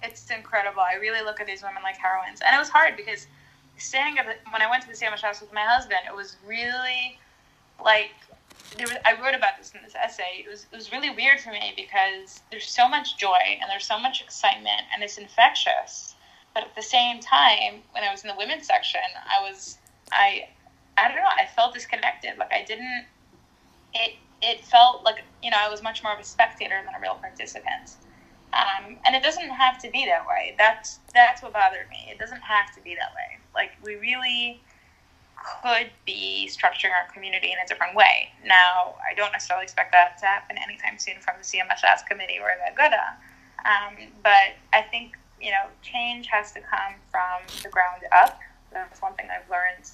It's 0.04 0.30
incredible. 0.30 0.82
I 0.82 0.96
really 0.96 1.24
look 1.24 1.40
at 1.40 1.48
these 1.48 1.64
women 1.64 1.82
like 1.82 1.96
heroines, 1.96 2.42
and 2.46 2.54
it 2.54 2.60
was 2.60 2.68
hard 2.68 2.98
because 2.98 3.28
staying 3.78 4.20
at 4.20 4.26
the, 4.26 4.34
when 4.52 4.62
I 4.62 4.70
went 4.70 4.84
to 4.84 4.90
the 4.90 4.94
Siyum 4.94 5.14
Hashas 5.14 5.40
with 5.40 5.54
my 5.54 5.64
husband, 5.64 6.02
it 6.06 6.14
was 6.14 6.36
really 6.46 7.18
like 7.82 8.12
there 8.78 8.88
was, 8.88 8.98
I 9.06 9.14
wrote 9.22 9.36
about 9.36 9.58
this 9.58 9.72
in 9.74 9.82
this 9.84 9.96
essay. 9.96 10.44
It 10.46 10.50
was 10.50 10.68
it 10.72 10.76
was 10.76 10.92
really 10.92 11.10
weird 11.10 11.40
for 11.40 11.52
me 11.52 11.74
because 11.76 12.42
there's 12.52 12.70
so 12.70 12.88
much 12.88 13.18
joy 13.18 13.58
and 13.62 13.70
there's 13.70 13.86
so 13.86 14.00
much 14.00 14.22
excitement 14.22 14.82
and 14.94 15.04
it's 15.04 15.18
infectious. 15.18 16.16
But 16.54 16.64
at 16.64 16.76
the 16.76 16.82
same 16.82 17.20
time, 17.20 17.84
when 17.92 18.04
I 18.04 18.12
was 18.12 18.24
in 18.24 18.28
the 18.28 18.36
women's 18.38 18.68
section, 18.68 19.02
I 19.16 19.50
was 19.50 19.78
I 20.12 20.50
I 20.98 21.08
don't 21.08 21.18
know. 21.18 21.24
I 21.24 21.46
felt 21.56 21.74
disconnected. 21.74 22.38
Like 22.38 22.52
I 22.52 22.64
didn't. 22.64 23.06
It 23.94 24.16
it 24.42 24.64
felt 24.66 25.04
like 25.04 25.24
you 25.42 25.52
know 25.52 25.58
I 25.60 25.70
was 25.70 25.82
much 25.82 26.04
more 26.04 26.14
of 26.14 26.20
a 26.20 26.24
spectator 26.24 26.82
than 26.84 26.94
a 26.94 27.00
real 27.00 27.16
participant. 27.16 27.96
Um, 28.54 28.98
and 29.06 29.16
it 29.16 29.24
doesn't 29.24 29.50
have 29.50 29.78
to 29.80 29.92
be 29.92 30.06
that 30.06 30.26
way. 30.26 30.56
That's 30.58 31.00
that's 31.14 31.42
what 31.44 31.54
bothered 31.54 31.90
me. 31.90 32.10
It 32.10 32.18
doesn't 32.18 32.42
have 32.42 32.74
to 32.76 32.82
be 32.82 32.96
that 32.96 33.14
way. 33.14 33.40
Like 33.54 33.72
we 33.84 33.96
really 33.96 34.62
could 35.48 35.90
be 36.06 36.50
structuring 36.52 36.92
our 36.92 37.12
community 37.14 37.52
in 37.52 37.58
a 37.64 37.68
different 37.68 37.96
way. 37.96 38.30
Now, 38.46 38.96
I 39.10 39.14
don't 39.16 39.32
necessarily 39.32 39.64
expect 39.64 39.92
that 39.94 40.18
to 40.20 40.26
happen 40.26 40.58
anytime 40.58 41.00
soon 41.00 41.16
from 41.22 41.36
the 41.40 41.44
Hashas 41.44 42.06
committee 42.06 42.40
or 42.40 42.52
the 42.58 42.74
Aguda, 42.74 43.16
um, 43.66 44.12
but 44.24 44.56
I 44.74 44.82
think 44.82 45.16
you 45.42 45.52
know 45.52 45.70
change 45.82 46.28
has 46.28 46.52
to 46.54 46.62
come 46.62 46.96
from 47.12 47.42
the 47.64 47.70
ground 47.70 48.04
up. 48.12 48.40
That's 48.72 49.02
one 49.02 49.14
thing 49.14 49.28
I've 49.32 49.50
learned, 49.50 49.90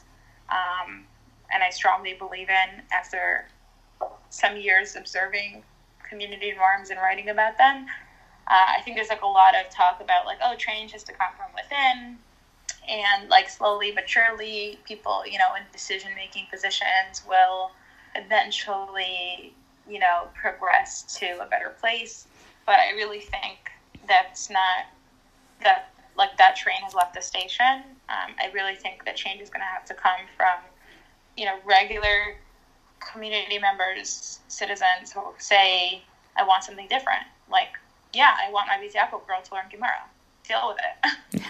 um, 0.49 1.05
and 1.53 1.61
I 1.61 1.69
strongly 1.69 2.13
believe 2.13 2.49
in 2.49 2.81
after 2.91 3.45
some 4.29 4.57
years 4.57 4.95
observing 4.95 5.63
community 6.09 6.53
norms 6.53 6.89
and 6.89 6.99
writing 6.99 7.29
about 7.29 7.57
them. 7.57 7.85
Uh, 8.47 8.77
I 8.77 8.81
think 8.81 8.97
there's 8.97 9.09
like 9.09 9.21
a 9.21 9.27
lot 9.27 9.53
of 9.55 9.71
talk 9.71 10.01
about 10.01 10.25
like 10.25 10.39
oh 10.43 10.55
change 10.55 10.91
has 10.93 11.03
to 11.03 11.13
come 11.13 11.31
from 11.37 11.47
within 11.55 12.17
and 12.87 13.29
like 13.29 13.49
slowly 13.49 13.91
but 13.91 14.09
surely 14.09 14.79
people 14.85 15.23
you 15.25 15.37
know 15.37 15.55
in 15.57 15.63
decision 15.71 16.11
making 16.15 16.45
positions 16.51 17.23
will 17.27 17.71
eventually 18.15 19.53
you 19.89 19.99
know 19.99 20.27
progress 20.33 21.03
to 21.19 21.25
a 21.41 21.45
better 21.47 21.73
place. 21.79 22.27
But 22.65 22.79
i 22.79 22.91
really 22.91 23.19
think 23.19 23.71
that's 24.07 24.49
not 24.49 24.85
that 25.61 25.89
like 26.17 26.37
that 26.37 26.55
train 26.55 26.81
has 26.83 26.93
left 26.93 27.13
the 27.13 27.21
station. 27.21 27.83
Um, 28.09 28.35
i 28.39 28.49
really 28.53 28.75
think 28.75 29.05
that 29.05 29.15
change 29.15 29.41
is 29.41 29.49
going 29.49 29.61
to 29.61 29.65
have 29.65 29.85
to 29.85 29.93
come 29.93 30.27
from 30.37 30.59
you 31.37 31.45
know 31.45 31.57
regular 31.65 32.35
community 32.99 33.59
members 33.59 34.39
citizens 34.47 35.11
who 35.11 35.21
say 35.37 36.01
i 36.37 36.43
want 36.43 36.63
something 36.63 36.87
different. 36.87 37.25
Like 37.49 37.77
yeah 38.13 38.35
i 38.45 38.51
want 38.51 38.67
my 38.67 38.77
Beit 38.79 38.93
girl 38.93 39.41
to 39.43 39.53
learn 39.53 39.65
gemara 39.69 40.03
deal 40.47 40.75
with 40.75 40.77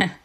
it. 0.02 0.12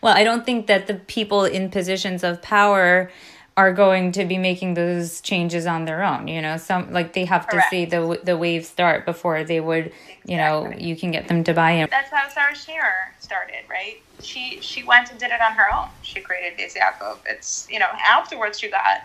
well, 0.00 0.14
I 0.14 0.24
don't 0.24 0.44
think 0.44 0.66
that 0.66 0.86
the 0.86 0.94
people 0.94 1.44
in 1.44 1.70
positions 1.70 2.22
of 2.24 2.40
power 2.42 3.10
are 3.58 3.72
going 3.72 4.12
to 4.12 4.24
be 4.24 4.38
making 4.38 4.74
those 4.74 5.20
changes 5.20 5.66
on 5.66 5.84
their 5.84 6.04
own. 6.04 6.28
You 6.28 6.40
know, 6.40 6.56
some 6.58 6.92
like 6.92 7.12
they 7.12 7.24
have 7.24 7.48
Correct. 7.48 7.66
to 7.66 7.70
see 7.70 7.84
the 7.86 8.20
the 8.22 8.36
wave 8.36 8.64
start 8.64 9.04
before 9.04 9.42
they 9.42 9.58
would. 9.58 9.86
Exactly. 9.86 10.32
You 10.32 10.36
know, 10.36 10.72
you 10.78 10.94
can 10.94 11.10
get 11.10 11.26
them 11.26 11.42
to 11.42 11.52
buy 11.52 11.72
in. 11.72 11.88
That's 11.90 12.10
how 12.10 12.28
Sarah 12.28 12.52
Schenirer 12.52 13.18
started, 13.18 13.64
right? 13.68 14.00
She 14.22 14.60
she 14.60 14.84
went 14.84 15.10
and 15.10 15.18
did 15.18 15.32
it 15.32 15.40
on 15.40 15.52
her 15.52 15.66
own. 15.74 15.88
She 16.02 16.20
created 16.20 16.56
Yaakov. 16.70 17.18
It's 17.26 17.66
you 17.68 17.80
know 17.80 17.88
afterwards 18.06 18.60
she 18.60 18.70
got 18.70 19.02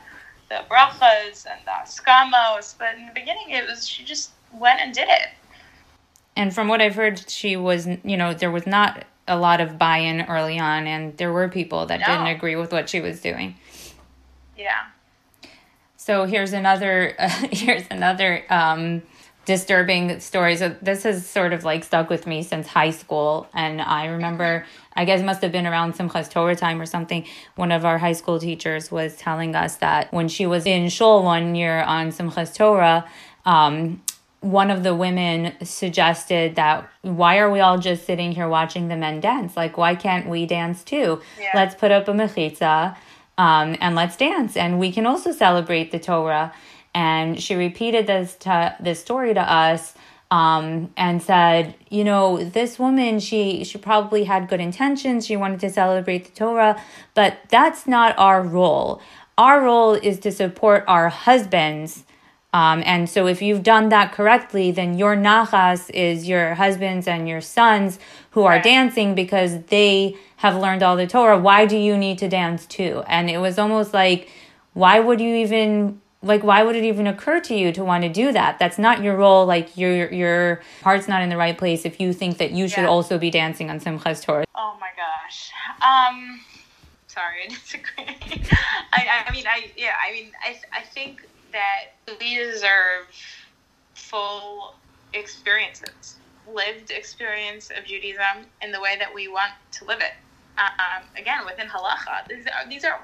the 0.50 0.62
brachas 0.70 1.48
and 1.48 1.60
the 1.66 1.78
skamos, 1.86 2.78
but 2.78 2.96
in 2.96 3.08
the 3.08 3.14
beginning 3.14 3.50
it 3.50 3.66
was 3.68 3.88
she 3.88 4.04
just 4.04 4.34
went 4.54 4.80
and 4.82 4.94
did 4.94 5.10
it. 5.10 5.30
And 6.36 6.54
from 6.54 6.68
what 6.68 6.80
I've 6.80 6.96
heard, 6.96 7.28
she 7.28 7.58
was 7.58 7.88
you 8.04 8.18
know 8.18 8.36
there 8.36 8.52
was 8.52 8.68
not 8.68 9.06
a 9.28 9.38
lot 9.38 9.62
of 9.62 9.78
buy-in 9.78 10.22
early 10.24 10.60
on, 10.60 10.88
and 10.88 11.16
there 11.18 11.32
were 11.32 11.50
people 11.50 11.86
that 11.86 12.00
no. 12.02 12.06
didn't 12.06 12.28
agree 12.28 12.56
with 12.56 12.72
what 12.72 12.90
she 12.90 13.00
was 13.00 13.22
doing. 13.22 13.56
Yeah. 14.58 14.88
So 15.96 16.26
here's 16.26 16.54
another 16.54 17.16
uh, 17.18 17.30
here's 17.52 17.86
another 17.90 18.44
um, 18.50 19.04
disturbing 19.46 20.20
story. 20.20 20.58
So 20.58 20.76
this 20.82 21.04
has 21.04 21.26
sort 21.26 21.54
of 21.54 21.64
like 21.64 21.84
stuck 21.86 22.10
with 22.10 22.28
me 22.28 22.44
since 22.44 22.68
high 22.68 22.92
school, 22.92 23.48
and 23.54 23.82
I 23.82 24.08
remember 24.08 24.66
I 24.96 25.06
guess 25.06 25.22
must 25.22 25.42
have 25.42 25.52
been 25.52 25.66
around 25.66 25.94
Simchas 25.94 26.30
Torah 26.30 26.56
time 26.56 26.82
or 26.82 26.86
something. 26.86 27.26
One 27.56 27.72
of 27.72 27.86
our 27.86 27.98
high 27.98 28.14
school 28.14 28.38
teachers 28.40 28.92
was 28.92 29.16
telling 29.16 29.56
us 29.56 29.78
that 29.78 30.12
when 30.14 30.28
she 30.28 30.46
was 30.46 30.66
in 30.66 30.90
shul 30.90 31.24
one 31.24 31.56
year 31.56 31.82
on 31.82 32.10
Simchas 32.10 32.54
Torah. 32.56 33.06
Um, 33.46 34.03
one 34.44 34.70
of 34.70 34.84
the 34.84 34.94
women 34.94 35.54
suggested 35.64 36.56
that 36.56 36.90
why 37.02 37.38
are 37.38 37.50
we 37.50 37.62
all 37.62 37.78
just 37.78 38.06
sitting 38.06 38.34
here 38.34 38.48
watching 38.48 38.90
the 38.90 38.98
men 38.98 39.22
dance? 39.22 39.56
Like, 39.56 39.78
why 39.78 39.96
can't 39.96 40.28
we 40.28 40.46
dance 40.46 40.84
too? 40.84 41.22
Yeah. 41.40 41.50
Let's 41.56 41.76
put 41.76 41.92
up 41.92 42.10
a 42.10 42.12
mechitza 42.12 42.96
um, 43.38 43.78
and 43.80 43.96
let's 43.96 44.18
dance. 44.18 44.58
And 44.58 44.80
we 44.80 44.92
can 44.92 45.06
also 45.06 45.32
celebrate 45.32 45.92
the 45.92 46.00
Torah. 46.00 46.54
And 46.94 47.42
she 47.42 47.56
repeated 47.56 48.06
this 48.06 48.36
to, 48.42 48.76
this 48.82 49.00
story 49.00 49.34
to 49.34 49.42
us 49.42 49.94
um, 50.30 50.92
and 50.98 51.24
said, 51.24 51.76
you 51.90 52.04
know, 52.04 52.44
this 52.44 52.78
woman, 52.78 53.20
she 53.20 53.64
she 53.64 53.78
probably 53.78 54.26
had 54.26 54.50
good 54.50 54.60
intentions. 54.60 55.26
She 55.26 55.38
wanted 55.38 55.60
to 55.62 55.70
celebrate 55.70 56.26
the 56.26 56.32
Torah, 56.32 56.82
but 57.14 57.38
that's 57.50 57.88
not 57.88 58.18
our 58.18 58.42
role. 58.42 59.02
Our 59.38 59.62
role 59.62 59.94
is 59.94 60.20
to 60.20 60.32
support 60.32 60.84
our 60.88 61.10
husbands. 61.10 62.04
Um, 62.54 62.84
and 62.86 63.10
so, 63.10 63.26
if 63.26 63.42
you've 63.42 63.64
done 63.64 63.90
that 63.90 64.14
correctly, 64.14 64.72
then 64.72 64.98
your 64.98 65.16
nachas 65.16 65.90
is 65.90 66.28
your 66.28 66.54
husbands 66.54 67.08
and 67.08 67.28
your 67.28 67.42
sons 67.42 68.00
who 68.32 68.44
are 68.44 68.54
right. 68.54 68.64
dancing 68.64 69.16
because 69.16 69.64
they 69.64 70.16
have 70.38 70.56
learned 70.56 70.84
all 70.84 70.96
the 70.96 71.08
Torah. 71.08 71.40
Why 71.40 71.66
do 71.66 71.76
you 71.76 71.98
need 71.98 72.20
to 72.20 72.30
dance 72.30 72.66
too? 72.68 73.04
And 73.08 73.30
it 73.30 73.40
was 73.40 73.58
almost 73.58 73.94
like, 73.94 74.30
why 74.74 75.00
would 75.00 75.20
you 75.20 75.36
even 75.36 76.00
like 76.22 76.44
why 76.44 76.64
would 76.64 76.76
it 76.76 76.84
even 76.84 77.06
occur 77.06 77.40
to 77.42 77.54
you 77.54 77.72
to 77.74 77.84
want 77.84 78.04
to 78.04 78.10
do 78.10 78.32
that 78.32 78.58
that's 78.58 78.80
not 78.80 79.04
your 79.04 79.16
role 79.16 79.46
like 79.46 79.76
your 79.78 80.12
your 80.12 80.62
heart's 80.82 81.08
not 81.08 81.22
in 81.22 81.30
the 81.30 81.38
right 81.38 81.58
place 81.58 81.86
if 81.86 82.00
you 82.00 82.14
think 82.14 82.38
that 82.38 82.52
you 82.52 82.68
should 82.68 82.84
yeah. 82.84 82.88
also 82.88 83.18
be 83.18 83.30
dancing 83.30 83.70
on 83.70 83.80
simchas 83.80 84.24
torah 84.24 84.46
oh 84.56 84.78
my 84.80 84.90
gosh 84.96 85.52
um 85.82 86.40
sorry 87.08 87.42
i 87.46 87.48
disagree 87.50 88.06
I, 88.94 89.26
I 89.28 89.32
mean 89.34 89.46
i 89.46 89.70
yeah 89.76 89.96
i 90.08 90.14
mean 90.14 90.32
i 90.42 90.58
i 90.72 90.82
think 90.82 91.28
that 91.54 92.18
we 92.20 92.36
deserve 92.36 93.08
full 93.96 94.76
experiences 95.14 96.18
lived 96.48 96.92
experience 96.92 97.72
of 97.78 97.86
Judaism 97.86 98.46
in 98.62 98.72
the 98.72 98.80
way 98.80 98.96
that 99.00 99.14
we 99.14 99.28
want 99.28 99.52
to 99.72 99.86
live 99.86 100.00
it. 100.00 100.14
Um, 100.58 101.04
again, 101.18 101.46
within 101.46 101.68
halacha, 101.68 102.28
these 102.30 102.46
are, 102.46 102.70
these 102.70 102.84
are 102.86 103.00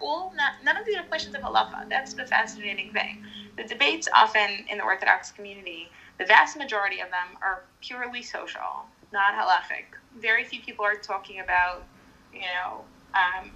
all 0.00 0.32
not, 0.36 0.52
none 0.62 0.76
of 0.76 0.84
these 0.84 0.96
are 0.96 1.02
questions 1.04 1.34
of 1.34 1.42
halacha. 1.42 1.88
That's 1.88 2.14
the 2.14 2.26
fascinating 2.26 2.92
thing. 2.92 3.22
The 3.56 3.64
debates 3.64 4.08
often 4.14 4.64
in 4.70 4.78
the 4.78 4.84
Orthodox 4.84 5.30
community, 5.30 5.88
the 6.18 6.24
vast 6.24 6.56
majority 6.56 7.00
of 7.00 7.08
them 7.08 7.38
are 7.42 7.62
purely 7.80 8.22
social, 8.22 8.84
not 9.12 9.34
halachic. 9.34 9.86
Very 10.20 10.44
few 10.44 10.60
people 10.60 10.84
are 10.84 10.96
talking 10.96 11.40
about, 11.40 11.84
you 12.32 12.40
know, 12.40 12.84
um, 13.14 13.50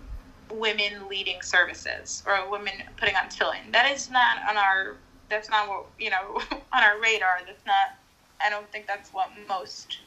women 0.53 1.09
leading 1.09 1.40
services 1.42 2.22
or 2.26 2.50
women 2.50 2.74
putting 2.96 3.16
on 3.16 3.24
tefillin. 3.24 3.72
That 3.72 3.90
is 3.90 4.11
not 4.11 4.38
on 4.48 4.57
our. 4.57 4.96
That's 5.28 5.48
not 5.48 5.68
what 5.68 5.86
you 5.98 6.11
know 6.11 6.40
on 6.72 6.82
our 6.82 7.00
radar. 7.00 7.40
That's 7.46 7.64
not 7.66 7.96
I 8.44 8.50
don't 8.50 8.70
think 8.72 8.86
that's 8.86 9.12
what 9.12 9.30
most 9.48 9.98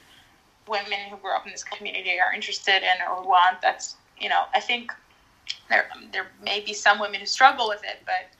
women 0.68 1.00
who 1.10 1.18
grew 1.18 1.32
up 1.32 1.46
in 1.46 1.52
this 1.52 1.64
community 1.64 2.20
are 2.20 2.34
interested 2.34 2.84
in 2.84 3.08
or 3.08 3.24
want. 3.28 3.62
That's 3.62 3.96
you 4.20 4.30
know, 4.30 4.44
I 4.54 4.60
think 4.60 4.92
there 5.70 5.88
there 6.12 6.28
may 6.44 6.60
be 6.62 6.74
some 6.74 7.00
women 7.00 7.20
who 7.20 7.26
struggle 7.26 7.68
with 7.68 7.84
it, 7.84 8.02
but 8.06 8.32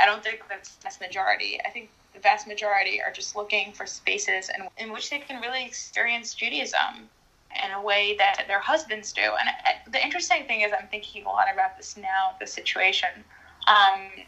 I, 0.00 0.06
don't 0.06 0.24
think 0.24 0.42
that's 0.48 0.74
the 0.76 0.82
vast 0.82 1.00
majority. 1.00 1.60
I 1.64 1.70
think 1.70 1.90
the 2.12 2.20
vast 2.20 2.48
majority 2.48 3.00
are 3.00 3.12
just 3.12 3.36
looking 3.36 3.72
for 3.72 3.86
spaces 3.86 4.50
in, 4.56 4.66
in 4.84 4.92
which 4.92 5.08
they 5.08 5.18
can 5.18 5.40
really 5.40 5.64
experience 5.64 6.34
Judaism 6.34 7.08
in 7.64 7.72
a 7.72 7.82
way 7.82 8.14
that 8.18 8.44
their 8.46 8.60
husbands 8.60 9.12
do. 9.12 9.22
And 9.22 9.92
the 9.92 10.02
interesting 10.02 10.46
thing 10.46 10.62
is, 10.62 10.72
I'm 10.78 10.88
thinking 10.88 11.24
a 11.24 11.28
lot 11.28 11.46
about 11.52 11.76
this 11.76 11.96
now, 11.96 12.36
the 12.40 12.46
situation. 12.46 13.08
Um, 13.66 14.24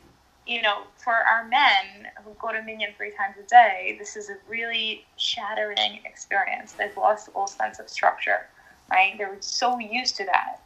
you 0.46 0.62
know, 0.62 0.82
for 0.96 1.12
our 1.12 1.46
men 1.46 2.08
who 2.24 2.32
go 2.40 2.52
to 2.52 2.62
Minyan 2.62 2.92
three 2.96 3.12
times 3.12 3.36
a 3.38 3.46
day, 3.46 3.96
this 3.98 4.16
is 4.16 4.30
a 4.30 4.36
really 4.48 5.04
shattering 5.16 6.00
experience. 6.04 6.72
They've 6.72 6.96
lost 6.96 7.28
all 7.34 7.46
sense 7.46 7.78
of 7.78 7.88
structure, 7.88 8.46
right? 8.90 9.14
They're 9.16 9.36
so 9.40 9.78
used 9.78 10.16
to 10.16 10.24
that. 10.24 10.62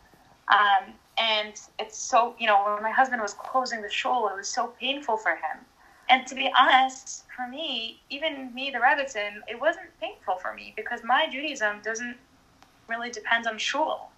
Um, 0.48 0.94
and 1.18 1.60
it's 1.78 1.98
so, 1.98 2.34
you 2.38 2.46
know, 2.46 2.62
when 2.64 2.82
my 2.82 2.90
husband 2.90 3.20
was 3.20 3.34
closing 3.34 3.82
the 3.82 3.90
shul, 3.90 4.28
it 4.28 4.36
was 4.36 4.48
so 4.48 4.68
painful 4.80 5.16
for 5.16 5.32
him. 5.32 5.64
And 6.08 6.26
to 6.26 6.34
be 6.34 6.50
honest, 6.58 7.24
for 7.34 7.48
me, 7.48 8.00
even 8.10 8.54
me, 8.54 8.70
the 8.70 8.78
Rebbitzin, 8.78 9.40
it 9.48 9.60
wasn't 9.60 9.86
painful 10.00 10.36
for 10.36 10.54
me 10.54 10.72
because 10.76 11.00
my 11.02 11.26
Judaism 11.30 11.80
doesn't 11.82 12.16
really 12.88 13.10
depends 13.10 13.46
on 13.46 13.58
shul, 13.58 14.10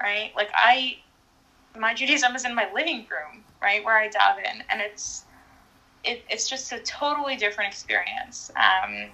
right? 0.00 0.32
Like 0.36 0.50
I, 0.54 0.98
my 1.76 1.94
Judaism 1.94 2.34
is 2.34 2.44
in 2.44 2.54
my 2.54 2.70
living 2.72 3.06
room 3.10 3.44
right 3.60 3.84
where 3.84 3.98
I 3.98 4.08
dive 4.08 4.38
in, 4.38 4.62
and 4.70 4.80
it's 4.80 5.24
it, 6.04 6.24
it's 6.30 6.48
just 6.48 6.72
a 6.72 6.78
totally 6.80 7.36
different 7.36 7.72
experience. 7.72 8.50
Um, 8.56 9.10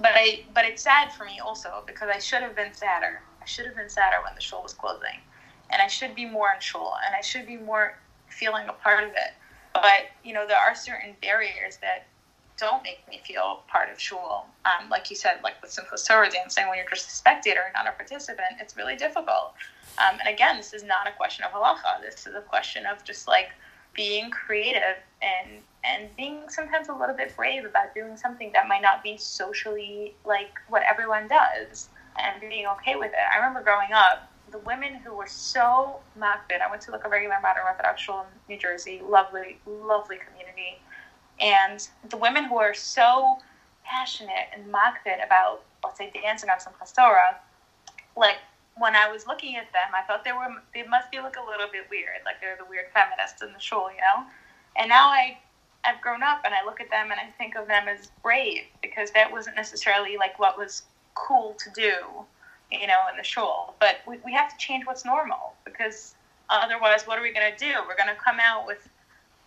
but 0.00 0.12
I 0.14 0.44
but 0.54 0.64
it's 0.64 0.82
sad 0.82 1.12
for 1.12 1.24
me 1.24 1.40
also 1.40 1.82
because 1.86 2.08
I 2.12 2.18
should 2.18 2.42
have 2.42 2.56
been 2.56 2.74
sadder. 2.74 3.20
I 3.40 3.46
should 3.46 3.66
have 3.66 3.76
been 3.76 3.88
sadder 3.88 4.16
when 4.24 4.34
the 4.34 4.40
shul 4.40 4.62
was 4.62 4.74
closing, 4.74 5.20
and 5.70 5.80
I 5.80 5.86
should 5.86 6.14
be 6.14 6.26
more 6.26 6.50
in 6.54 6.60
shul, 6.60 6.94
and 7.06 7.14
I 7.14 7.20
should 7.20 7.46
be 7.46 7.56
more 7.56 7.96
feeling 8.28 8.68
a 8.68 8.72
part 8.72 9.04
of 9.04 9.10
it. 9.10 9.34
But 9.72 10.10
you 10.24 10.34
know 10.34 10.46
there 10.46 10.58
are 10.58 10.74
certain 10.74 11.16
barriers 11.22 11.78
that 11.80 12.06
don't 12.60 12.82
make 12.82 13.00
me 13.08 13.20
feel 13.24 13.62
part 13.66 13.90
of 13.90 13.98
shul. 13.98 14.46
Um, 14.66 14.90
like 14.90 15.08
you 15.10 15.16
said, 15.16 15.40
like 15.42 15.60
with 15.62 15.70
Simchas 15.70 16.06
Torah 16.06 16.30
dancing, 16.30 16.68
when 16.68 16.76
you're 16.76 16.86
just 16.88 17.08
a 17.08 17.12
spectator 17.12 17.60
and 17.64 17.72
not 17.72 17.88
a 17.88 17.92
participant, 17.92 18.60
it's 18.60 18.76
really 18.76 18.96
difficult. 18.96 19.54
Um, 19.98 20.18
and 20.20 20.28
again, 20.28 20.58
this 20.58 20.74
is 20.74 20.84
not 20.84 21.08
a 21.08 21.12
question 21.12 21.44
of 21.44 21.52
halacha. 21.52 22.00
This 22.02 22.26
is 22.26 22.34
a 22.34 22.42
question 22.42 22.84
of 22.86 23.02
just 23.02 23.26
like 23.26 23.48
being 23.94 24.30
creative 24.30 24.96
and 25.22 25.62
and 25.82 26.14
being 26.14 26.42
sometimes 26.48 26.88
a 26.88 26.92
little 26.92 27.16
bit 27.16 27.34
brave 27.34 27.64
about 27.64 27.94
doing 27.94 28.14
something 28.14 28.52
that 28.52 28.68
might 28.68 28.82
not 28.82 29.02
be 29.02 29.16
socially 29.16 30.14
like 30.26 30.52
what 30.68 30.82
everyone 30.82 31.26
does 31.26 31.88
and 32.18 32.38
being 32.40 32.66
okay 32.66 32.96
with 32.96 33.12
it. 33.12 33.26
I 33.34 33.38
remember 33.38 33.62
growing 33.62 33.92
up, 33.92 34.30
the 34.50 34.58
women 34.58 34.94
who 34.96 35.14
were 35.14 35.26
so 35.26 36.00
makbid. 36.18 36.60
I 36.60 36.68
went 36.68 36.82
to 36.82 36.90
like 36.90 37.06
a 37.06 37.08
regular 37.08 37.36
modern 37.40 37.62
Orthodox 37.64 38.02
shul 38.02 38.20
in 38.20 38.54
New 38.54 38.60
Jersey, 38.60 39.00
lovely, 39.02 39.58
lovely 39.66 40.18
community, 40.18 40.80
and 41.40 41.88
the 42.08 42.16
women 42.16 42.44
who 42.44 42.58
are 42.58 42.74
so 42.74 43.38
passionate 43.84 44.48
and 44.54 44.72
makbid 44.72 45.24
about 45.24 45.62
let's 45.82 45.98
say 45.98 46.10
dancing 46.22 46.50
on 46.50 46.58
Simchas 46.58 46.94
Torah, 46.94 47.38
like 48.16 48.36
when 48.76 48.94
I 48.94 49.10
was 49.10 49.26
looking 49.26 49.56
at 49.56 49.72
them, 49.72 49.92
I 49.94 50.02
thought 50.02 50.24
they 50.24 50.32
were 50.32 50.48
they 50.74 50.82
must 50.84 51.10
be 51.10 51.18
like 51.18 51.36
a 51.36 51.44
little 51.50 51.68
bit 51.70 51.88
weird, 51.90 52.20
like 52.24 52.40
they're 52.40 52.56
the 52.56 52.68
weird 52.68 52.86
feminists 52.92 53.42
in 53.42 53.52
the 53.52 53.60
shul, 53.60 53.90
you 53.90 53.98
know. 53.98 54.26
And 54.76 54.88
now 54.88 55.08
I 55.08 55.38
I've 55.84 56.00
grown 56.00 56.22
up 56.22 56.42
and 56.44 56.54
I 56.54 56.64
look 56.64 56.80
at 56.80 56.90
them 56.90 57.10
and 57.10 57.20
I 57.20 57.30
think 57.38 57.56
of 57.56 57.66
them 57.66 57.88
as 57.88 58.10
brave 58.22 58.64
because 58.82 59.10
that 59.12 59.30
wasn't 59.30 59.56
necessarily 59.56 60.16
like 60.16 60.38
what 60.38 60.58
was 60.58 60.82
cool 61.14 61.56
to 61.58 61.70
do, 61.74 61.94
you 62.70 62.86
know, 62.86 63.00
in 63.10 63.16
the 63.16 63.24
shul. 63.24 63.74
But 63.80 63.96
we, 64.06 64.18
we 64.24 64.32
have 64.32 64.50
to 64.50 64.56
change 64.58 64.86
what's 64.86 65.04
normal 65.04 65.54
because 65.64 66.14
otherwise, 66.50 67.06
what 67.06 67.18
are 67.18 67.22
we 67.22 67.32
going 67.32 67.50
to 67.50 67.58
do? 67.58 67.72
We're 67.88 67.96
going 67.96 68.14
to 68.14 68.22
come 68.22 68.38
out 68.40 68.66
with 68.66 68.88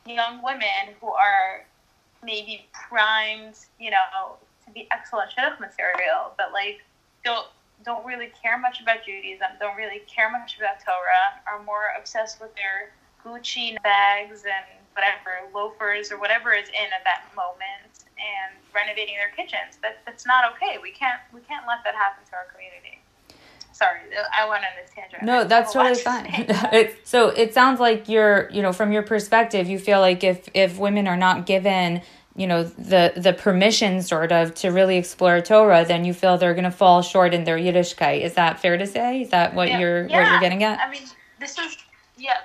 young 0.05 0.43
women 0.43 0.95
who 0.99 1.07
are 1.07 1.65
maybe 2.23 2.67
primed, 2.71 3.57
you 3.79 3.91
know, 3.91 4.37
to 4.65 4.71
be 4.71 4.87
excellent 4.91 5.31
shidduch 5.31 5.59
material, 5.59 6.33
but 6.37 6.53
like 6.53 6.81
don't 7.23 7.47
don't 7.83 8.05
really 8.05 8.31
care 8.41 8.57
much 8.57 8.81
about 8.81 9.03
Judaism, 9.05 9.47
don't 9.59 9.75
really 9.75 10.03
care 10.07 10.31
much 10.31 10.57
about 10.57 10.79
Torah, 10.79 11.43
are 11.45 11.61
more 11.63 11.91
obsessed 11.97 12.39
with 12.39 12.55
their 12.55 12.95
Gucci 13.23 13.75
bags 13.83 14.43
and 14.47 14.65
whatever 14.93 15.43
loafers 15.53 16.11
or 16.11 16.19
whatever 16.19 16.53
is 16.53 16.69
in 16.69 16.89
at 16.95 17.03
that 17.03 17.27
moment 17.35 18.07
and 18.15 18.55
renovating 18.73 19.15
their 19.15 19.33
kitchens. 19.35 19.77
That 19.81 19.99
that's 20.05 20.25
not 20.25 20.51
okay. 20.55 20.79
We 20.81 20.91
can't 20.91 21.19
we 21.33 21.41
can't 21.41 21.67
let 21.67 21.83
that 21.83 21.95
happen 21.95 22.23
to 22.29 22.33
our 22.35 22.47
community. 22.53 23.02
Sorry, 23.73 23.99
I 24.35 24.47
went 24.47 24.63
on 24.63 24.69
this 24.81 24.91
tangent. 24.95 25.23
No, 25.23 25.43
that's 25.43 25.73
totally 25.73 25.95
fine. 25.95 26.27
it, 26.71 26.97
so 27.03 27.29
it 27.29 27.53
sounds 27.53 27.79
like 27.79 28.07
you're, 28.07 28.49
you 28.51 28.61
know, 28.61 28.71
from 28.71 28.91
your 28.91 29.03
perspective, 29.03 29.67
you 29.67 29.79
feel 29.79 29.99
like 29.99 30.23
if 30.23 30.47
if 30.53 30.77
women 30.77 31.07
are 31.07 31.17
not 31.17 31.45
given 31.45 32.01
you 32.35 32.47
know 32.47 32.63
the 32.63 33.13
the 33.15 33.33
permission 33.33 34.01
sort 34.01 34.31
of 34.31 34.55
to 34.55 34.69
really 34.69 34.97
explore 34.97 35.39
Torah, 35.41 35.85
then 35.85 36.03
you 36.03 36.13
feel 36.13 36.37
they're 36.37 36.53
going 36.53 36.63
to 36.63 36.71
fall 36.71 37.01
short 37.01 37.33
in 37.33 37.43
their 37.43 37.57
Yiddishkeit. 37.57 38.21
Is 38.21 38.33
that 38.33 38.59
fair 38.59 38.77
to 38.77 38.87
say? 38.87 39.21
Is 39.21 39.29
that 39.29 39.53
what 39.53 39.67
yeah. 39.67 39.79
you're 39.79 40.07
yeah. 40.07 40.21
what 40.21 40.31
you're 40.31 40.39
getting 40.39 40.63
at? 40.63 40.79
I 40.79 40.89
mean, 40.89 41.03
this 41.39 41.57
is 41.59 41.77
yeah. 42.17 42.37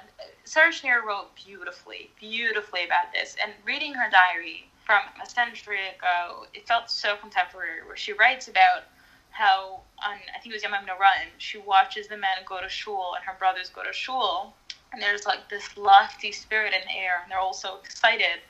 Sarah 0.44 0.72
Schenirer 0.72 1.04
wrote 1.06 1.34
beautifully, 1.36 2.10
beautifully 2.18 2.84
about 2.84 3.12
this, 3.12 3.36
and 3.42 3.52
reading 3.64 3.92
her 3.94 4.10
diary 4.10 4.70
from 4.84 5.00
a 5.22 5.28
century 5.28 5.80
ago, 5.88 6.46
it 6.54 6.66
felt 6.66 6.90
so 6.90 7.16
contemporary. 7.16 7.84
Where 7.86 7.96
she 7.96 8.12
writes 8.12 8.48
about 8.48 8.84
how 9.30 9.80
on 10.04 10.16
I 10.34 10.38
think 10.40 10.54
it 10.54 10.56
was 10.56 10.62
Yom 10.62 10.72
Noraim, 10.72 11.30
she 11.38 11.58
watches 11.58 12.08
the 12.08 12.16
men 12.16 12.30
go 12.46 12.60
to 12.60 12.68
shul 12.68 13.14
and 13.16 13.24
her 13.24 13.36
brothers 13.38 13.70
go 13.70 13.82
to 13.82 13.92
shul, 13.92 14.54
and 14.92 15.02
there's 15.02 15.26
like 15.26 15.48
this 15.48 15.76
lofty 15.76 16.32
spirit 16.32 16.72
in 16.74 16.80
the 16.86 16.96
air, 16.98 17.20
and 17.22 17.30
they're 17.30 17.38
all 17.38 17.54
so 17.54 17.78
excited. 17.82 18.40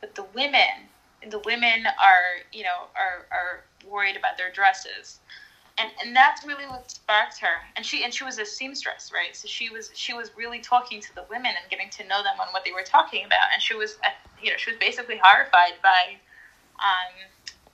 But 0.00 0.14
the 0.14 0.24
women 0.34 0.88
the 1.30 1.38
women 1.40 1.84
are 2.02 2.42
you 2.52 2.64
know 2.64 2.88
are 2.96 3.26
are 3.30 3.64
worried 3.88 4.16
about 4.16 4.36
their 4.38 4.50
dresses. 4.50 5.20
And 5.78 5.90
and 6.04 6.14
that's 6.14 6.44
really 6.46 6.66
what 6.66 6.90
sparked 6.90 7.38
her. 7.40 7.56
And 7.76 7.84
she 7.86 8.04
and 8.04 8.12
she 8.12 8.24
was 8.24 8.38
a 8.38 8.44
seamstress 8.44 9.10
right? 9.12 9.34
So 9.34 9.48
she 9.48 9.70
was 9.70 9.90
she 9.94 10.12
was 10.14 10.30
really 10.36 10.60
talking 10.60 11.00
to 11.00 11.14
the 11.14 11.24
women 11.30 11.52
and 11.60 11.70
getting 11.70 11.90
to 11.90 12.06
know 12.08 12.22
them 12.22 12.40
on 12.40 12.48
what 12.52 12.64
they 12.64 12.72
were 12.72 12.84
talking 12.84 13.24
about. 13.24 13.52
And 13.52 13.62
she 13.62 13.74
was 13.74 13.96
you 14.42 14.50
know 14.50 14.56
she 14.56 14.70
was 14.70 14.78
basically 14.78 15.20
horrified 15.22 15.74
by 15.82 16.16
um 16.78 17.14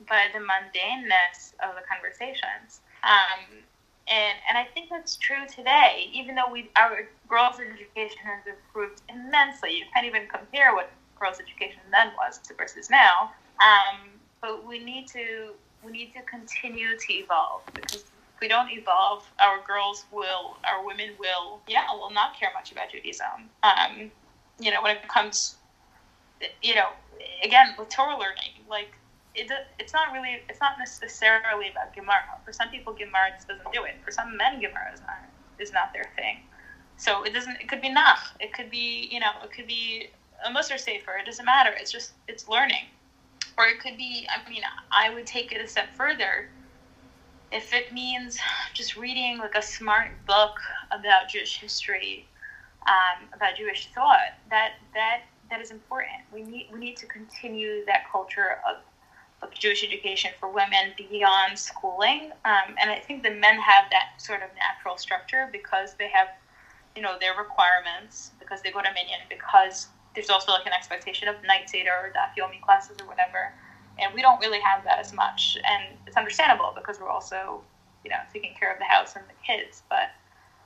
by 0.09 0.27
the 0.33 0.39
mundaneness 0.39 1.53
of 1.63 1.75
the 1.75 1.83
conversations 1.89 2.81
um 3.05 3.63
and 4.11 4.39
and 4.49 4.57
I 4.57 4.65
think 4.73 4.89
that's 4.91 5.17
true 5.17 5.47
today. 5.55 6.09
Even 6.13 6.35
though 6.35 6.51
we 6.51 6.71
our 6.77 7.09
girls' 7.29 7.61
education 7.61 8.19
has 8.25 8.43
improved 8.47 9.03
immensely, 9.09 9.77
you 9.77 9.85
can't 9.93 10.07
even 10.07 10.27
compare 10.27 10.75
what 10.75 10.91
girls' 11.21 11.41
education 11.41 11.81
then 11.91 12.11
was 12.17 12.39
to 12.39 12.55
versus 12.55 12.91
now. 12.91 13.33
Um, 13.63 14.09
but 14.41 14.67
we 14.67 14.79
need 14.79 15.09
to 15.09 15.53
we 15.83 15.93
need 15.93 16.13
to 16.15 16.23
continue 16.23 16.97
to 16.97 17.13
evolve 17.13 17.63
because 17.75 18.03
if 18.03 18.41
we 18.41 18.49
don't 18.49 18.71
evolve, 18.71 19.25
our 19.45 19.61
girls 19.67 20.05
will, 20.13 20.57
our 20.69 20.85
women 20.85 21.11
will, 21.19 21.61
yeah, 21.67 21.85
will 21.93 22.11
not 22.11 22.39
care 22.39 22.51
much 22.55 22.73
about 22.73 22.91
Judaism. 22.91 23.51
Um, 23.63 24.11
you 24.61 24.71
know, 24.71 24.83
when 24.83 24.97
it 24.97 25.09
comes, 25.09 25.57
you 26.63 26.75
know, 26.75 26.89
again 27.43 27.75
with 27.79 27.89
Torah 27.89 28.15
learning, 28.15 28.65
like 28.71 28.93
it, 29.39 29.51
it's 29.79 29.93
not 29.93 30.13
really, 30.13 30.43
it's 30.49 30.61
not 30.61 30.73
necessarily 30.79 31.69
about 31.71 31.95
Gemara. 31.95 32.39
For 32.45 32.53
some 32.53 32.69
people, 32.69 32.93
Gemara 32.93 33.31
just 33.35 33.49
doesn't 33.49 33.73
do 33.73 33.85
it. 33.85 33.95
For 34.05 34.11
some 34.11 34.37
men, 34.37 34.61
Gemara 34.61 34.93
is 34.93 35.01
not 35.01 35.19
is 35.59 35.73
not 35.73 35.93
their 35.93 36.07
thing. 36.17 36.39
So 36.97 37.23
it 37.23 37.33
doesn't. 37.33 37.61
It 37.61 37.69
could 37.69 37.81
be 37.81 37.89
nach. 37.89 38.21
It 38.41 38.53
could 38.53 38.71
be, 38.71 39.09
you 39.11 39.21
know, 39.21 39.31
it 39.43 39.53
could 39.53 39.67
be 39.67 40.11
Mussar 40.51 40.79
sefer. 40.79 41.17
It 41.17 41.27
doesn't 41.27 41.45
matter. 41.45 41.71
It's 41.79 41.93
just 41.93 42.13
it's 42.27 42.49
learning, 42.49 42.87
or 43.57 43.67
it 43.67 43.81
could 43.81 43.97
be. 43.97 44.27
I 44.29 44.49
mean, 44.49 44.63
I 44.91 45.11
would 45.11 45.27
take 45.27 45.53
it 45.53 45.61
a 45.61 45.69
step 45.69 45.95
further. 45.95 46.49
If 47.51 47.73
it 47.73 47.93
means 47.93 48.39
just 48.75 48.97
reading 48.97 49.39
like 49.39 49.55
a 49.55 49.63
smart 49.63 50.11
book 50.27 50.61
about 50.91 51.29
Jewish 51.31 51.59
history, 51.59 52.27
um, 52.87 53.29
about 53.33 53.57
Jewish 53.57 53.89
thought, 53.95 54.35
that 54.51 54.73
that 54.95 55.23
that 55.51 55.61
is 55.61 55.71
important. 55.71 56.19
We 56.33 56.43
need 56.43 56.69
we 56.73 56.79
need 56.79 56.97
to 56.99 57.07
continue 57.07 57.85
that 57.87 58.11
culture 58.11 58.59
of 58.69 58.77
of 59.43 59.55
Jewish 59.55 59.85
education 59.85 60.33
for 60.41 60.49
women 60.51 60.93
beyond 60.97 61.59
schooling. 61.59 62.33
Um, 62.45 62.75
and 62.81 62.91
I 62.91 62.99
think 62.99 63.23
the 63.23 63.31
men 63.31 63.59
have 63.59 63.85
that 63.91 64.21
sort 64.21 64.43
of 64.43 64.49
natural 64.57 64.97
structure 64.97 65.49
because 65.53 65.95
they 65.95 66.09
have, 66.09 66.29
you 66.97 67.03
know, 67.03 67.17
their 67.21 67.35
requirements, 67.35 68.33
because 68.41 68.63
they 68.63 68.71
go 68.71 68.81
to 68.81 68.89
Minyan, 68.95 69.21
because 69.29 69.89
there's 70.15 70.31
also 70.31 70.53
like 70.53 70.67
an 70.67 70.73
expectation 70.73 71.29
of 71.29 71.37
night 71.45 71.71
Seder 71.71 71.91
or 71.91 72.13
daf 72.13 72.35
yomi 72.37 72.61
classes 72.61 72.97
or 73.01 73.07
whatever, 73.07 73.53
and 73.99 74.13
we 74.15 74.23
don't 74.23 74.41
really 74.41 74.61
have 74.61 74.83
that 74.85 74.99
as 74.99 75.13
much, 75.13 75.57
and 75.65 75.97
it's 76.07 76.17
understandable 76.17 76.73
because 76.75 76.99
we're 77.01 77.09
also, 77.09 77.63
you 78.05 78.11
know, 78.11 78.19
taking 78.33 78.55
care 78.59 78.73
of 78.73 78.79
the 78.79 78.85
house 78.85 79.15
and 79.15 79.25
the 79.27 79.39
kids. 79.47 79.83
But 79.89 80.11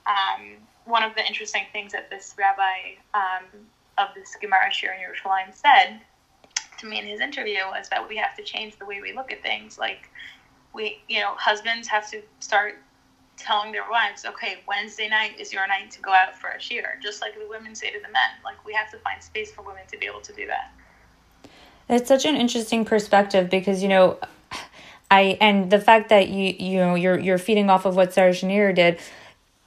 um, 0.06 0.56
one 0.86 1.02
of 1.02 1.14
the 1.14 1.26
interesting 1.26 1.64
things 1.72 1.92
that 1.92 2.08
this 2.08 2.34
rabbi 2.38 2.96
um, 3.12 3.44
of 3.98 4.08
this 4.14 4.36
Gemara 4.40 4.70
shiur 4.70 4.94
in 4.94 5.00
Yerushalayim 5.00 5.54
said 5.54 6.00
to 6.82 6.88
me 6.88 6.98
in 6.98 7.06
his 7.06 7.20
interview 7.20 7.58
was 7.70 7.88
that 7.88 8.06
we 8.06 8.16
have 8.16 8.36
to 8.36 8.42
change 8.42 8.76
the 8.78 8.84
way 8.84 9.00
we 9.00 9.14
look 9.14 9.32
at 9.32 9.42
things. 9.42 9.78
Like 9.78 10.10
we, 10.74 11.00
you 11.08 11.20
know, 11.20 11.34
husbands 11.36 11.88
have 11.88 12.08
to 12.10 12.20
start 12.40 12.78
telling 13.36 13.72
their 13.72 13.88
wives, 13.90 14.24
okay, 14.26 14.58
Wednesday 14.68 15.08
night 15.08 15.40
is 15.40 15.52
your 15.52 15.66
night 15.66 15.90
to 15.92 16.00
go 16.02 16.12
out 16.12 16.36
for 16.36 16.50
a 16.50 16.58
shiur, 16.58 17.00
just 17.02 17.22
like 17.22 17.34
the 17.34 17.48
women 17.48 17.74
say 17.74 17.90
to 17.90 17.98
the 17.98 18.12
men. 18.12 18.30
Like 18.44 18.64
we 18.66 18.74
have 18.74 18.90
to 18.90 18.98
find 18.98 19.22
space 19.22 19.50
for 19.50 19.62
women 19.62 19.82
to 19.90 19.98
be 19.98 20.06
able 20.06 20.20
to 20.20 20.32
do 20.32 20.46
that. 20.46 20.72
It's 21.88 22.08
such 22.08 22.26
an 22.26 22.36
interesting 22.36 22.84
perspective 22.84 23.48
because 23.50 23.82
you 23.82 23.88
know, 23.88 24.18
I 25.10 25.36
and 25.40 25.70
the 25.70 25.80
fact 25.80 26.10
that 26.10 26.28
you 26.28 26.54
you 26.58 26.78
know 26.78 26.94
you're 26.94 27.18
you're 27.18 27.38
feeding 27.38 27.70
off 27.70 27.84
of 27.84 27.96
what 27.96 28.12
Sarah 28.12 28.32
Schenirer 28.32 28.74
did, 28.74 28.98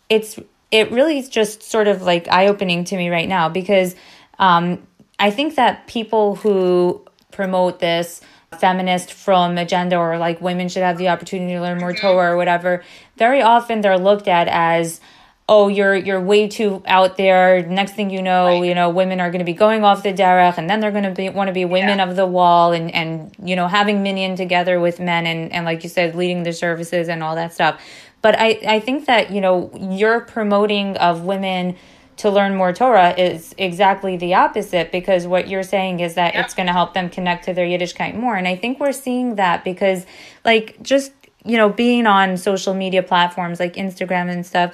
it's 0.10 0.40
it 0.72 0.92
really 0.92 1.20
is 1.20 1.30
just 1.30 1.64
sort 1.64 1.88
of 1.88 2.02
like 2.02 2.28
eye 2.30 2.48
opening 2.48 2.84
to 2.86 2.98
me 2.98 3.10
right 3.10 3.30
now 3.30 3.50
because 3.50 3.96
um, 4.40 4.86
I 5.20 5.32
think 5.32 5.56
that 5.56 5.88
people 5.88 6.36
who 6.36 7.06
promote 7.32 7.80
this 7.80 8.22
feminist 8.60 9.12
from 9.12 9.58
agenda 9.58 9.98
or 9.98 10.18
like 10.18 10.42
women 10.42 10.70
should 10.70 10.84
have 10.84 10.98
the 10.98 11.10
opportunity 11.10 11.54
to 11.54 11.62
learn 11.62 11.80
more 11.80 11.92
mm-hmm. 11.92 12.06
Torah 12.06 12.34
or 12.34 12.38
whatever, 12.38 12.84
very 13.18 13.42
often 13.42 13.82
they're 13.82 13.98
looked 13.98 14.28
at 14.28 14.48
as 14.48 15.02
oh 15.48 15.68
you're 15.68 15.96
you're 15.96 16.22
way 16.22 16.48
too 16.48 16.82
out 16.88 17.18
there 17.18 17.64
next 17.68 17.94
thing 17.94 18.10
you 18.10 18.22
know 18.22 18.46
right. 18.48 18.66
you 18.66 18.74
know 18.74 18.90
women 18.90 19.20
are 19.20 19.30
going 19.30 19.40
to 19.40 19.46
be 19.46 19.54
going 19.54 19.84
off 19.84 20.02
the 20.02 20.12
derech 20.12 20.58
and 20.58 20.68
then 20.70 20.80
they're 20.80 20.92
going 20.92 21.04
to 21.04 21.12
be 21.12 21.30
want 21.30 21.48
to 21.48 21.54
be 21.54 21.66
women 21.66 22.00
yeah. 22.00 22.10
of 22.10 22.16
the 22.16 22.26
wall 22.26 22.74
and 22.74 22.92
and 22.96 23.36
you 23.44 23.56
know 23.56 23.68
having 23.68 24.02
minyan 24.02 24.36
together 24.36 24.80
with 24.80 25.00
men 25.00 25.28
and 25.28 25.52
and 25.54 25.64
like 25.64 25.84
you 25.84 25.90
said 25.90 26.16
leading 26.16 26.44
the 26.44 26.52
services 26.52 27.08
and 27.08 27.22
all 27.22 27.36
that 27.36 27.54
stuff 27.54 27.80
but 28.24 28.36
i 28.40 28.60
i 28.68 28.80
think 28.80 29.06
that 29.06 29.30
you 29.30 29.40
know 29.40 29.70
your 29.80 30.20
promoting 30.20 30.98
of 30.98 31.22
women 31.22 31.76
to 32.18 32.30
learn 32.30 32.56
more 32.56 32.72
Torah 32.72 33.14
is 33.18 33.54
exactly 33.58 34.16
the 34.18 34.36
opposite 34.36 34.92
because 34.92 35.28
what 35.28 35.50
you're 35.50 35.64
saying 35.64 36.00
is 36.00 36.16
that 36.16 36.36
it's 36.36 36.54
going 36.54 36.68
to 36.68 36.74
help 36.74 36.94
them 36.94 37.10
connect 37.10 37.46
to 37.46 37.54
their 37.54 37.66
Yiddishkeit 37.66 38.16
more. 38.16 38.36
And 38.36 38.48
I 38.48 38.56
think 38.56 38.80
we're 38.80 38.94
seeing 38.94 39.36
that 39.36 39.64
because, 39.64 40.06
like, 40.46 40.82
just, 40.82 41.12
you 41.44 41.58
know, 41.58 41.70
being 41.70 42.08
on 42.08 42.38
social 42.38 42.74
media 42.74 43.04
platforms 43.04 43.60
like 43.60 43.74
Instagram 43.74 44.32
and 44.32 44.46
stuff, 44.46 44.74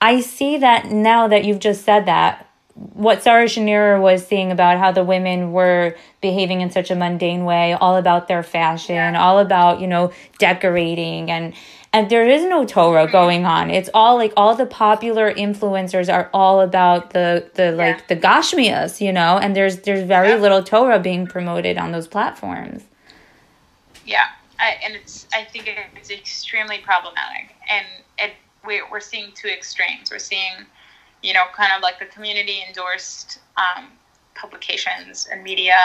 I 0.00 0.20
see 0.20 0.58
that 0.58 0.86
now 0.90 1.28
that 1.28 1.44
you've 1.44 1.60
just 1.60 1.84
said 1.84 2.06
that, 2.06 2.46
what 2.74 3.22
Sarah 3.22 3.44
Schenirer 3.44 4.00
was 4.00 4.26
saying 4.26 4.50
about 4.50 4.78
how 4.78 4.90
the 4.90 5.04
women 5.04 5.52
were 5.52 5.96
behaving 6.20 6.60
in 6.60 6.70
such 6.70 6.90
a 6.90 6.96
mundane 6.96 7.44
way, 7.44 7.72
all 7.72 7.96
about 7.96 8.26
their 8.26 8.42
fashion, 8.42 8.96
yeah. 8.96 9.22
all 9.22 9.38
about, 9.38 9.80
you 9.80 9.86
know, 9.86 10.12
decorating 10.38 11.30
and 11.30 11.54
and 11.94 12.10
there 12.10 12.28
is 12.28 12.44
no 12.44 12.64
Torah 12.66 13.08
going 13.10 13.46
on. 13.46 13.70
It's 13.70 13.88
all 13.94 14.16
like 14.16 14.32
all 14.36 14.56
the 14.56 14.66
popular 14.66 15.32
influencers 15.32 16.12
are 16.12 16.28
all 16.34 16.60
about 16.60 17.10
the 17.10 17.48
the 17.54 17.66
yeah. 17.66 17.70
like 17.70 18.08
the 18.08 18.16
Gashmias, 18.16 19.00
you 19.00 19.12
know, 19.12 19.38
and 19.38 19.54
there's 19.54 19.78
there's 19.82 20.02
very 20.02 20.30
yeah. 20.30 20.36
little 20.36 20.62
Torah 20.62 20.98
being 20.98 21.24
promoted 21.28 21.78
on 21.78 21.92
those 21.92 22.08
platforms. 22.08 22.82
Yeah, 24.04 24.26
I, 24.58 24.76
and 24.84 24.96
it's 24.96 25.28
I 25.32 25.44
think 25.44 25.70
it's 25.94 26.10
extremely 26.10 26.78
problematic, 26.78 27.54
and 27.70 27.86
it 28.18 28.32
we're 28.66 28.90
we're 28.90 28.98
seeing 28.98 29.30
two 29.32 29.48
extremes. 29.48 30.10
We're 30.10 30.18
seeing, 30.18 30.66
you 31.22 31.32
know, 31.32 31.44
kind 31.54 31.70
of 31.76 31.80
like 31.80 32.00
the 32.00 32.06
community 32.06 32.64
endorsed 32.66 33.38
um, 33.56 33.86
publications 34.34 35.28
and 35.30 35.44
media 35.44 35.78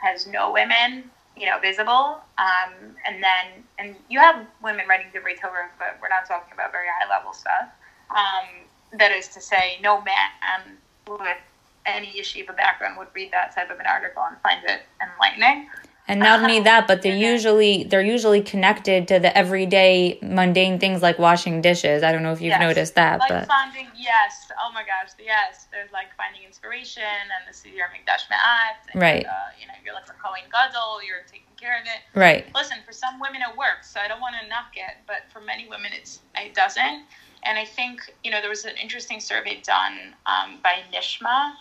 has 0.00 0.26
no 0.26 0.50
women 0.50 1.10
you 1.36 1.46
know, 1.46 1.58
visible. 1.60 2.20
Um, 2.38 2.96
and 3.06 3.22
then, 3.22 3.64
and 3.78 3.96
you 4.08 4.18
have 4.18 4.46
women 4.62 4.86
writing 4.88 5.06
the 5.12 5.20
Torah, 5.20 5.70
but 5.78 5.98
we're 6.00 6.08
not 6.08 6.26
talking 6.26 6.52
about 6.52 6.72
very 6.72 6.86
high 6.88 7.08
level 7.08 7.32
stuff. 7.32 7.68
Um, 8.10 8.98
that 8.98 9.12
is 9.12 9.28
to 9.28 9.40
say, 9.40 9.78
no 9.82 10.02
man 10.02 10.76
with 11.08 11.38
any 11.86 12.12
yeshiva 12.12 12.56
background 12.56 12.96
would 12.98 13.08
read 13.14 13.32
that 13.32 13.54
type 13.54 13.70
of 13.70 13.80
an 13.80 13.86
article 13.86 14.22
and 14.22 14.36
find 14.42 14.62
it 14.64 14.82
enlightening. 15.02 15.68
And 16.12 16.20
not 16.20 16.42
only 16.42 16.60
that, 16.70 16.86
but 16.86 17.00
they're 17.00 17.16
usually 17.16 17.84
they're 17.84 18.02
usually 18.02 18.42
connected 18.42 19.08
to 19.08 19.18
the 19.18 19.36
everyday 19.36 20.18
mundane 20.20 20.78
things 20.78 21.00
like 21.00 21.18
washing 21.18 21.62
dishes. 21.62 22.02
I 22.02 22.12
don't 22.12 22.22
know 22.22 22.32
if 22.32 22.40
you've 22.42 22.50
yes. 22.50 22.60
noticed 22.60 22.94
that, 22.96 23.18
like 23.20 23.30
but 23.30 23.46
finding 23.46 23.88
yes, 23.96 24.52
oh 24.62 24.70
my 24.74 24.82
gosh, 24.82 25.14
yes. 25.18 25.68
There's 25.72 25.90
like 25.90 26.08
finding 26.18 26.42
inspiration 26.44 27.02
and 27.02 27.42
the 27.48 27.54
Siddur 27.56 27.88
Mikdash 27.88 28.28
Me'at. 28.28 28.94
Right. 28.94 29.24
Uh, 29.24 29.30
you 29.58 29.66
know, 29.66 29.72
you're 29.82 29.94
like 29.94 30.08
a 30.08 30.12
Kohen 30.22 30.44
Gadol. 30.52 31.02
You're 31.02 31.24
taking 31.26 31.56
care 31.58 31.80
of 31.80 31.86
it. 31.86 32.18
Right. 32.18 32.44
Listen, 32.54 32.76
for 32.84 32.92
some 32.92 33.18
women 33.18 33.40
it 33.40 33.56
works, 33.56 33.90
so 33.90 33.98
I 33.98 34.06
don't 34.06 34.20
want 34.20 34.34
to 34.42 34.46
knock 34.48 34.76
it, 34.76 34.98
but 35.06 35.32
for 35.32 35.40
many 35.40 35.66
women 35.66 35.92
it's 35.96 36.20
it 36.36 36.54
doesn't. 36.54 37.08
And 37.44 37.58
I 37.58 37.64
think 37.64 38.02
you 38.22 38.30
know 38.30 38.40
there 38.42 38.50
was 38.50 38.66
an 38.66 38.76
interesting 38.82 39.18
survey 39.18 39.62
done 39.64 40.12
um, 40.26 40.58
by 40.62 40.84
Nishma. 40.92 41.54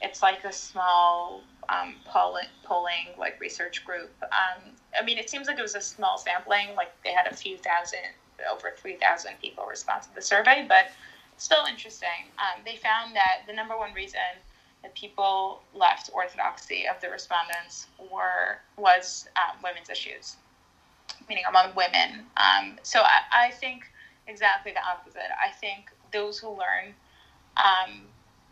It's 0.00 0.22
like 0.22 0.44
a 0.44 0.52
small 0.52 1.42
um, 1.68 1.94
polling, 2.04 2.46
polling 2.64 3.08
like 3.18 3.40
research 3.40 3.84
group. 3.84 4.10
Um, 4.22 4.72
I 4.98 5.04
mean, 5.04 5.18
it 5.18 5.28
seems 5.28 5.46
like 5.46 5.58
it 5.58 5.62
was 5.62 5.74
a 5.74 5.80
small 5.80 6.18
sampling. 6.18 6.74
Like 6.76 6.90
they 7.04 7.12
had 7.12 7.26
a 7.30 7.34
few 7.34 7.56
thousand 7.58 8.00
over 8.50 8.72
3,000 8.76 9.32
people 9.40 9.64
respond 9.66 10.02
to 10.02 10.14
the 10.14 10.22
survey, 10.22 10.64
but 10.68 10.90
still 11.36 11.64
interesting. 11.68 12.30
Um, 12.38 12.62
they 12.64 12.76
found 12.76 13.14
that 13.16 13.42
the 13.46 13.52
number 13.52 13.76
one 13.76 13.92
reason 13.94 14.20
that 14.82 14.94
people 14.94 15.62
left 15.74 16.10
orthodoxy 16.12 16.86
of 16.86 17.00
the 17.00 17.10
respondents 17.10 17.88
were 18.12 18.58
was 18.76 19.28
um, 19.36 19.56
women's 19.62 19.90
issues, 19.90 20.36
meaning 21.28 21.44
among 21.48 21.74
women. 21.74 22.26
Um, 22.36 22.78
so 22.82 23.00
I, 23.00 23.46
I, 23.46 23.50
think 23.50 23.84
exactly 24.28 24.72
the 24.72 24.84
opposite. 24.86 25.30
I 25.44 25.50
think 25.50 25.90
those 26.12 26.38
who 26.38 26.50
learn, 26.50 26.94
um, 27.56 28.02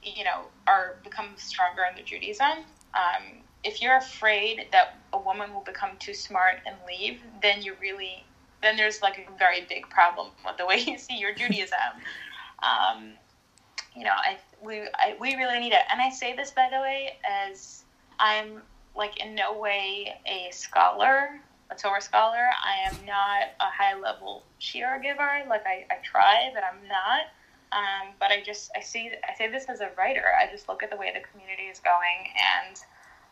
you 0.02 0.24
know, 0.24 0.42
are 0.66 0.96
become 1.04 1.28
stronger 1.36 1.82
in 1.88 1.94
their 1.94 2.04
Judaism. 2.04 2.64
Um, 2.96 3.42
if 3.62 3.82
you're 3.82 3.96
afraid 3.96 4.68
that 4.72 4.96
a 5.12 5.18
woman 5.18 5.52
will 5.52 5.62
become 5.62 5.90
too 5.98 6.14
smart 6.14 6.60
and 6.66 6.76
leave, 6.86 7.20
then 7.42 7.62
you 7.62 7.74
really 7.80 8.24
then 8.62 8.76
there's 8.76 9.02
like 9.02 9.18
a 9.18 9.38
very 9.38 9.66
big 9.68 9.88
problem 9.90 10.28
with 10.44 10.56
the 10.56 10.66
way 10.66 10.78
you 10.78 10.98
see 10.98 11.18
your 11.18 11.34
Judaism. 11.34 11.78
Um, 12.62 13.12
you 13.94 14.04
know, 14.04 14.14
I 14.14 14.38
we 14.62 14.80
I, 14.94 15.16
we 15.20 15.34
really 15.36 15.58
need 15.58 15.72
it. 15.72 15.82
And 15.90 16.00
I 16.00 16.10
say 16.10 16.34
this 16.34 16.50
by 16.50 16.68
the 16.70 16.80
way 16.80 17.18
as 17.28 17.84
I'm 18.18 18.62
like 18.96 19.20
in 19.22 19.34
no 19.34 19.58
way 19.58 20.14
a 20.26 20.50
scholar, 20.52 21.40
a 21.70 21.74
Torah 21.74 22.00
scholar. 22.00 22.48
I 22.64 22.88
am 22.88 23.04
not 23.06 23.50
a 23.60 23.70
high 23.70 23.98
level 23.98 24.44
shiur 24.60 25.02
giver. 25.02 25.42
Like 25.48 25.66
I, 25.66 25.86
I 25.90 25.96
try, 26.02 26.50
but 26.54 26.62
I'm 26.64 26.86
not. 26.88 27.26
Um, 27.72 28.14
but 28.20 28.30
I 28.30 28.42
just 28.44 28.70
I 28.76 28.80
see 28.80 29.10
I 29.28 29.36
say 29.36 29.50
this 29.50 29.64
as 29.68 29.80
a 29.80 29.90
writer. 29.98 30.24
I 30.40 30.50
just 30.50 30.68
look 30.68 30.82
at 30.82 30.90
the 30.90 30.96
way 30.96 31.12
the 31.12 31.26
community 31.28 31.64
is 31.64 31.80
going, 31.80 32.30
and 32.36 32.76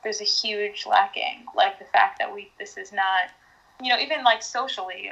there's 0.02 0.20
a 0.20 0.24
huge 0.24 0.86
lacking. 0.86 1.46
Like 1.56 1.78
the 1.78 1.84
fact 1.86 2.18
that 2.18 2.32
we 2.32 2.50
this 2.58 2.76
is 2.76 2.92
not, 2.92 3.30
you 3.82 3.88
know, 3.90 3.98
even 3.98 4.24
like 4.24 4.42
socially. 4.42 5.10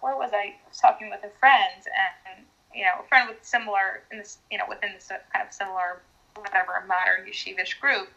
Where 0.00 0.16
was 0.16 0.32
I, 0.34 0.54
talking 0.76 1.08
with 1.08 1.24
a 1.24 1.38
friend, 1.38 1.82
and 1.86 2.44
you 2.74 2.82
know, 2.82 3.04
a 3.04 3.08
friend 3.08 3.28
with 3.28 3.38
similar 3.42 4.02
in 4.10 4.18
this, 4.18 4.38
you 4.50 4.58
know, 4.58 4.64
within 4.68 4.92
this 4.92 5.08
kind 5.08 5.46
of 5.46 5.52
similar, 5.52 6.02
whatever, 6.34 6.84
modern 6.86 7.26
yeshivish 7.26 7.78
group. 7.80 8.08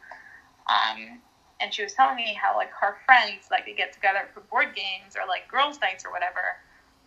Um, 0.67 1.21
and 1.61 1.73
she 1.73 1.83
was 1.83 1.93
telling 1.93 2.17
me 2.17 2.33
how 2.33 2.55
like 2.55 2.71
her 2.71 2.97
friends 3.05 3.47
like 3.49 3.65
they 3.65 3.73
get 3.73 3.93
together 3.93 4.27
for 4.33 4.41
board 4.41 4.75
games 4.75 5.15
or 5.15 5.27
like 5.27 5.47
girls' 5.47 5.79
nights 5.81 6.05
or 6.05 6.11
whatever. 6.11 6.57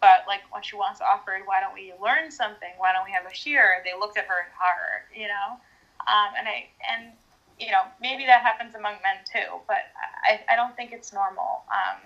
But 0.00 0.24
like 0.26 0.40
when 0.50 0.62
she 0.62 0.76
wants 0.76 1.00
offered, 1.00 1.42
why 1.44 1.60
don't 1.60 1.74
we 1.74 1.92
learn 2.02 2.30
something? 2.30 2.70
Why 2.78 2.92
don't 2.92 3.04
we 3.04 3.12
have 3.12 3.26
a 3.26 3.34
shiur? 3.34 3.84
They 3.84 3.92
looked 3.98 4.16
at 4.16 4.24
her 4.24 4.40
in 4.40 4.50
horror, 4.56 5.04
you 5.14 5.28
know. 5.28 5.60
Um, 6.08 6.32
and 6.38 6.48
I 6.48 6.68
and 6.88 7.12
you 7.58 7.70
know 7.70 7.82
maybe 8.00 8.24
that 8.24 8.42
happens 8.42 8.74
among 8.74 8.94
men 9.02 9.20
too, 9.30 9.60
but 9.68 9.92
I, 10.24 10.40
I 10.50 10.56
don't 10.56 10.74
think 10.76 10.92
it's 10.92 11.12
normal 11.12 11.64
um, 11.68 12.00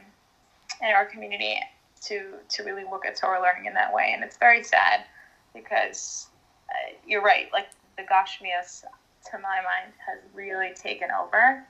in 0.82 0.94
our 0.94 1.06
community 1.06 1.58
to 2.06 2.34
to 2.48 2.62
really 2.64 2.84
look 2.84 3.06
at 3.06 3.16
Torah 3.16 3.40
learning 3.40 3.66
in 3.66 3.74
that 3.74 3.92
way, 3.94 4.10
and 4.14 4.24
it's 4.24 4.36
very 4.36 4.62
sad 4.62 5.04
because 5.54 6.28
uh, 6.70 6.94
you're 7.06 7.22
right. 7.22 7.48
Like 7.52 7.68
the 7.96 8.02
Gashmias, 8.02 8.82
to 9.30 9.38
my 9.38 9.62
mind, 9.62 9.92
has 10.04 10.18
really 10.34 10.72
taken 10.74 11.08
over. 11.10 11.64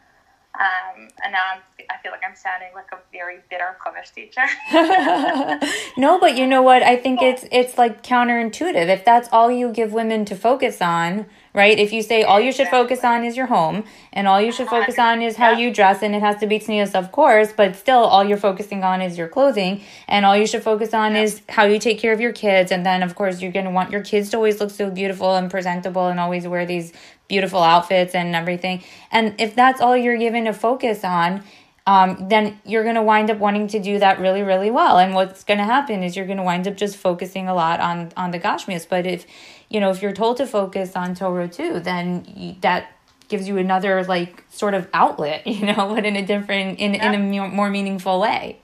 Um, 0.58 1.08
and 1.24 1.32
now 1.32 1.42
I'm, 1.54 1.60
I 1.90 2.00
feel 2.00 2.12
like 2.12 2.20
I'm 2.26 2.36
sounding 2.36 2.68
like 2.74 2.86
a 2.92 2.98
very 3.10 3.38
bitter 3.50 3.76
Chumash 3.84 4.14
teacher. 4.14 4.44
no, 5.96 6.20
but 6.20 6.36
you 6.36 6.46
know 6.46 6.62
what? 6.62 6.82
I 6.82 6.96
think 6.96 7.22
it's 7.22 7.44
it's 7.50 7.76
like 7.76 8.04
counterintuitive. 8.04 8.88
If 8.88 9.04
that's 9.04 9.28
all 9.32 9.50
you 9.50 9.72
give 9.72 9.92
women 9.92 10.24
to 10.26 10.36
focus 10.36 10.80
on, 10.80 11.26
right? 11.54 11.78
If 11.78 11.92
you 11.92 12.02
say 12.02 12.24
all 12.24 12.40
you 12.40 12.50
should 12.50 12.66
focus 12.66 13.04
on 13.04 13.24
is 13.24 13.36
your 13.36 13.46
home 13.46 13.84
and 14.12 14.26
all 14.26 14.40
you 14.40 14.50
should 14.50 14.66
focus 14.66 14.98
on 14.98 15.22
is 15.22 15.36
how 15.36 15.52
you 15.52 15.72
dress 15.72 16.02
and 16.02 16.14
it 16.14 16.20
has 16.20 16.36
to 16.40 16.48
be 16.48 16.58
tznius, 16.58 16.96
of 16.96 17.12
course, 17.12 17.52
but 17.56 17.76
still 17.76 18.00
all 18.00 18.24
you're 18.24 18.36
focusing 18.36 18.82
on 18.82 19.00
is 19.00 19.16
your 19.16 19.28
clothing 19.28 19.80
and 20.08 20.26
all 20.26 20.36
you 20.36 20.48
should 20.48 20.64
focus 20.64 20.92
on 20.92 21.14
is 21.14 21.42
how 21.48 21.64
you 21.64 21.78
take 21.78 22.00
care 22.00 22.12
of 22.12 22.20
your 22.20 22.32
kids. 22.32 22.72
And 22.72 22.84
then, 22.84 23.04
of 23.04 23.14
course, 23.14 23.40
you're 23.40 23.52
going 23.52 23.66
to 23.66 23.70
want 23.70 23.92
your 23.92 24.02
kids 24.02 24.30
to 24.30 24.36
always 24.36 24.60
look 24.60 24.70
so 24.70 24.90
beautiful 24.90 25.36
and 25.36 25.48
presentable 25.48 26.08
and 26.08 26.18
always 26.18 26.46
wear 26.48 26.66
these 26.66 26.92
beautiful 27.28 27.62
outfits 27.62 28.16
and 28.16 28.34
everything. 28.34 28.82
And 29.12 29.34
if 29.38 29.54
that's 29.54 29.80
all 29.80 29.96
you're 29.96 30.18
given 30.18 30.46
to 30.46 30.52
focus 30.52 31.04
on, 31.04 31.44
um, 31.86 32.28
then 32.28 32.58
you're 32.64 32.82
going 32.82 32.94
to 32.94 33.02
wind 33.02 33.30
up 33.30 33.38
wanting 33.38 33.68
to 33.68 33.78
do 33.78 33.98
that 33.98 34.18
really, 34.18 34.42
really 34.42 34.70
well. 34.70 34.98
And 34.98 35.14
what's 35.14 35.44
going 35.44 35.58
to 35.58 35.64
happen 35.64 36.02
is 36.02 36.16
you're 36.16 36.26
going 36.26 36.38
to 36.38 36.42
wind 36.42 36.66
up 36.66 36.76
just 36.76 36.96
focusing 36.96 37.46
a 37.46 37.54
lot 37.54 37.78
on 37.80 38.10
on 38.16 38.30
the 38.30 38.40
Gashmias. 38.40 38.88
But 38.88 39.06
if 39.06 39.26
you 39.74 39.80
know 39.80 39.90
if 39.90 40.00
you're 40.02 40.12
told 40.12 40.36
to 40.36 40.46
focus 40.46 40.94
on 40.94 41.16
Torah 41.16 41.48
too, 41.48 41.80
then 41.80 42.24
you, 42.36 42.54
that 42.60 42.92
gives 43.26 43.48
you 43.48 43.58
another 43.58 44.04
like 44.04 44.44
sort 44.48 44.72
of 44.72 44.88
outlet, 44.94 45.44
you 45.56 45.66
know, 45.66 45.92
but 45.92 46.06
in 46.06 46.14
a 46.14 46.24
different 46.24 46.78
in 46.78 46.94
in 46.94 47.14
a 47.14 47.48
more 47.48 47.68
meaningful 47.68 48.20
way. 48.20 48.60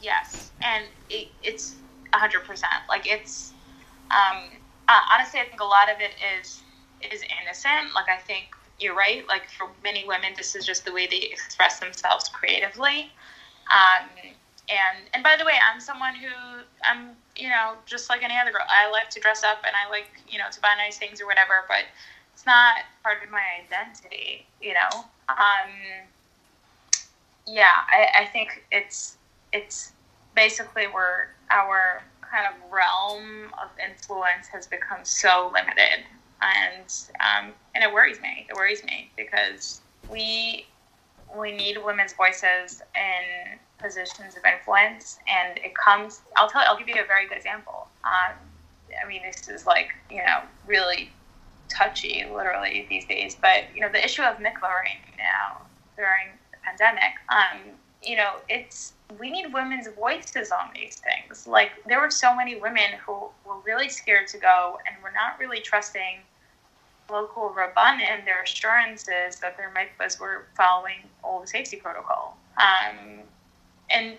Yes, 0.00 0.50
and 0.62 0.86
it, 1.10 1.28
it's 1.42 1.76
hundred 2.14 2.44
percent. 2.44 2.72
Like 2.88 3.06
it's 3.06 3.52
um, 4.10 4.38
uh, 4.88 5.00
honestly, 5.12 5.40
I 5.40 5.44
think 5.44 5.60
a 5.60 5.64
lot 5.64 5.90
of 5.90 6.00
it 6.00 6.12
is 6.40 6.62
is 7.12 7.22
innocent. 7.42 7.94
Like 7.94 8.08
I 8.08 8.16
think 8.22 8.56
you're 8.80 8.96
right. 8.96 9.28
Like 9.28 9.50
for 9.50 9.68
many 9.84 10.06
women, 10.08 10.32
this 10.34 10.56
is 10.56 10.64
just 10.64 10.86
the 10.86 10.94
way 10.94 11.06
they 11.06 11.28
express 11.30 11.78
themselves 11.78 12.30
creatively. 12.30 13.10
Um, 13.70 14.08
and 14.68 15.08
and 15.14 15.22
by 15.22 15.36
the 15.38 15.44
way, 15.44 15.54
I'm 15.72 15.80
someone 15.80 16.14
who 16.14 16.28
I'm 16.84 17.10
you 17.36 17.48
know 17.48 17.74
just 17.86 18.08
like 18.08 18.22
any 18.22 18.36
other 18.38 18.52
girl. 18.52 18.66
I 18.68 18.90
like 18.90 19.10
to 19.10 19.20
dress 19.20 19.44
up 19.44 19.58
and 19.66 19.74
I 19.74 19.90
like 19.90 20.08
you 20.28 20.38
know 20.38 20.46
to 20.50 20.60
buy 20.60 20.74
nice 20.76 20.98
things 20.98 21.20
or 21.20 21.26
whatever, 21.26 21.64
but 21.68 21.84
it's 22.34 22.46
not 22.46 22.76
part 23.02 23.22
of 23.22 23.30
my 23.30 23.42
identity. 23.64 24.46
You 24.60 24.74
know. 24.74 25.04
Um, 25.28 26.08
yeah, 27.46 27.82
I, 27.90 28.22
I 28.22 28.24
think 28.26 28.64
it's 28.70 29.16
it's 29.52 29.92
basically 30.34 30.84
where 30.84 31.34
our 31.50 32.02
kind 32.20 32.46
of 32.46 32.72
realm 32.72 33.52
of 33.62 33.68
influence 33.78 34.46
has 34.48 34.66
become 34.66 35.04
so 35.04 35.50
limited 35.52 36.04
and 36.42 36.92
um, 37.20 37.52
and 37.74 37.84
it 37.84 37.92
worries 37.92 38.20
me. 38.20 38.46
It 38.48 38.56
worries 38.56 38.84
me 38.84 39.10
because 39.16 39.80
we 40.10 40.66
we 41.38 41.52
need 41.52 41.78
women's 41.82 42.12
voices 42.12 42.82
in 42.94 43.58
positions 43.82 44.36
of 44.36 44.44
influence, 44.44 45.18
and 45.26 45.58
it 45.58 45.74
comes. 45.74 46.20
I'll 46.36 46.48
tell. 46.48 46.62
I'll 46.66 46.78
give 46.78 46.88
you 46.88 47.02
a 47.02 47.06
very 47.06 47.26
good 47.26 47.36
example. 47.36 47.88
Um, 48.04 48.36
I 49.02 49.08
mean, 49.08 49.22
this 49.22 49.48
is 49.48 49.66
like 49.66 49.92
you 50.10 50.18
know 50.18 50.40
really 50.66 51.10
touchy, 51.68 52.24
literally 52.32 52.86
these 52.88 53.04
days. 53.06 53.36
But 53.40 53.64
you 53.74 53.80
know, 53.80 53.90
the 53.90 54.04
issue 54.04 54.22
of 54.22 54.36
mikvah 54.36 54.62
right 54.62 55.00
now 55.18 55.62
during 55.96 56.28
the 56.50 56.58
pandemic. 56.64 57.14
Um, 57.28 57.72
you 58.02 58.16
know, 58.16 58.32
it's 58.48 58.94
we 59.18 59.30
need 59.30 59.52
women's 59.52 59.88
voices 59.88 60.50
on 60.50 60.70
these 60.74 61.00
things. 61.00 61.46
Like 61.46 61.70
there 61.86 62.00
were 62.00 62.10
so 62.10 62.34
many 62.34 62.56
women 62.56 62.98
who 63.04 63.28
were 63.44 63.58
really 63.64 63.88
scared 63.88 64.26
to 64.28 64.38
go 64.38 64.78
and 64.86 65.02
were 65.02 65.12
not 65.12 65.38
really 65.38 65.60
trusting 65.60 66.20
local 67.10 67.54
rabbanim 67.56 68.24
their 68.24 68.42
assurances 68.42 69.38
that 69.40 69.56
their 69.56 69.72
mikvahs 69.76 70.18
were 70.18 70.46
following 70.56 70.98
all 71.22 71.40
the 71.40 71.46
safety 71.46 71.76
protocol. 71.76 72.36
Um, 72.56 73.20
and, 73.92 74.18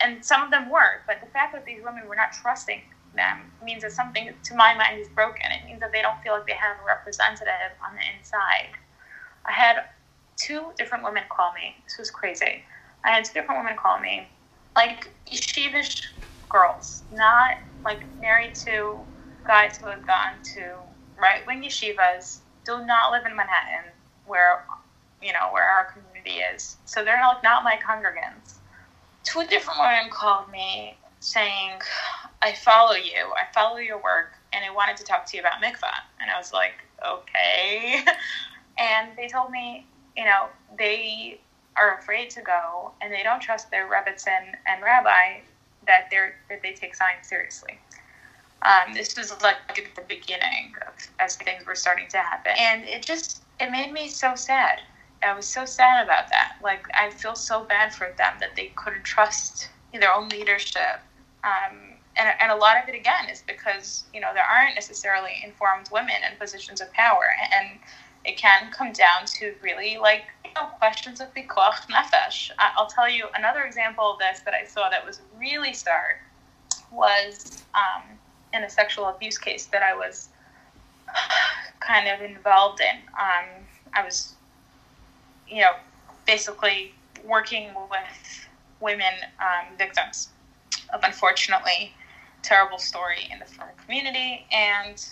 and 0.00 0.24
some 0.24 0.42
of 0.42 0.50
them 0.50 0.70
were, 0.70 1.02
but 1.06 1.20
the 1.20 1.26
fact 1.30 1.52
that 1.54 1.64
these 1.64 1.82
women 1.84 2.08
were 2.08 2.16
not 2.16 2.32
trusting 2.32 2.80
them 3.14 3.52
means 3.62 3.82
that 3.82 3.92
something, 3.92 4.30
to 4.42 4.54
my 4.54 4.74
mind, 4.74 4.98
is 5.00 5.08
broken. 5.08 5.42
It 5.52 5.66
means 5.66 5.80
that 5.80 5.92
they 5.92 6.02
don't 6.02 6.20
feel 6.22 6.32
like 6.32 6.46
they 6.46 6.54
have 6.54 6.76
a 6.82 6.86
representative 6.86 7.76
on 7.86 7.94
the 7.94 8.02
inside. 8.16 8.70
I 9.44 9.52
had 9.52 9.84
two 10.36 10.72
different 10.78 11.04
women 11.04 11.24
call 11.28 11.52
me. 11.52 11.76
This 11.84 11.98
was 11.98 12.10
crazy. 12.10 12.64
I 13.04 13.10
had 13.10 13.24
two 13.24 13.34
different 13.34 13.60
women 13.60 13.76
call 13.76 14.00
me, 14.00 14.28
like 14.76 15.12
yeshivish 15.30 16.02
girls, 16.48 17.04
not 17.10 17.56
like 17.84 18.06
married 18.20 18.54
to 18.66 18.98
guys 19.46 19.76
who 19.76 19.88
had 19.88 20.06
gone 20.06 20.38
to 20.54 20.60
right 21.20 21.46
wing 21.46 21.62
yeshivas 21.62 22.40
do 22.64 22.84
not 22.86 23.10
live 23.10 23.26
in 23.26 23.36
Manhattan, 23.36 23.90
where 24.26 24.64
you 25.20 25.32
know 25.32 25.50
where 25.52 25.68
our 25.68 25.86
community 25.92 26.40
is. 26.54 26.76
So 26.84 27.04
they're 27.04 27.18
not, 27.18 27.42
not 27.42 27.64
my 27.64 27.76
congregants. 27.76 28.58
Two 29.24 29.46
different 29.46 29.78
women 29.80 30.10
called 30.10 30.50
me 30.50 30.96
saying, 31.20 31.80
"I 32.42 32.52
follow 32.52 32.94
you. 32.94 33.32
I 33.36 33.44
follow 33.52 33.76
your 33.76 33.98
work, 33.98 34.34
and 34.52 34.64
I 34.64 34.70
wanted 34.70 34.96
to 34.98 35.04
talk 35.04 35.26
to 35.26 35.36
you 35.36 35.42
about 35.42 35.62
mikvah." 35.62 36.02
And 36.20 36.30
I 36.30 36.36
was 36.36 36.52
like, 36.52 36.74
"Okay." 37.04 38.04
and 38.78 39.16
they 39.16 39.28
told 39.28 39.50
me, 39.50 39.86
you 40.16 40.24
know, 40.24 40.48
they 40.76 41.40
are 41.76 41.98
afraid 41.98 42.30
to 42.30 42.42
go, 42.42 42.92
and 43.00 43.12
they 43.12 43.22
don't 43.22 43.40
trust 43.40 43.70
their 43.70 43.88
rebbitzin 43.88 44.54
and 44.66 44.82
rabbi 44.82 45.40
that 45.86 46.08
they 46.10 46.30
that 46.48 46.62
they 46.62 46.72
take 46.72 46.94
science 46.94 47.28
seriously. 47.28 47.78
Um, 48.62 48.94
this 48.94 49.16
was 49.16 49.32
like 49.42 49.56
at 49.68 49.94
the 49.96 50.02
beginning 50.02 50.74
of, 50.86 50.94
as 51.18 51.36
things 51.36 51.66
were 51.66 51.74
starting 51.74 52.08
to 52.08 52.18
happen, 52.18 52.52
and 52.58 52.84
it 52.84 53.02
just 53.02 53.42
it 53.60 53.70
made 53.70 53.92
me 53.92 54.08
so 54.08 54.34
sad. 54.34 54.80
I 55.24 55.34
was 55.34 55.46
so 55.46 55.64
sad 55.64 56.04
about 56.04 56.28
that. 56.30 56.56
Like 56.62 56.86
I 56.94 57.10
feel 57.10 57.34
so 57.34 57.64
bad 57.64 57.94
for 57.94 58.12
them 58.16 58.34
that 58.40 58.56
they 58.56 58.72
couldn't 58.76 59.04
trust 59.04 59.68
their 59.92 60.12
own 60.12 60.28
leadership. 60.28 61.00
Um, 61.44 61.78
and, 62.16 62.28
and 62.40 62.52
a 62.52 62.56
lot 62.56 62.82
of 62.82 62.88
it 62.88 62.94
again 62.94 63.28
is 63.30 63.42
because 63.46 64.04
you 64.12 64.20
know 64.20 64.30
there 64.34 64.44
aren't 64.44 64.74
necessarily 64.74 65.32
informed 65.44 65.88
women 65.90 66.16
in 66.30 66.38
positions 66.38 66.80
of 66.80 66.92
power, 66.92 67.26
and 67.54 67.78
it 68.24 68.36
can 68.36 68.70
come 68.70 68.92
down 68.92 69.26
to 69.26 69.54
really 69.62 69.98
like 69.98 70.24
you 70.44 70.50
know 70.54 70.66
questions 70.78 71.20
of 71.20 71.32
pikuach 71.34 71.88
nefesh. 71.90 72.50
I'll 72.58 72.86
tell 72.86 73.08
you 73.08 73.26
another 73.34 73.62
example 73.62 74.12
of 74.12 74.18
this 74.18 74.40
that 74.40 74.54
I 74.54 74.66
saw 74.66 74.90
that 74.90 75.04
was 75.04 75.20
really 75.38 75.72
stark 75.72 76.20
was 76.92 77.64
um, 77.74 78.02
in 78.52 78.64
a 78.64 78.70
sexual 78.70 79.08
abuse 79.08 79.38
case 79.38 79.66
that 79.66 79.82
I 79.82 79.94
was 79.94 80.28
kind 81.80 82.08
of 82.08 82.20
involved 82.20 82.80
in. 82.80 82.96
Um, 83.18 83.64
I 83.94 84.04
was, 84.04 84.34
you 85.52 85.60
know, 85.60 85.72
basically 86.26 86.94
working 87.24 87.70
with 87.90 88.48
women 88.80 89.12
um, 89.40 89.76
victims 89.76 90.28
of 90.92 91.00
unfortunately 91.04 91.94
terrible 92.42 92.78
story 92.78 93.28
in 93.32 93.38
the 93.38 93.44
frum 93.44 93.68
community 93.84 94.46
and 94.52 95.04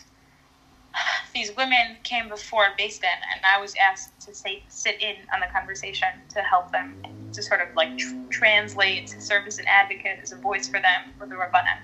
these 1.35 1.55
women 1.57 1.97
came 2.03 2.29
before 2.29 2.67
Din, 2.77 2.89
and 3.03 3.45
I 3.45 3.61
was 3.61 3.75
asked 3.81 4.19
to 4.27 4.35
say, 4.35 4.63
sit 4.69 5.01
in 5.01 5.17
on 5.33 5.41
the 5.41 5.47
conversation 5.47 6.09
to 6.31 6.41
help 6.41 6.73
them, 6.73 6.97
to 7.33 7.43
sort 7.43 7.61
of 7.61 7.75
like 7.77 7.97
tr- 7.97 8.15
translate, 8.31 9.07
to 9.09 9.21
serve 9.21 9.47
as 9.47 9.59
an 9.59 9.67
advocate, 9.69 10.19
as 10.23 10.33
a 10.33 10.37
voice 10.37 10.69
for 10.69 10.81
them, 10.81 11.13
for 11.19 11.27
the 11.27 11.35
Rabbanim. 11.35 11.79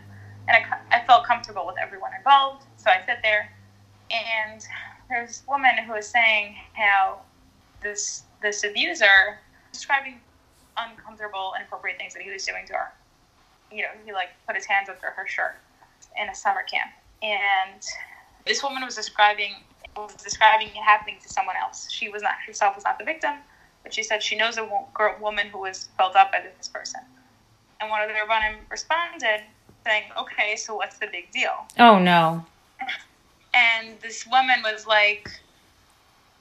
And 0.49 0.57
I, 0.57 0.97
I 0.99 1.07
felt 1.07 1.25
comfortable 1.25 1.67
with 1.67 1.77
everyone 1.81 2.13
involved, 2.17 2.65
so 2.77 2.91
I 2.91 3.05
sat 3.07 3.19
there, 3.23 3.51
and 4.11 4.65
there's 5.09 5.43
a 5.47 5.51
woman 5.51 5.79
who 5.87 5.93
was 5.93 6.07
saying 6.07 6.57
how 6.75 7.21
this 7.83 8.25
this 8.43 8.65
abuser 8.65 9.39
describing 9.73 10.21
uncomfortable, 10.77 11.53
inappropriate 11.57 11.99
things 11.99 12.15
that 12.15 12.23
he 12.23 12.31
was 12.31 12.45
doing 12.45 12.67
to 12.67 12.75
her. 12.75 12.93
You 13.71 13.83
know, 13.83 13.89
he 14.05 14.13
like 14.13 14.29
put 14.47 14.57
his 14.57 14.67
hands 14.67 14.89
under 14.89 15.11
her 15.11 15.27
shirt 15.27 15.57
in 16.21 16.29
a 16.29 16.35
summer 16.35 16.63
camp, 16.63 16.91
and 17.23 17.83
this 18.47 18.63
woman 18.63 18.85
was 18.85 18.95
describing 18.95 19.55
was 19.97 20.15
describing 20.15 20.69
it 20.69 20.77
happening 20.77 21.17
to 21.23 21.29
someone 21.29 21.57
else. 21.57 21.91
She 21.91 22.09
was 22.09 22.23
not 22.23 22.35
herself 22.47 22.77
was 22.77 22.85
not 22.85 22.99
the 22.99 23.05
victim, 23.05 23.35
but 23.83 23.95
she 23.95 24.03
said 24.03 24.23
she 24.23 24.37
knows 24.37 24.59
a 24.59 24.69
girl, 24.95 25.17
woman 25.21 25.49
who 25.49 25.59
was 25.59 25.89
felt 25.97 26.17
up 26.17 26.33
by 26.33 26.41
this 26.41 26.69
person. 26.69 27.01
And 27.81 27.91
one 27.91 28.03
of 28.03 28.09
the 28.09 28.15
Rabbanim 28.15 28.59
responded 28.71 29.43
saying, 29.85 30.05
"Okay, 30.19 30.57
so 30.57 30.75
what's 30.77 30.99
the 30.99 31.07
big 31.07 31.31
deal?" 31.33 31.67
Oh 31.79 31.99
no. 31.99 32.45
And 33.55 33.99
this 34.01 34.27
woman 34.27 34.63
was 34.63 34.87
like, 34.87 35.31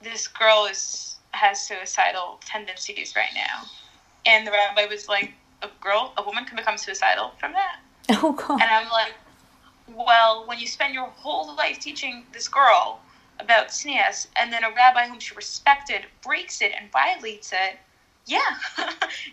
"This 0.01 0.27
girl 0.27 0.65
is 0.65 1.14
has 1.35 1.61
suicidal 1.61 2.39
tendencies 2.45 3.15
right 3.15 3.33
now," 3.35 3.65
and 4.25 4.47
the 4.47 4.51
rabbi 4.51 4.85
was 4.85 5.07
like, 5.07 5.33
"A 5.61 5.69
girl, 5.81 6.13
a 6.17 6.23
woman 6.23 6.45
can 6.45 6.55
become 6.55 6.77
suicidal 6.77 7.33
from 7.39 7.53
that." 7.53 7.79
Oh 8.09 8.33
god. 8.33 8.61
And 8.61 8.69
I'm 8.69 8.89
like, 8.89 9.13
well, 9.93 10.45
when 10.47 10.59
you 10.59 10.67
spend 10.67 10.93
your 10.93 11.07
whole 11.07 11.55
life 11.55 11.79
teaching 11.79 12.23
this 12.33 12.47
girl 12.47 12.99
about 13.39 13.67
tznius, 13.67 14.27
and 14.37 14.51
then 14.51 14.63
a 14.63 14.71
rabbi 14.71 15.07
whom 15.07 15.19
she 15.19 15.35
respected 15.35 16.01
breaks 16.23 16.61
it 16.61 16.71
and 16.79 16.91
violates 16.91 17.51
it, 17.51 17.77
yeah, 18.25 18.39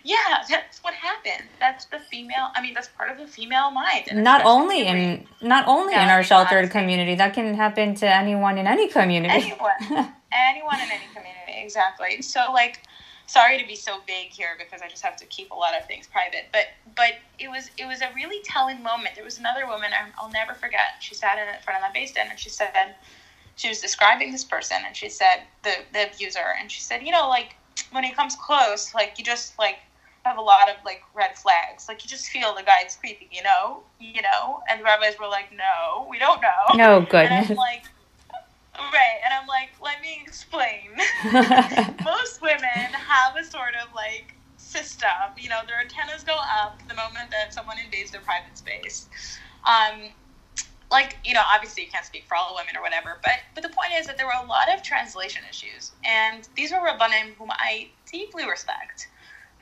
yeah, 0.04 0.44
that's 0.50 0.82
what 0.82 0.92
happened. 0.92 1.48
That's 1.58 1.86
the 1.86 1.98
female. 1.98 2.48
I 2.54 2.60
mean, 2.60 2.74
that's 2.74 2.88
part 2.88 3.10
of 3.10 3.16
the 3.16 3.26
female 3.26 3.70
mind. 3.70 4.08
not 4.12 4.44
only 4.44 4.86
in 4.86 5.26
not 5.40 5.66
only 5.66 5.94
yeah, 5.94 6.04
in 6.04 6.10
our 6.10 6.22
sheltered 6.22 6.70
community, 6.70 7.14
that 7.14 7.32
can 7.32 7.54
happen 7.54 7.94
to 7.96 8.06
anyone 8.06 8.58
in 8.58 8.66
any 8.66 8.88
community. 8.88 9.32
Anyone, 9.32 10.12
anyone 10.32 10.80
in 10.80 10.90
any 10.90 11.06
community, 11.14 11.54
exactly. 11.54 12.22
So, 12.22 12.52
like, 12.52 12.82
sorry 13.26 13.58
to 13.58 13.66
be 13.66 13.76
so 13.76 13.98
vague 14.06 14.30
here 14.30 14.56
because 14.58 14.82
I 14.82 14.88
just 14.88 15.02
have 15.02 15.16
to 15.16 15.26
keep 15.26 15.50
a 15.50 15.54
lot 15.54 15.78
of 15.78 15.86
things 15.86 16.06
private. 16.06 16.48
But 16.52 16.66
but 16.96 17.12
it 17.38 17.48
was 17.48 17.70
it 17.78 17.86
was 17.86 18.00
a 18.00 18.10
really 18.14 18.42
telling 18.44 18.82
moment. 18.82 19.14
There 19.14 19.24
was 19.24 19.38
another 19.38 19.66
woman 19.66 19.90
I'll 20.18 20.30
never 20.30 20.54
forget. 20.54 21.00
She 21.00 21.14
sat 21.14 21.38
in 21.38 21.62
front 21.62 21.82
of 21.82 21.92
the 21.92 21.98
Beis 21.98 22.14
Din 22.14 22.26
and 22.30 22.38
she 22.38 22.50
said 22.50 22.94
she 23.56 23.68
was 23.68 23.80
describing 23.80 24.32
this 24.32 24.44
person 24.44 24.78
and 24.86 24.96
she 24.96 25.08
said 25.08 25.42
the 25.62 25.72
the 25.92 26.10
abuser 26.10 26.54
and 26.58 26.70
she 26.70 26.80
said 26.80 27.02
you 27.02 27.12
know 27.12 27.28
like 27.28 27.56
when 27.90 28.04
he 28.04 28.12
comes 28.12 28.36
close 28.36 28.94
like 28.94 29.14
you 29.18 29.24
just 29.24 29.58
like 29.58 29.78
have 30.24 30.38
a 30.38 30.40
lot 30.40 30.68
of 30.70 30.76
like 30.84 31.02
red 31.14 31.36
flags 31.36 31.86
like 31.88 32.02
you 32.02 32.08
just 32.08 32.26
feel 32.26 32.54
the 32.54 32.62
guy's 32.62 32.96
creepy 32.96 33.28
you 33.30 33.42
know 33.42 33.82
you 33.98 34.22
know 34.22 34.62
and 34.70 34.80
the 34.80 34.84
rabbis 34.84 35.18
were 35.18 35.28
like 35.28 35.50
no 35.52 36.06
we 36.08 36.18
don't 36.18 36.40
know 36.40 36.76
no 36.76 37.00
goodness 37.00 37.50
and 37.50 37.50
I'm 37.50 37.56
like 37.56 37.84
Right, 38.78 39.20
and 39.24 39.34
I'm 39.34 39.46
like, 39.46 39.70
let 39.82 40.00
me 40.00 40.22
explain. 40.24 40.92
Most 42.04 42.40
women 42.40 42.92
have 42.92 43.36
a 43.36 43.44
sort 43.44 43.74
of 43.74 43.94
like 43.94 44.34
system. 44.56 45.08
You 45.36 45.50
know, 45.50 45.60
their 45.66 45.80
antennas 45.80 46.24
go 46.24 46.34
up 46.34 46.80
the 46.88 46.94
moment 46.94 47.30
that 47.30 47.52
someone 47.52 47.76
invades 47.78 48.10
their 48.10 48.22
private 48.22 48.56
space. 48.56 49.08
Um, 49.66 50.10
like 50.90 51.16
you 51.24 51.34
know, 51.34 51.42
obviously 51.52 51.84
you 51.84 51.90
can't 51.90 52.04
speak 52.04 52.24
for 52.26 52.34
all 52.36 52.54
women 52.54 52.76
or 52.76 52.82
whatever, 52.82 53.18
but 53.22 53.40
but 53.54 53.62
the 53.62 53.68
point 53.68 53.92
is 53.98 54.06
that 54.06 54.16
there 54.16 54.26
were 54.26 54.42
a 54.42 54.46
lot 54.46 54.72
of 54.72 54.82
translation 54.82 55.42
issues, 55.48 55.92
and 56.04 56.48
these 56.56 56.72
were 56.72 56.78
rabbanim 56.78 57.34
whom 57.38 57.50
I 57.50 57.88
deeply 58.10 58.48
respect, 58.48 59.08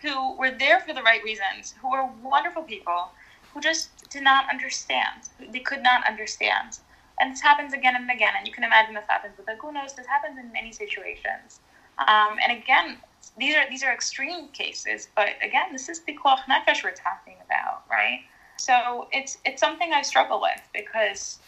who 0.02 0.36
were 0.36 0.50
there 0.50 0.80
for 0.80 0.92
the 0.92 1.02
right 1.02 1.22
reasons, 1.24 1.74
who 1.80 1.90
were 1.90 2.08
wonderful 2.22 2.62
people, 2.62 3.10
who 3.52 3.60
just 3.60 4.08
did 4.10 4.22
not 4.22 4.48
understand. 4.50 5.28
They 5.50 5.60
could 5.60 5.82
not 5.82 6.06
understand 6.06 6.78
and 7.20 7.32
this 7.32 7.40
happens 7.40 7.72
again 7.72 7.96
and 7.96 8.10
again. 8.10 8.32
And 8.36 8.46
you 8.46 8.52
can 8.52 8.64
imagine 8.64 8.94
this 8.94 9.04
happens 9.08 9.36
with 9.36 9.46
agunos. 9.46 9.94
This 9.94 10.06
happens 10.06 10.38
in 10.38 10.50
many 10.52 10.72
situations. 10.72 11.60
Um, 11.98 12.38
and 12.42 12.56
again, 12.56 12.96
these 13.38 13.54
are 13.54 13.68
these 13.68 13.82
are 13.82 13.92
extreme 13.92 14.48
cases, 14.48 15.08
but 15.14 15.30
again, 15.42 15.72
this 15.72 15.88
is 15.88 16.00
the 16.00 16.12
pikuach 16.12 16.40
nefesh 16.48 16.82
we're 16.82 16.92
talking 16.92 17.36
about, 17.44 17.84
right? 17.90 18.20
So 18.56 19.08
it's 19.12 19.38
it's 19.44 19.60
something 19.60 19.92
I 19.92 20.02
struggle 20.02 20.40
with 20.40 20.62
because, 20.72 21.38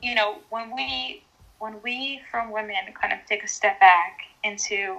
you 0.00 0.14
know, 0.14 0.38
when 0.50 0.74
we 0.74 1.22
when 1.58 1.80
we 1.82 2.20
from 2.30 2.50
women 2.50 2.76
kind 3.00 3.12
of 3.12 3.20
take 3.26 3.44
a 3.44 3.48
step 3.48 3.78
back 3.80 4.20
into 4.42 4.96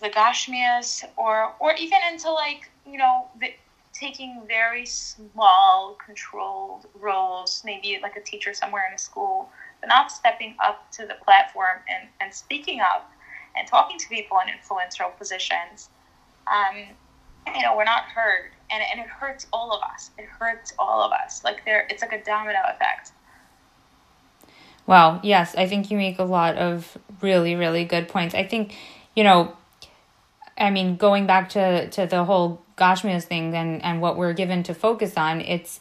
the 0.00 0.08
gashmias 0.08 1.04
or 1.16 1.54
or 1.60 1.74
even 1.74 1.98
into 2.10 2.30
like 2.32 2.70
you 2.86 2.98
know 2.98 3.28
the, 3.40 3.52
taking 3.98 4.42
very 4.46 4.86
small 4.86 5.96
controlled 6.04 6.86
roles, 6.94 7.62
maybe 7.64 7.98
like 8.02 8.16
a 8.16 8.20
teacher 8.20 8.54
somewhere 8.54 8.84
in 8.88 8.94
a 8.94 8.98
school, 8.98 9.48
but 9.80 9.88
not 9.88 10.12
stepping 10.12 10.54
up 10.64 10.90
to 10.92 11.06
the 11.06 11.14
platform 11.24 11.78
and, 11.88 12.08
and 12.20 12.32
speaking 12.32 12.80
up 12.80 13.10
and 13.56 13.66
talking 13.66 13.98
to 13.98 14.08
people 14.08 14.38
in 14.46 14.52
influential 14.52 15.10
positions, 15.18 15.88
um, 16.46 16.76
you 17.54 17.62
know, 17.62 17.76
we're 17.76 17.84
not 17.84 18.04
heard. 18.04 18.50
And, 18.70 18.82
and 18.92 19.00
it 19.00 19.06
hurts 19.06 19.46
all 19.52 19.72
of 19.72 19.82
us. 19.82 20.10
It 20.18 20.26
hurts 20.26 20.74
all 20.78 21.02
of 21.02 21.10
us. 21.10 21.42
Like 21.42 21.64
there, 21.64 21.86
it's 21.90 22.02
like 22.02 22.12
a 22.12 22.22
domino 22.22 22.58
effect. 22.68 23.12
Wow. 24.86 25.20
Yes, 25.22 25.54
I 25.56 25.66
think 25.66 25.90
you 25.90 25.96
make 25.96 26.18
a 26.18 26.24
lot 26.24 26.56
of 26.56 26.96
really, 27.20 27.54
really 27.54 27.84
good 27.84 28.08
points. 28.08 28.34
I 28.34 28.44
think, 28.44 28.76
you 29.16 29.24
know, 29.24 29.56
I 30.58 30.70
mean, 30.70 30.96
going 30.96 31.26
back 31.26 31.50
to 31.50 31.88
to 31.90 32.06
the 32.06 32.24
whole 32.24 32.62
Gashmias 32.78 33.24
thing 33.24 33.54
and 33.54 33.82
and 33.82 34.00
what 34.00 34.16
we're 34.16 34.32
given 34.32 34.62
to 34.64 34.74
focus 34.74 35.16
on, 35.16 35.40
it's 35.40 35.80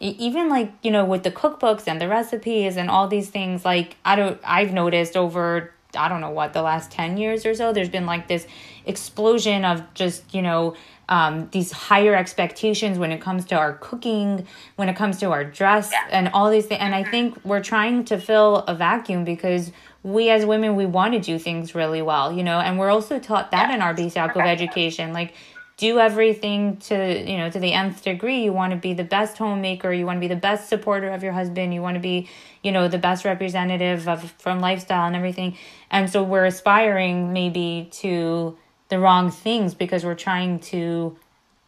even 0.00 0.48
like 0.48 0.72
you 0.82 0.90
know 0.90 1.04
with 1.04 1.22
the 1.22 1.30
cookbooks 1.30 1.84
and 1.86 2.00
the 2.00 2.08
recipes 2.08 2.76
and 2.76 2.88
all 2.88 3.08
these 3.08 3.30
things 3.30 3.64
like 3.64 3.96
i 4.04 4.14
don't 4.14 4.40
i've 4.44 4.72
noticed 4.72 5.16
over 5.16 5.72
i 5.96 6.08
don't 6.08 6.20
know 6.20 6.30
what 6.30 6.52
the 6.52 6.62
last 6.62 6.90
10 6.90 7.16
years 7.16 7.44
or 7.44 7.54
so 7.54 7.72
there's 7.72 7.88
been 7.88 8.06
like 8.06 8.28
this 8.28 8.46
explosion 8.86 9.64
of 9.64 9.82
just 9.94 10.22
you 10.34 10.42
know 10.42 10.74
um, 11.10 11.48
these 11.52 11.72
higher 11.72 12.14
expectations 12.14 12.98
when 12.98 13.12
it 13.12 13.20
comes 13.22 13.46
to 13.46 13.56
our 13.56 13.72
cooking 13.72 14.46
when 14.76 14.90
it 14.90 14.96
comes 14.96 15.18
to 15.20 15.30
our 15.30 15.42
dress 15.42 15.90
yeah. 15.90 16.06
and 16.10 16.28
all 16.34 16.50
these 16.50 16.66
things 16.66 16.80
and 16.80 16.94
i 16.94 17.02
think 17.02 17.42
we're 17.44 17.62
trying 17.62 18.04
to 18.04 18.20
fill 18.20 18.58
a 18.68 18.74
vacuum 18.74 19.24
because 19.24 19.72
we 20.02 20.28
as 20.28 20.44
women 20.44 20.76
we 20.76 20.84
want 20.84 21.14
to 21.14 21.18
do 21.18 21.38
things 21.38 21.74
really 21.74 22.02
well 22.02 22.30
you 22.30 22.44
know 22.44 22.60
and 22.60 22.78
we're 22.78 22.90
also 22.90 23.18
taught 23.18 23.50
that 23.50 23.70
yeah. 23.70 23.74
in 23.74 23.82
our 23.82 23.94
basic 23.94 24.36
of 24.36 24.42
education 24.42 25.14
like 25.14 25.32
do 25.78 25.98
everything 25.98 26.76
to 26.76 26.94
you 27.30 27.38
know 27.38 27.48
to 27.48 27.58
the 27.58 27.72
nth 27.72 28.02
degree 28.02 28.42
you 28.42 28.52
want 28.52 28.72
to 28.72 28.76
be 28.76 28.92
the 28.92 29.04
best 29.04 29.38
homemaker 29.38 29.92
you 29.92 30.04
want 30.04 30.16
to 30.16 30.20
be 30.20 30.28
the 30.28 30.36
best 30.36 30.68
supporter 30.68 31.08
of 31.08 31.22
your 31.22 31.32
husband 31.32 31.72
you 31.72 31.80
want 31.80 31.94
to 31.94 32.00
be 32.00 32.28
you 32.62 32.70
know 32.70 32.88
the 32.88 32.98
best 32.98 33.24
representative 33.24 34.06
of 34.06 34.30
from 34.38 34.60
lifestyle 34.60 35.06
and 35.06 35.16
everything 35.16 35.56
and 35.90 36.10
so 36.10 36.22
we're 36.22 36.44
aspiring 36.44 37.32
maybe 37.32 37.88
to 37.90 38.58
the 38.88 38.98
wrong 38.98 39.30
things 39.30 39.74
because 39.74 40.04
we're 40.04 40.14
trying 40.14 40.58
to 40.58 41.16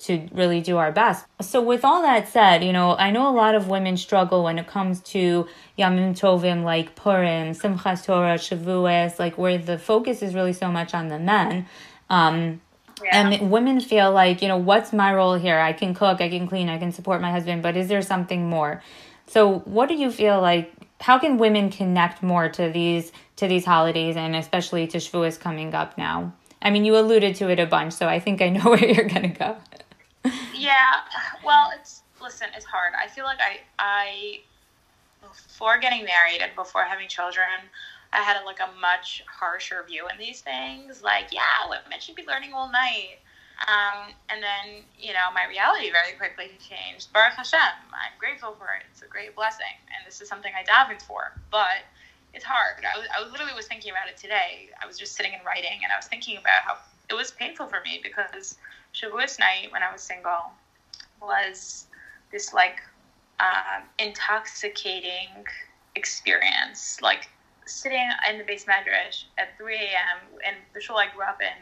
to 0.00 0.26
really 0.32 0.62
do 0.62 0.78
our 0.78 0.90
best. 0.90 1.26
So 1.42 1.60
with 1.60 1.84
all 1.84 2.00
that 2.02 2.26
said, 2.26 2.64
you 2.64 2.72
know, 2.72 2.96
I 2.96 3.10
know 3.10 3.28
a 3.28 3.36
lot 3.36 3.54
of 3.54 3.68
women 3.68 3.98
struggle 3.98 4.42
when 4.42 4.58
it 4.58 4.66
comes 4.66 5.00
to 5.12 5.46
Yamim 5.78 6.18
Tovim 6.18 6.64
like 6.64 6.96
Purim, 6.96 7.52
Simchas 7.52 8.06
Torah, 8.06 8.38
Shavuos, 8.38 9.18
like 9.18 9.36
where 9.36 9.58
the 9.58 9.76
focus 9.76 10.22
is 10.22 10.34
really 10.34 10.54
so 10.54 10.72
much 10.72 10.94
on 10.94 11.08
the 11.08 11.18
men. 11.18 11.66
Um, 12.08 12.62
yeah. 13.04 13.30
And 13.30 13.50
women 13.50 13.80
feel 13.80 14.12
like, 14.12 14.42
you 14.42 14.48
know, 14.48 14.56
what's 14.56 14.92
my 14.92 15.14
role 15.14 15.34
here? 15.34 15.58
I 15.58 15.72
can 15.72 15.94
cook, 15.94 16.20
I 16.20 16.28
can 16.28 16.46
clean, 16.46 16.68
I 16.68 16.78
can 16.78 16.92
support 16.92 17.20
my 17.20 17.30
husband, 17.30 17.62
but 17.62 17.76
is 17.76 17.88
there 17.88 18.02
something 18.02 18.48
more? 18.48 18.82
So, 19.26 19.60
what 19.60 19.88
do 19.88 19.94
you 19.94 20.10
feel 20.10 20.40
like 20.40 20.72
how 21.00 21.18
can 21.18 21.38
women 21.38 21.70
connect 21.70 22.22
more 22.22 22.48
to 22.48 22.70
these 22.70 23.12
to 23.36 23.48
these 23.48 23.64
holidays 23.64 24.16
and 24.16 24.36
especially 24.36 24.86
to 24.88 24.98
Shavuos 24.98 25.38
coming 25.38 25.74
up 25.74 25.96
now? 25.96 26.34
I 26.62 26.70
mean, 26.70 26.84
you 26.84 26.98
alluded 26.98 27.36
to 27.36 27.48
it 27.48 27.58
a 27.58 27.66
bunch, 27.66 27.94
so 27.94 28.06
I 28.06 28.20
think 28.20 28.42
I 28.42 28.50
know 28.50 28.62
where 28.64 28.84
you're 28.84 29.08
going 29.08 29.22
to 29.22 29.28
go. 29.28 29.56
yeah. 30.54 31.04
Well, 31.44 31.70
it's 31.78 32.02
listen, 32.20 32.48
it's 32.54 32.66
hard. 32.66 32.92
I 33.00 33.08
feel 33.08 33.24
like 33.24 33.38
I 33.40 33.60
I 33.78 34.40
before 35.22 35.78
getting 35.78 36.04
married 36.04 36.42
and 36.42 36.54
before 36.54 36.84
having 36.84 37.08
children, 37.08 37.46
I 38.12 38.22
had 38.22 38.42
like 38.44 38.60
a 38.60 38.68
much 38.80 39.22
harsher 39.26 39.84
view 39.86 40.06
in 40.12 40.18
these 40.18 40.40
things. 40.40 41.02
Like, 41.02 41.28
yeah, 41.32 41.68
women 41.68 42.00
should 42.00 42.16
be 42.16 42.26
learning 42.26 42.52
all 42.52 42.70
night. 42.70 43.20
Um, 43.68 44.14
and 44.30 44.42
then, 44.42 44.82
you 44.98 45.12
know, 45.12 45.28
my 45.34 45.44
reality 45.46 45.90
very 45.90 46.16
quickly 46.16 46.50
changed. 46.58 47.12
Baruch 47.12 47.34
Hashem, 47.34 47.60
I'm 47.92 48.16
grateful 48.18 48.56
for 48.58 48.72
it. 48.74 48.88
It's 48.90 49.02
a 49.02 49.06
great 49.06 49.36
blessing. 49.36 49.76
And 49.94 50.06
this 50.06 50.20
is 50.20 50.28
something 50.28 50.50
I 50.56 50.64
davened 50.64 51.02
for. 51.02 51.36
But 51.50 51.84
it's 52.32 52.44
hard. 52.44 52.84
I, 52.84 52.98
was, 52.98 53.08
I 53.14 53.28
literally 53.30 53.54
was 53.54 53.66
thinking 53.66 53.90
about 53.90 54.08
it 54.08 54.16
today. 54.16 54.70
I 54.82 54.86
was 54.86 54.98
just 54.98 55.14
sitting 55.14 55.34
and 55.34 55.44
writing, 55.44 55.80
and 55.82 55.92
I 55.92 55.96
was 55.96 56.06
thinking 56.06 56.36
about 56.36 56.62
how 56.64 56.78
it 57.10 57.14
was 57.14 57.32
painful 57.32 57.66
for 57.66 57.80
me 57.84 58.00
because 58.02 58.56
Shavuos 58.94 59.38
night 59.38 59.68
when 59.70 59.82
I 59.82 59.92
was 59.92 60.00
single 60.00 60.52
was 61.20 61.86
this 62.32 62.54
like 62.54 62.80
um, 63.40 63.82
intoxicating 63.98 65.28
experience. 65.96 67.00
Like 67.02 67.28
sitting 67.66 68.08
in 68.28 68.38
the 68.38 68.44
medrash 68.44 69.24
at 69.38 69.56
3 69.58 69.74
a.m. 69.74 70.18
and 70.46 70.56
the 70.74 70.80
shul 70.80 70.98
I 70.98 71.06
grew 71.14 71.22
up 71.24 71.40
in, 71.40 71.58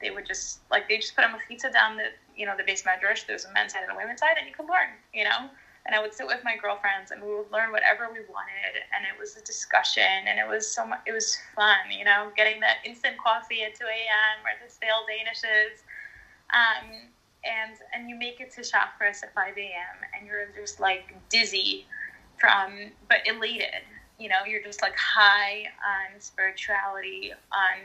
they 0.00 0.10
would 0.10 0.26
just 0.26 0.60
like 0.70 0.88
they 0.88 0.96
just 0.98 1.14
put 1.14 1.24
a 1.24 1.28
mechitza 1.28 1.72
down 1.72 1.96
the 1.96 2.08
you 2.36 2.46
know 2.46 2.54
the 2.56 2.64
beis 2.64 2.84
medrash. 2.84 3.26
There 3.26 3.34
was 3.34 3.44
a 3.44 3.52
men's 3.52 3.72
side 3.72 3.82
and 3.82 3.92
a 3.92 3.96
women's 3.96 4.20
side, 4.20 4.36
and 4.38 4.46
you 4.48 4.54
could 4.54 4.66
learn. 4.66 4.96
You 5.12 5.24
know, 5.24 5.50
and 5.86 5.94
I 5.94 6.00
would 6.00 6.14
sit 6.14 6.26
with 6.26 6.40
my 6.44 6.56
girlfriends 6.56 7.10
and 7.10 7.22
we 7.22 7.28
would 7.28 7.52
learn 7.52 7.70
whatever 7.70 8.08
we 8.08 8.20
wanted 8.32 8.74
and 8.96 9.04
it 9.04 9.18
was 9.18 9.36
a 9.36 9.42
discussion 9.44 10.26
and 10.26 10.38
it 10.38 10.48
was 10.48 10.66
so 10.66 10.86
much 10.86 11.00
it 11.06 11.12
was 11.12 11.36
fun 11.54 11.92
you 11.96 12.04
know 12.04 12.30
getting 12.36 12.60
that 12.60 12.78
instant 12.84 13.16
coffee 13.18 13.62
at 13.62 13.74
2 13.74 13.84
a.m. 13.84 14.36
or 14.44 14.52
the 14.64 14.70
stale 14.70 15.04
danishes 15.04 15.84
um, 16.52 17.12
and 17.44 17.76
and 17.92 18.08
you 18.08 18.16
make 18.16 18.40
it 18.40 18.50
to 18.52 18.62
Shacharis 18.62 19.22
at 19.22 19.34
5 19.34 19.58
a.m. 19.58 19.96
and 20.16 20.26
you're 20.26 20.48
just 20.56 20.80
like 20.80 21.14
dizzy 21.28 21.86
from 22.40 22.90
but 23.08 23.18
elated 23.26 23.84
you 24.24 24.30
know 24.30 24.42
you're 24.48 24.62
just 24.62 24.80
like 24.80 24.96
high 24.96 25.64
on 25.84 26.18
spirituality 26.18 27.32
on 27.52 27.76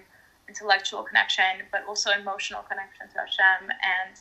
intellectual 0.47 1.03
connection 1.03 1.67
but 1.71 1.83
also 1.85 2.11
emotional 2.11 2.63
connection 2.63 3.05
to 3.11 3.19
Hashem 3.19 3.69
and 3.69 4.15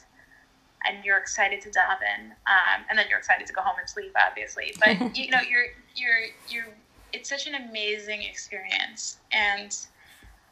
and 0.86 1.04
you're 1.04 1.18
excited 1.18 1.60
to 1.62 1.70
dive 1.70 1.98
in, 2.18 2.26
um, 2.26 2.84
and 2.88 2.98
then 2.98 3.06
you're 3.08 3.18
excited 3.18 3.46
to 3.46 3.52
go 3.52 3.60
home 3.60 3.76
and 3.78 3.88
sleep, 3.88 4.14
obviously. 4.16 4.74
But 4.78 5.16
you 5.16 5.30
know, 5.30 5.40
you're 5.48 5.66
you're 5.96 6.32
you're. 6.48 6.66
It's 7.12 7.28
such 7.28 7.46
an 7.46 7.54
amazing 7.54 8.22
experience, 8.22 9.18
and 9.32 9.76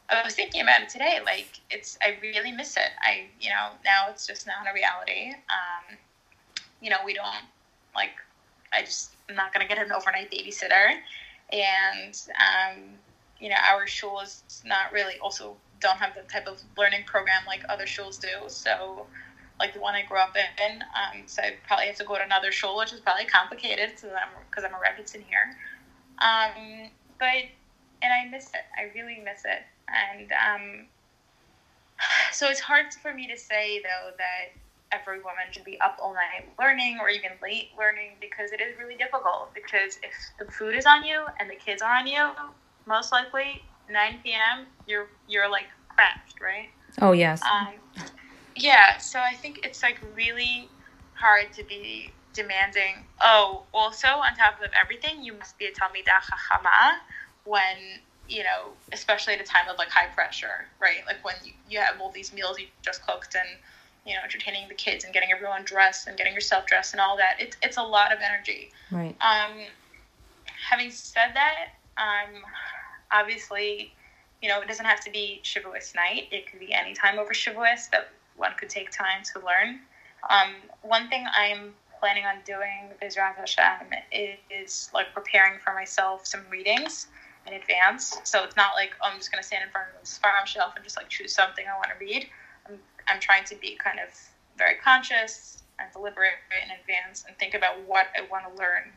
I 0.09 0.23
was 0.25 0.35
thinking 0.35 0.63
about 0.63 0.83
it 0.83 0.89
today. 0.89 1.21
Like, 1.25 1.61
it's 1.71 1.99
I 2.03 2.17
really 2.23 2.53
miss 2.53 2.77
it. 2.77 2.91
I 3.03 3.27
you 3.41 3.51
know 3.51 3.71
now 3.85 4.07
it's 4.11 4.27
just 4.27 4.47
not 4.47 4.67
a 4.69 4.75
reality. 4.75 5.35
Um, 5.51 5.97
you 6.81 6.91
know, 6.91 6.99
we 7.05 7.15
don't 7.15 7.47
like. 7.95 8.11
I 8.73 8.83
just 8.83 9.11
I'm 9.29 9.37
not 9.37 9.53
gonna 9.53 9.69
get 9.69 9.79
an 9.79 9.93
overnight 9.93 10.31
babysitter, 10.31 10.99
and 11.53 12.21
um, 12.39 12.83
you 13.39 13.49
know, 13.49 13.57
our 13.71 13.87
shul 13.87 14.21
is 14.21 14.43
not 14.65 14.93
really 14.93 15.15
also 15.23 15.57
don't 15.81 15.97
have 15.97 16.15
the 16.15 16.23
type 16.23 16.47
of 16.47 16.61
learning 16.77 17.05
program 17.05 17.43
like 17.47 17.63
other 17.69 17.85
shuls 17.85 18.21
do. 18.21 18.29
So 18.49 19.07
like 19.59 19.75
the 19.75 19.81
one 19.81 19.95
I 19.95 20.03
grew 20.03 20.19
up 20.19 20.37
in. 20.37 20.83
Um, 20.83 21.23
so 21.27 21.43
I 21.43 21.55
probably 21.67 21.87
have 21.87 21.97
to 21.97 22.05
go 22.05 22.17
to 22.17 22.23
another 22.23 22.53
shul, 22.53 22.77
which 22.77 22.93
is 22.93 23.01
probably 23.01 23.25
complicated 23.25 23.91
because 23.91 24.11
I'm, 24.11 24.29
cause 24.51 24.65
I'm 24.65 24.73
a 24.73 24.77
Rebbitzin 24.77 25.23
here. 25.27 25.57
Um, 26.19 26.91
but, 27.19 27.45
and 28.03 28.13
I 28.13 28.29
miss 28.31 28.49
it. 28.49 28.65
I 28.79 28.91
really 28.95 29.21
miss 29.25 29.45
it. 29.45 29.63
And 29.89 30.33
um, 30.33 30.87
so 32.33 32.49
it's 32.49 32.61
hard 32.61 32.93
for 32.95 33.13
me 33.13 33.27
to 33.29 33.37
say, 33.37 33.81
though, 33.83 34.11
that 34.19 34.53
every 34.93 35.19
woman 35.19 35.45
should 35.51 35.65
be 35.65 35.81
up 35.81 35.99
all 36.03 36.15
night 36.15 36.49
learning 36.59 36.99
or 37.01 37.09
even 37.09 37.31
late 37.43 37.71
learning 37.79 38.13
because 38.21 38.53
it 38.53 38.61
is 38.61 38.79
really 38.79 38.97
difficult. 38.97 39.53
Because 39.55 39.99
if 40.03 40.13
the 40.39 40.45
food 40.47 40.75
is 40.75 40.87
on 40.87 41.05
you 41.05 41.27
and 41.39 41.51
the 41.51 41.55
kids 41.55 41.83
are 41.83 41.97
on 41.97 42.07
you, 42.07 42.31
most 42.87 43.13
likely 43.13 43.63
9 43.91 44.21
p.m., 44.23 44.67
you're, 44.87 45.09
you're 45.29 45.51
like 45.51 45.67
crashed, 45.89 46.41
right? 46.41 46.71
Oh, 47.01 47.13
yes. 47.13 47.43
Um, 47.43 47.69
yeah, 48.55 48.97
so 48.99 49.19
I 49.21 49.35
think 49.35 49.61
it's 49.65 49.83
like 49.83 50.01
really 50.15 50.69
hard 51.15 51.53
to 51.55 51.65
be 51.65 52.13
demanding. 52.33 53.05
Oh, 53.23 53.65
also 53.75 54.09
on 54.09 54.35
top 54.37 54.61
of 54.63 54.71
everything, 54.81 55.23
you 55.23 55.35
must 55.35 55.59
be 55.59 55.67
a 55.67 55.71
Talmidah 55.71 56.23
Chachama 56.23 56.99
when 57.45 58.01
you 58.29 58.43
know, 58.43 58.73
especially 58.93 59.35
at 59.35 59.41
a 59.41 59.45
time 59.45 59.69
of 59.71 59.79
like 59.79 59.89
high 59.89 60.09
pressure, 60.09 60.67
right? 60.81 61.03
Like 61.07 61.25
when 61.25 61.37
you, 61.45 61.53
you 61.69 61.79
have 61.79 62.01
all 62.01 62.11
these 62.11 62.33
meals 62.33 62.59
you 62.59 62.67
just 62.83 63.07
cooked 63.07 63.37
and 63.37 63.49
you 64.07 64.15
know 64.15 64.21
entertaining 64.23 64.69
the 64.69 64.75
kids 64.75 65.05
and 65.05 65.13
getting 65.13 65.33
everyone 65.33 65.65
dressed 65.65 66.07
and 66.07 66.17
getting 66.17 66.33
yourself 66.33 66.67
dressed 66.67 66.95
and 66.95 67.01
all 67.01 67.17
that. 67.17 67.37
It's 67.39 67.57
it's 67.63 67.77
a 67.77 67.83
lot 67.83 68.13
of 68.13 68.21
energy. 68.21 68.71
Right. 68.91 69.17
Um, 69.21 69.59
having 70.71 70.91
said 70.91 71.33
that, 71.35 71.75
um, 71.99 72.43
obviously, 73.13 73.93
you 74.41 74.49
know, 74.49 74.61
it 74.61 74.69
doesn't 74.69 74.87
have 74.87 75.01
to 75.05 75.11
be 75.11 75.41
Shavuos 75.43 75.95
night. 75.95 76.29
It 76.31 76.51
could 76.51 76.61
be 76.61 76.73
any 76.73 76.95
time 76.95 77.19
over 77.19 77.33
Shavuos 77.33 77.91
that 77.91 78.11
one 78.37 78.53
could 78.59 78.69
take 78.69 78.91
time 78.91 79.23
to 79.35 79.41
learn. 79.41 79.81
Um, 80.31 80.55
one 80.83 81.09
thing 81.09 81.25
I'm 81.37 81.75
planning 81.99 82.25
on 82.25 82.37
doing 82.45 82.91
im 83.01 83.09
yirtzeh 83.09 83.35
Hashem 83.37 83.89
is, 84.13 84.39
is 84.51 84.91
like 84.95 85.13
preparing 85.15 85.59
for 85.65 85.73
myself 85.75 86.27
some 86.27 86.43
readings 86.51 87.09
in 87.47 87.55
advance. 87.55 88.19
So 88.25 88.45
it's 88.45 88.57
not 88.57 88.75
like 88.75 88.91
oh, 89.03 89.11
I'm 89.11 89.19
just 89.19 89.33
going 89.33 89.43
to 89.43 89.47
stand 89.47 89.65
in 89.65 89.71
front 89.71 89.89
of 89.89 90.09
the 90.09 90.21
farm 90.21 90.47
shelf 90.47 90.75
and 90.77 90.85
just 90.85 90.97
like 90.97 91.09
choose 91.09 91.33
something 91.35 91.65
I 91.67 91.77
want 91.77 91.89
to 91.99 92.05
read. 92.05 92.29
I'm, 93.09 93.21
trying 93.21 93.45
to 93.45 93.57
be 93.57 93.77
kind 93.77 93.99
of 93.99 94.09
very 94.57 94.75
conscious 94.77 95.63
and 95.79 95.93
deliberate 95.93 96.33
in 96.65 96.71
advance 96.71 97.25
and 97.27 97.37
think 97.39 97.55
about 97.55 97.81
what 97.87 98.07
I 98.17 98.23
want 98.31 98.45
to 98.45 98.61
learn 98.61 98.93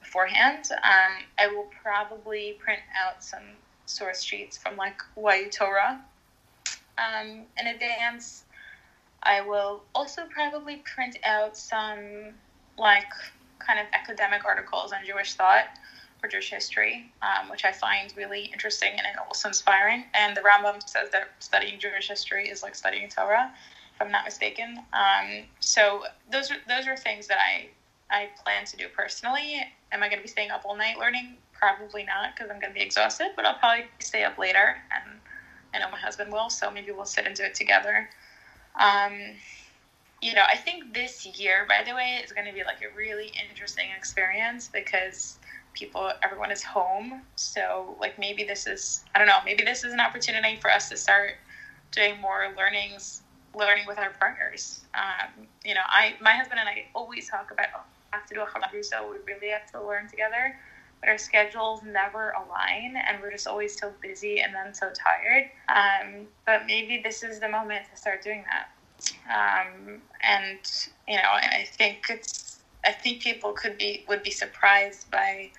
beforehand. 0.00 0.68
Um, 0.72 1.24
I 1.38 1.48
will 1.48 1.68
probably 1.82 2.56
print 2.58 2.80
out 2.96 3.22
some 3.22 3.42
source 3.86 4.22
sheets 4.22 4.56
from 4.56 4.76
like 4.76 5.00
YU 5.16 5.48
Torah 5.50 6.00
um, 6.98 7.42
in 7.58 7.66
advance 7.68 8.44
I 9.26 9.40
will 9.40 9.82
also 9.94 10.22
probably 10.30 10.76
print 10.76 11.18
out 11.24 11.56
some 11.56 12.34
like 12.78 13.10
kind 13.58 13.80
of 13.80 13.86
academic 13.92 14.44
articles 14.44 14.92
on 14.92 15.00
Jewish 15.04 15.34
thought 15.34 15.66
or 16.22 16.28
Jewish 16.28 16.50
history, 16.50 17.12
um, 17.22 17.50
which 17.50 17.64
I 17.64 17.72
find 17.72 18.12
really 18.16 18.44
interesting 18.52 18.90
and 18.92 19.18
also 19.18 19.48
inspiring. 19.48 20.04
And 20.14 20.36
the 20.36 20.40
Rambam 20.40 20.86
says 20.88 21.10
that 21.10 21.30
studying 21.38 21.78
Jewish 21.78 22.08
history 22.08 22.48
is 22.48 22.62
like 22.62 22.74
studying 22.74 23.08
Torah, 23.08 23.52
if 23.94 24.02
I'm 24.02 24.10
not 24.10 24.24
mistaken. 24.24 24.78
Um, 24.92 25.44
so 25.60 26.04
those 26.30 26.50
are 26.50 26.56
those 26.68 26.86
are 26.86 26.96
things 26.96 27.26
that 27.28 27.38
I 27.38 27.68
I 28.10 28.28
plan 28.42 28.64
to 28.66 28.76
do 28.76 28.86
personally. 28.88 29.62
Am 29.92 30.02
I 30.02 30.08
going 30.08 30.18
to 30.18 30.22
be 30.22 30.28
staying 30.28 30.50
up 30.50 30.62
all 30.64 30.76
night 30.76 30.98
learning? 30.98 31.36
Probably 31.52 32.04
not, 32.04 32.34
because 32.34 32.50
I'm 32.50 32.60
going 32.60 32.72
to 32.72 32.78
be 32.78 32.84
exhausted. 32.84 33.28
But 33.36 33.46
I'll 33.46 33.58
probably 33.58 33.86
stay 34.00 34.24
up 34.24 34.38
later, 34.38 34.76
and 34.94 35.18
I 35.74 35.78
know 35.78 35.90
my 35.90 35.98
husband 35.98 36.32
will. 36.32 36.50
So 36.50 36.70
maybe 36.70 36.92
we'll 36.92 37.04
sit 37.04 37.26
and 37.26 37.34
do 37.34 37.44
it 37.44 37.54
together. 37.54 38.08
Um, 38.80 39.36
you 40.22 40.34
know, 40.34 40.42
I 40.50 40.56
think 40.56 40.94
this 40.94 41.26
year, 41.38 41.66
by 41.68 41.82
the 41.86 41.94
way, 41.94 42.20
is 42.24 42.32
going 42.32 42.46
to 42.46 42.52
be 42.52 42.64
like 42.64 42.82
a 42.82 42.94
really 42.96 43.32
interesting 43.48 43.86
experience 43.96 44.68
because 44.72 45.38
people, 45.76 46.10
everyone 46.22 46.50
is 46.50 46.62
home. 46.62 47.22
So, 47.36 47.96
like, 48.00 48.18
maybe 48.18 48.42
this 48.42 48.66
is, 48.66 49.04
I 49.14 49.18
don't 49.18 49.28
know, 49.28 49.38
maybe 49.44 49.62
this 49.62 49.84
is 49.84 49.92
an 49.92 50.00
opportunity 50.00 50.56
for 50.56 50.70
us 50.70 50.88
to 50.88 50.96
start 50.96 51.34
doing 51.92 52.20
more 52.20 52.52
learnings, 52.56 53.22
learning 53.54 53.84
with 53.86 53.98
our 53.98 54.10
partners. 54.18 54.80
Um, 54.94 55.46
you 55.64 55.74
know, 55.74 55.82
I, 55.86 56.14
my 56.20 56.32
husband 56.32 56.58
and 56.58 56.68
I 56.68 56.86
always 56.94 57.28
talk 57.28 57.50
about 57.52 57.66
oh, 57.76 57.80
have 58.10 58.26
to 58.26 58.34
do 58.34 58.40
a 58.40 58.46
chavrusa, 58.46 58.84
so 58.84 59.10
we 59.10 59.18
really 59.32 59.50
have 59.50 59.70
to 59.72 59.86
learn 59.86 60.08
together. 60.08 60.56
But 61.00 61.10
our 61.10 61.18
schedules 61.18 61.82
never 61.82 62.30
align, 62.30 62.96
and 62.96 63.20
we're 63.20 63.30
just 63.30 63.46
always 63.46 63.78
so 63.78 63.92
busy 64.00 64.40
and 64.40 64.54
then 64.54 64.72
so 64.72 64.90
tired. 64.94 65.50
Um, 65.68 66.26
but 66.46 66.66
maybe 66.66 67.02
this 67.04 67.22
is 67.22 67.38
the 67.38 67.48
moment 67.48 67.84
to 67.90 67.96
start 67.96 68.22
doing 68.22 68.44
that. 68.50 68.70
Um, 69.28 70.00
and 70.22 70.58
you 71.06 71.16
know, 71.16 71.28
I 71.32 71.66
think 71.76 72.06
it's 72.08 72.55
I 72.86 72.92
think 72.92 73.20
people 73.20 73.52
could 73.52 73.76
be 73.76 74.04
would 74.08 74.22
be 74.22 74.30
surprised 74.30 75.10
by 75.10 75.50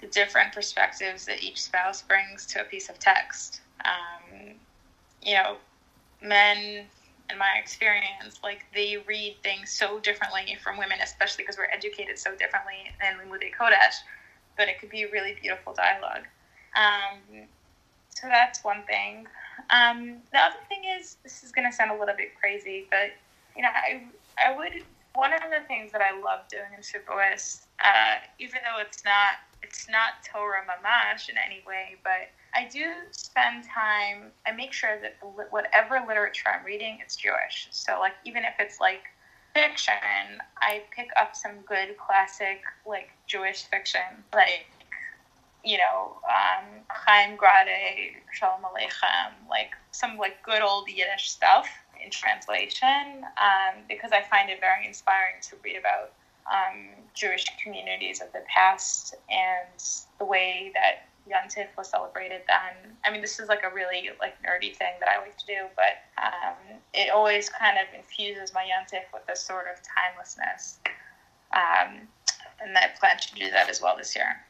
the 0.00 0.06
different 0.06 0.52
perspectives 0.52 1.26
that 1.26 1.42
each 1.42 1.60
spouse 1.60 2.02
brings 2.02 2.46
to 2.46 2.60
a 2.60 2.64
piece 2.64 2.88
of 2.88 2.98
text. 2.98 3.60
Um, 3.84 4.54
you 5.22 5.34
know, 5.34 5.56
men, 6.22 6.86
in 7.30 7.38
my 7.38 7.56
experience, 7.60 8.40
like 8.42 8.64
they 8.74 8.98
read 9.06 9.36
things 9.42 9.70
so 9.70 9.98
differently 10.00 10.56
from 10.62 10.78
women, 10.78 10.98
especially 11.02 11.42
because 11.44 11.58
we're 11.58 11.70
educated 11.72 12.18
so 12.18 12.30
differently 12.36 12.92
in 13.00 13.18
Limudei 13.18 13.50
Kodesh. 13.58 13.96
But 14.56 14.68
it 14.68 14.78
could 14.80 14.90
be 14.90 15.02
a 15.02 15.10
really 15.10 15.36
beautiful 15.40 15.74
dialogue. 15.74 16.26
Um, 16.76 17.46
so 18.10 18.28
that's 18.28 18.62
one 18.62 18.82
thing. 18.84 19.26
Um, 19.70 20.18
the 20.32 20.38
other 20.38 20.58
thing 20.68 20.82
is, 20.98 21.16
this 21.22 21.42
is 21.42 21.50
going 21.52 21.68
to 21.68 21.74
sound 21.74 21.90
a 21.90 21.98
little 21.98 22.16
bit 22.16 22.38
crazy, 22.38 22.86
but 22.90 23.10
you 23.56 23.62
know, 23.62 23.68
I 23.68 24.02
I 24.44 24.56
would 24.56 24.72
one 25.14 25.32
of 25.32 25.40
the 25.50 25.66
things 25.66 25.92
that 25.92 26.00
I 26.00 26.18
love 26.18 26.48
doing 26.48 26.72
in 26.74 26.80
Shavuos, 26.80 27.66
uh, 27.84 28.16
even 28.38 28.60
though 28.64 28.80
it's 28.80 29.04
not 29.04 29.42
it's 29.62 29.88
not 29.88 30.24
Torah 30.24 30.64
mamash 30.66 31.28
in 31.28 31.36
any 31.38 31.62
way, 31.66 31.96
but 32.02 32.30
I 32.54 32.68
do 32.68 32.92
spend 33.12 33.64
time. 33.64 34.32
I 34.46 34.52
make 34.52 34.72
sure 34.72 34.98
that 35.00 35.16
whatever 35.50 36.02
literature 36.06 36.48
I'm 36.52 36.64
reading, 36.64 36.98
it's 37.00 37.16
Jewish. 37.16 37.68
So 37.70 37.98
like 38.00 38.14
even 38.24 38.44
if 38.44 38.54
it's 38.58 38.80
like 38.80 39.02
fiction, 39.54 39.94
I 40.60 40.82
pick 40.94 41.08
up 41.20 41.36
some 41.36 41.60
good 41.66 41.96
classic 41.98 42.62
like 42.86 43.10
Jewish 43.26 43.64
fiction, 43.64 44.24
like 44.34 44.66
you 45.64 45.78
know, 45.78 46.16
um, 46.28 46.80
Chaim 46.88 47.36
Grade, 47.36 48.16
Sholem 48.38 48.62
Aleichem, 48.62 49.48
like 49.48 49.70
some 49.92 50.16
like 50.16 50.42
good 50.42 50.62
old 50.62 50.88
Yiddish 50.88 51.30
stuff. 51.30 51.68
In 52.04 52.10
translation 52.10 53.24
um, 53.40 53.82
because 53.88 54.12
I 54.12 54.22
find 54.22 54.50
it 54.50 54.60
very 54.60 54.86
inspiring 54.86 55.36
to 55.42 55.56
read 55.64 55.76
about 55.76 56.12
um, 56.50 56.88
Jewish 57.14 57.44
communities 57.62 58.20
of 58.20 58.32
the 58.32 58.42
past 58.52 59.14
and 59.30 59.82
the 60.18 60.24
way 60.24 60.72
that 60.74 61.08
Yontif 61.30 61.68
was 61.78 61.88
celebrated 61.88 62.42
then. 62.48 62.96
I 63.04 63.10
mean, 63.10 63.20
this 63.20 63.38
is 63.38 63.48
like 63.48 63.62
a 63.62 63.72
really 63.72 64.10
like 64.20 64.34
nerdy 64.42 64.74
thing 64.74 64.92
that 65.00 65.08
I 65.08 65.20
like 65.20 65.38
to 65.38 65.46
do, 65.46 65.66
but 65.76 66.22
um, 66.22 66.78
it 66.92 67.10
always 67.10 67.48
kind 67.48 67.78
of 67.78 67.86
infuses 67.96 68.52
my 68.52 68.62
Yontif 68.62 69.04
with 69.12 69.24
this 69.26 69.40
sort 69.40 69.66
of 69.72 69.80
timelessness. 69.82 70.78
Um, 71.52 72.08
and 72.60 72.76
I 72.76 72.88
plan 72.98 73.18
to 73.18 73.34
do 73.34 73.50
that 73.50 73.68
as 73.68 73.80
well 73.80 73.96
this 73.96 74.16
year. 74.16 74.44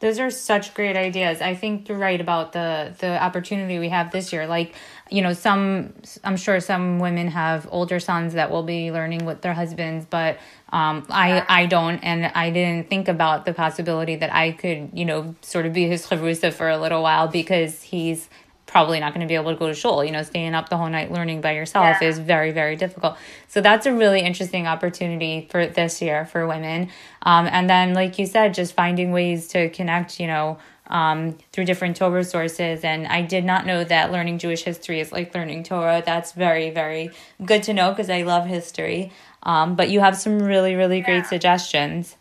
Those 0.00 0.18
are 0.18 0.30
such 0.30 0.72
great 0.72 0.96
ideas. 0.96 1.42
I 1.42 1.54
think 1.54 1.88
you're 1.88 1.98
right 1.98 2.20
about 2.20 2.52
the 2.52 2.94
the 2.98 3.22
opportunity 3.22 3.78
we 3.78 3.90
have 3.90 4.10
this 4.10 4.32
year. 4.32 4.46
Like, 4.46 4.74
you 5.10 5.22
know, 5.22 5.32
some 5.32 5.92
I'm 6.24 6.36
sure 6.36 6.60
some 6.60 6.98
women 6.98 7.28
have 7.28 7.68
older 7.70 7.98
sons 8.00 8.34
that 8.34 8.50
will 8.50 8.62
be 8.62 8.92
learning 8.92 9.24
with 9.24 9.40
their 9.42 9.54
husbands, 9.54 10.06
but 10.08 10.38
um, 10.72 11.06
I 11.10 11.44
I 11.48 11.66
don't, 11.66 11.98
and 11.98 12.26
I 12.26 12.50
didn't 12.50 12.88
think 12.88 13.08
about 13.08 13.44
the 13.44 13.52
possibility 13.52 14.16
that 14.16 14.32
I 14.32 14.52
could, 14.52 14.90
you 14.94 15.04
know, 15.04 15.34
sort 15.42 15.66
of 15.66 15.72
be 15.72 15.86
his 15.86 16.06
chavrusa 16.06 16.52
for 16.52 16.68
a 16.68 16.78
little 16.78 17.02
while 17.02 17.28
because 17.28 17.82
he's 17.82 18.28
probably 18.66 19.00
not 19.00 19.12
going 19.12 19.20
to 19.20 19.26
be 19.26 19.34
able 19.34 19.50
to 19.50 19.58
go 19.58 19.66
to 19.66 19.74
shul. 19.74 20.04
You 20.04 20.12
know, 20.12 20.22
staying 20.22 20.54
up 20.54 20.68
the 20.68 20.76
whole 20.76 20.88
night 20.88 21.10
learning 21.10 21.40
by 21.40 21.52
yourself 21.52 21.98
yeah. 22.00 22.08
is 22.08 22.20
very, 22.20 22.52
very 22.52 22.76
difficult. 22.76 23.16
So 23.48 23.60
that's 23.60 23.86
a 23.86 23.92
really 23.92 24.20
interesting 24.20 24.68
opportunity 24.68 25.48
for 25.50 25.66
this 25.66 26.00
year 26.00 26.24
for 26.24 26.46
women. 26.46 26.88
Um, 27.22 27.48
and 27.50 27.68
then, 27.68 27.94
like 27.94 28.18
you 28.18 28.26
said, 28.26 28.54
just 28.54 28.74
finding 28.74 29.10
ways 29.10 29.48
to 29.48 29.70
connect, 29.70 30.20
you 30.20 30.28
know, 30.28 30.58
um, 30.90 31.38
through 31.52 31.64
different 31.64 31.96
Torah 31.96 32.24
sources. 32.24 32.84
And 32.84 33.06
I 33.06 33.22
did 33.22 33.44
not 33.44 33.64
know 33.64 33.84
that 33.84 34.12
learning 34.12 34.38
Jewish 34.38 34.62
history 34.62 35.00
is 35.00 35.12
like 35.12 35.34
learning 35.34 35.62
Torah. 35.62 36.02
That's 36.04 36.32
very, 36.32 36.70
very 36.70 37.10
good 37.44 37.62
to 37.64 37.72
know 37.72 37.90
because 37.90 38.10
I 38.10 38.22
love 38.22 38.46
history. 38.46 39.12
Um, 39.44 39.76
but 39.76 39.88
you 39.88 40.00
have 40.00 40.16
some 40.16 40.42
really, 40.42 40.74
really 40.74 40.98
yeah. 40.98 41.04
great 41.04 41.26
suggestions. 41.26 42.16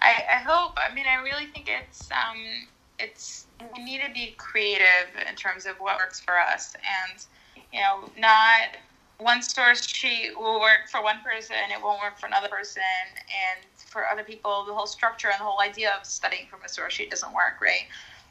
I, 0.00 0.24
I 0.32 0.36
hope. 0.36 0.78
I 0.78 0.94
mean, 0.94 1.06
I 1.06 1.22
really 1.22 1.46
think 1.46 1.68
it's 1.68 2.10
um, 2.12 2.38
it's 2.98 3.46
we 3.74 3.82
need 3.82 4.00
to 4.06 4.12
be 4.12 4.34
creative 4.36 5.08
in 5.28 5.34
terms 5.34 5.66
of 5.66 5.76
what 5.76 5.98
works 5.98 6.20
for 6.20 6.38
us 6.38 6.74
and 6.76 7.24
you 7.72 7.80
know 7.80 8.08
not 8.18 8.76
one 9.18 9.42
source 9.42 9.86
sheet 9.86 10.30
will 10.36 10.60
work 10.60 10.88
for 10.90 11.02
one 11.02 11.20
person 11.22 11.56
it 11.70 11.82
won't 11.82 12.00
work 12.00 12.18
for 12.18 12.26
another 12.26 12.48
person 12.48 12.82
and 13.18 13.66
for 13.90 14.06
other 14.08 14.24
people 14.24 14.64
the 14.64 14.72
whole 14.72 14.86
structure 14.86 15.28
and 15.28 15.38
the 15.38 15.44
whole 15.44 15.60
idea 15.60 15.92
of 15.98 16.06
studying 16.06 16.46
from 16.48 16.60
a 16.64 16.68
source 16.68 16.94
sheet 16.94 17.10
doesn't 17.10 17.32
work 17.34 17.60
right? 17.60 17.86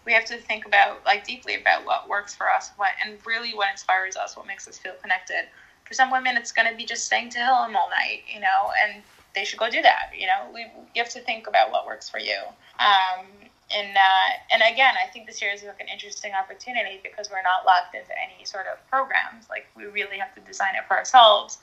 We 0.06 0.14
have 0.14 0.26
to 0.26 0.38
think 0.38 0.66
about 0.66 1.06
like 1.06 1.26
deeply 1.26 1.56
about 1.56 1.86
what 1.86 2.10
works 2.10 2.34
for 2.34 2.50
us 2.50 2.72
what 2.78 2.92
and 3.04 3.20
really 3.26 3.54
what 3.54 3.70
inspires 3.72 4.16
us 4.16 4.36
what 4.36 4.48
makes 4.48 4.68
us 4.68 4.78
feel 4.78 4.94
connected. 5.02 5.46
For 5.86 5.94
some 5.94 6.12
women 6.12 6.38
it's 6.38 6.52
going 6.52 6.70
to 6.70 6.76
be 6.76 6.86
just 6.86 7.06
staying 7.06 7.30
Tehillim 7.30 7.76
all 7.76 7.90
night 7.90 8.24
you 8.34 8.40
know 8.40 8.72
and 8.84 9.04
they 9.36 9.46
should 9.46 9.60
go 9.60 9.70
do 9.70 9.82
that 9.84 10.12
you 10.18 10.26
know? 10.26 10.50
We, 10.54 10.62
you 10.96 11.04
have 11.04 11.12
to 11.14 11.22
think 11.22 11.48
about 11.48 11.72
what 11.72 11.86
works 11.86 12.10
for 12.10 12.20
you. 12.20 12.40
Um, 12.80 13.28
and 13.72 13.96
uh, 13.96 14.30
and 14.52 14.62
again, 14.72 14.96
I 14.98 15.08
think 15.12 15.28
this 15.28 15.42
year 15.42 15.52
is 15.52 15.64
like 15.64 15.80
an 15.80 15.88
interesting 15.88 16.34
opportunity 16.34 17.00
because 17.04 17.30
we're 17.30 17.44
not 17.44 17.66
locked 17.66 17.94
into 17.94 18.12
any 18.18 18.44
sort 18.46 18.66
of 18.66 18.78
programs. 18.90 19.50
Like 19.50 19.68
we 19.76 19.86
really 19.86 20.18
have 20.18 20.34
to 20.36 20.42
design 20.42 20.76
it 20.76 20.88
for 20.88 20.98
ourselves, 20.98 21.60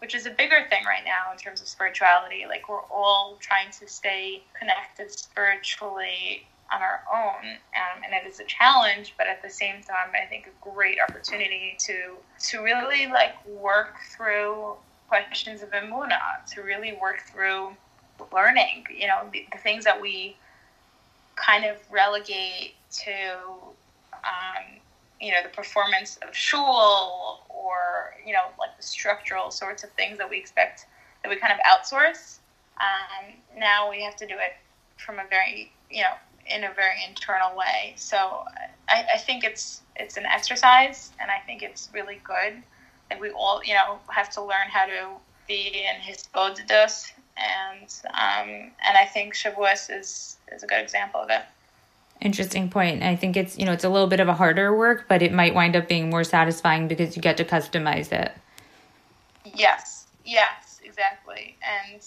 which 0.00 0.14
is 0.14 0.26
a 0.26 0.30
bigger 0.30 0.66
thing 0.68 0.84
right 0.84 1.04
now 1.04 1.32
in 1.32 1.38
terms 1.38 1.60
of 1.60 1.68
spirituality. 1.68 2.44
Like 2.48 2.68
we're 2.68 2.84
all 2.90 3.36
trying 3.40 3.70
to 3.78 3.88
stay 3.88 4.42
connected 4.58 5.10
spiritually 5.10 6.46
on 6.72 6.80
our 6.82 7.02
own, 7.12 7.44
um, 7.46 8.02
and 8.04 8.14
it 8.14 8.28
is 8.28 8.40
a 8.40 8.44
challenge. 8.44 9.14
But 9.18 9.26
at 9.26 9.42
the 9.42 9.50
same 9.50 9.82
time, 9.82 10.10
I 10.20 10.26
think 10.26 10.46
a 10.46 10.70
great 10.70 10.98
opportunity 11.06 11.76
to 11.80 12.16
to 12.50 12.62
really 12.62 13.06
like 13.06 13.34
work 13.46 13.96
through 14.16 14.74
questions 15.08 15.62
of 15.62 15.70
emunah, 15.70 16.44
to 16.54 16.62
really 16.62 16.96
work 17.00 17.22
through 17.32 17.76
learning. 18.32 18.84
You 18.96 19.08
know, 19.08 19.28
the, 19.32 19.46
the 19.52 19.58
things 19.58 19.84
that 19.84 20.00
we 20.00 20.36
kind 21.36 21.64
of 21.64 21.76
relegate 21.90 22.74
to 23.04 23.12
um, 24.12 24.79
you 25.20 25.32
know 25.32 25.42
the 25.42 25.48
performance 25.50 26.18
of 26.26 26.34
shul 26.34 27.40
or 27.48 28.14
you 28.26 28.32
know 28.32 28.46
like 28.58 28.76
the 28.76 28.82
structural 28.82 29.50
sorts 29.50 29.84
of 29.84 29.90
things 29.92 30.18
that 30.18 30.28
we 30.28 30.38
expect 30.38 30.86
that 31.22 31.28
we 31.28 31.36
kind 31.36 31.52
of 31.52 31.58
outsource. 31.60 32.38
Um, 32.80 33.34
now 33.58 33.90
we 33.90 34.02
have 34.02 34.16
to 34.16 34.26
do 34.26 34.34
it 34.34 34.54
from 34.96 35.18
a 35.18 35.24
very 35.28 35.72
you 35.90 36.02
know 36.02 36.14
in 36.46 36.64
a 36.64 36.72
very 36.72 37.04
internal 37.06 37.56
way. 37.56 37.94
So 37.96 38.44
I, 38.88 39.04
I 39.14 39.18
think 39.18 39.44
it's 39.44 39.82
it's 39.96 40.16
an 40.16 40.24
exercise 40.24 41.12
and 41.20 41.30
i 41.30 41.38
think 41.44 41.62
it's 41.62 41.90
really 41.92 42.22
good 42.24 42.62
and 43.10 43.20
we 43.20 43.28
all 43.30 43.60
you 43.62 43.74
know 43.74 43.98
have 44.08 44.30
to 44.30 44.40
learn 44.40 44.68
how 44.70 44.86
to 44.86 45.08
be 45.46 45.84
in 45.84 46.00
hisbodedus 46.00 47.12
and 47.40 47.92
um, 48.08 48.70
and 48.86 48.96
I 48.96 49.06
think 49.06 49.34
Shavuos 49.34 49.90
is 49.90 50.36
is 50.52 50.62
a 50.62 50.66
good 50.66 50.80
example 50.80 51.20
of 51.20 51.30
it. 51.30 51.42
Interesting 52.20 52.68
point. 52.68 53.02
I 53.02 53.16
think 53.16 53.36
it's 53.36 53.58
you 53.58 53.64
know 53.64 53.72
it's 53.72 53.84
a 53.84 53.88
little 53.88 54.06
bit 54.06 54.20
of 54.20 54.28
a 54.28 54.34
harder 54.34 54.76
work, 54.76 55.06
but 55.08 55.22
it 55.22 55.32
might 55.32 55.54
wind 55.54 55.74
up 55.74 55.88
being 55.88 56.10
more 56.10 56.24
satisfying 56.24 56.86
because 56.86 57.16
you 57.16 57.22
get 57.22 57.36
to 57.38 57.44
customize 57.44 58.12
it. 58.12 58.32
Yes. 59.54 60.06
Yes. 60.24 60.80
Exactly. 60.84 61.56
And 61.62 62.02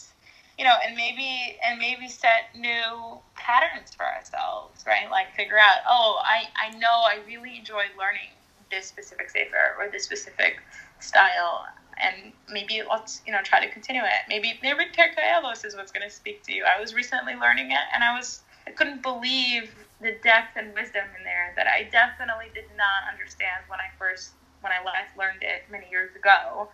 you 0.58 0.66
know, 0.66 0.74
and 0.86 0.96
maybe 0.96 1.58
and 1.66 1.80
maybe 1.80 2.08
set 2.08 2.56
new 2.56 3.18
patterns 3.36 3.96
for 3.96 4.06
ourselves, 4.06 4.84
right? 4.86 5.10
Like 5.10 5.34
figure 5.36 5.58
out, 5.58 5.78
oh, 5.90 6.22
I 6.24 6.44
I 6.56 6.78
know 6.78 6.88
I 6.90 7.18
really 7.26 7.58
enjoyed 7.58 7.90
learning 7.98 8.30
this 8.70 8.86
specific 8.86 9.30
sefer 9.32 9.76
or 9.80 9.90
this 9.92 10.04
specific 10.04 10.60
style 11.00 11.66
and 11.98 12.34
maybe 12.50 12.82
let's 12.90 13.22
you 13.26 13.32
know 13.32 13.42
try 13.44 13.66
to 13.66 13.72
continue 13.72 14.02
it. 14.04 14.28
Maybe 14.28 14.60
maybe 14.62 14.84
Avos 14.86 15.66
is 15.66 15.76
what's 15.76 15.92
going 15.92 16.08
to 16.08 16.14
speak 16.14 16.44
to 16.44 16.54
you. 16.54 16.66
I 16.66 16.80
was 16.80 16.94
recently 16.94 17.36
learning 17.36 17.72
it, 17.72 17.86
and 17.94 18.04
I 18.04 18.16
was 18.16 18.42
I 18.68 18.72
couldn't 18.72 19.02
believe 19.02 19.74
the 20.04 20.16
depth 20.24 20.56
and 20.56 20.74
wisdom 20.74 21.06
in 21.18 21.24
there 21.24 21.54
that 21.56 21.68
I 21.68 21.90
definitely 21.90 22.52
did 22.54 22.70
not 22.78 23.12
understand 23.12 23.64
when 23.68 23.80
I 23.80 23.90
first 23.98 24.32
when 24.62 24.72
I 24.72 24.84
last 24.86 25.18
learned 25.18 25.42
it 25.42 25.64
many 25.72 25.88
years 25.90 26.16
ago. 26.16 26.70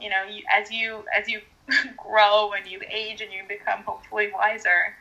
You 0.00 0.10
know, 0.10 0.24
you, 0.28 0.42
as 0.52 0.70
you 0.70 1.04
as 1.16 1.28
you 1.28 1.40
grow 1.96 2.52
and 2.52 2.66
you 2.66 2.80
age 2.90 3.20
and 3.20 3.32
you 3.32 3.42
become 3.48 3.82
hopefully 3.84 4.30
wiser, 4.34 4.96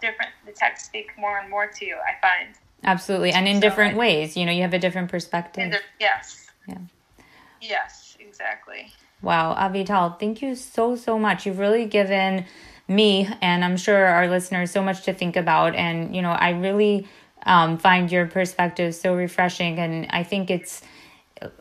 different 0.00 0.30
the 0.46 0.52
texts 0.52 0.86
speak 0.86 1.10
more 1.18 1.38
and 1.38 1.50
more 1.50 1.66
to 1.66 1.84
you. 1.84 1.96
I 1.96 2.14
find 2.22 2.54
absolutely, 2.84 3.32
and 3.32 3.48
in 3.48 3.56
so 3.56 3.60
different 3.60 3.94
I, 3.94 3.98
ways. 3.98 4.36
You 4.36 4.46
know, 4.46 4.52
you 4.52 4.62
have 4.62 4.74
a 4.74 4.78
different 4.78 5.10
perspective. 5.10 5.72
The, 5.72 5.80
yes. 6.00 6.46
Yeah. 6.66 6.78
Yes, 7.60 8.16
exactly. 8.20 8.92
Wow, 9.20 9.54
Avital, 9.54 10.18
thank 10.18 10.42
you 10.42 10.54
so, 10.54 10.94
so 10.94 11.18
much. 11.18 11.44
You've 11.44 11.58
really 11.58 11.86
given 11.86 12.46
me 12.88 13.28
and 13.42 13.64
I'm 13.64 13.76
sure 13.76 14.06
our 14.06 14.28
listeners 14.28 14.70
so 14.70 14.82
much 14.82 15.04
to 15.04 15.12
think 15.12 15.36
about. 15.36 15.74
And, 15.74 16.16
you 16.16 16.22
know, 16.22 16.30
I 16.30 16.50
really 16.50 17.06
um, 17.44 17.78
find 17.78 18.10
your 18.10 18.26
perspective 18.26 18.94
so 18.94 19.14
refreshing. 19.14 19.78
And 19.78 20.06
I 20.10 20.22
think 20.22 20.50
it's, 20.50 20.82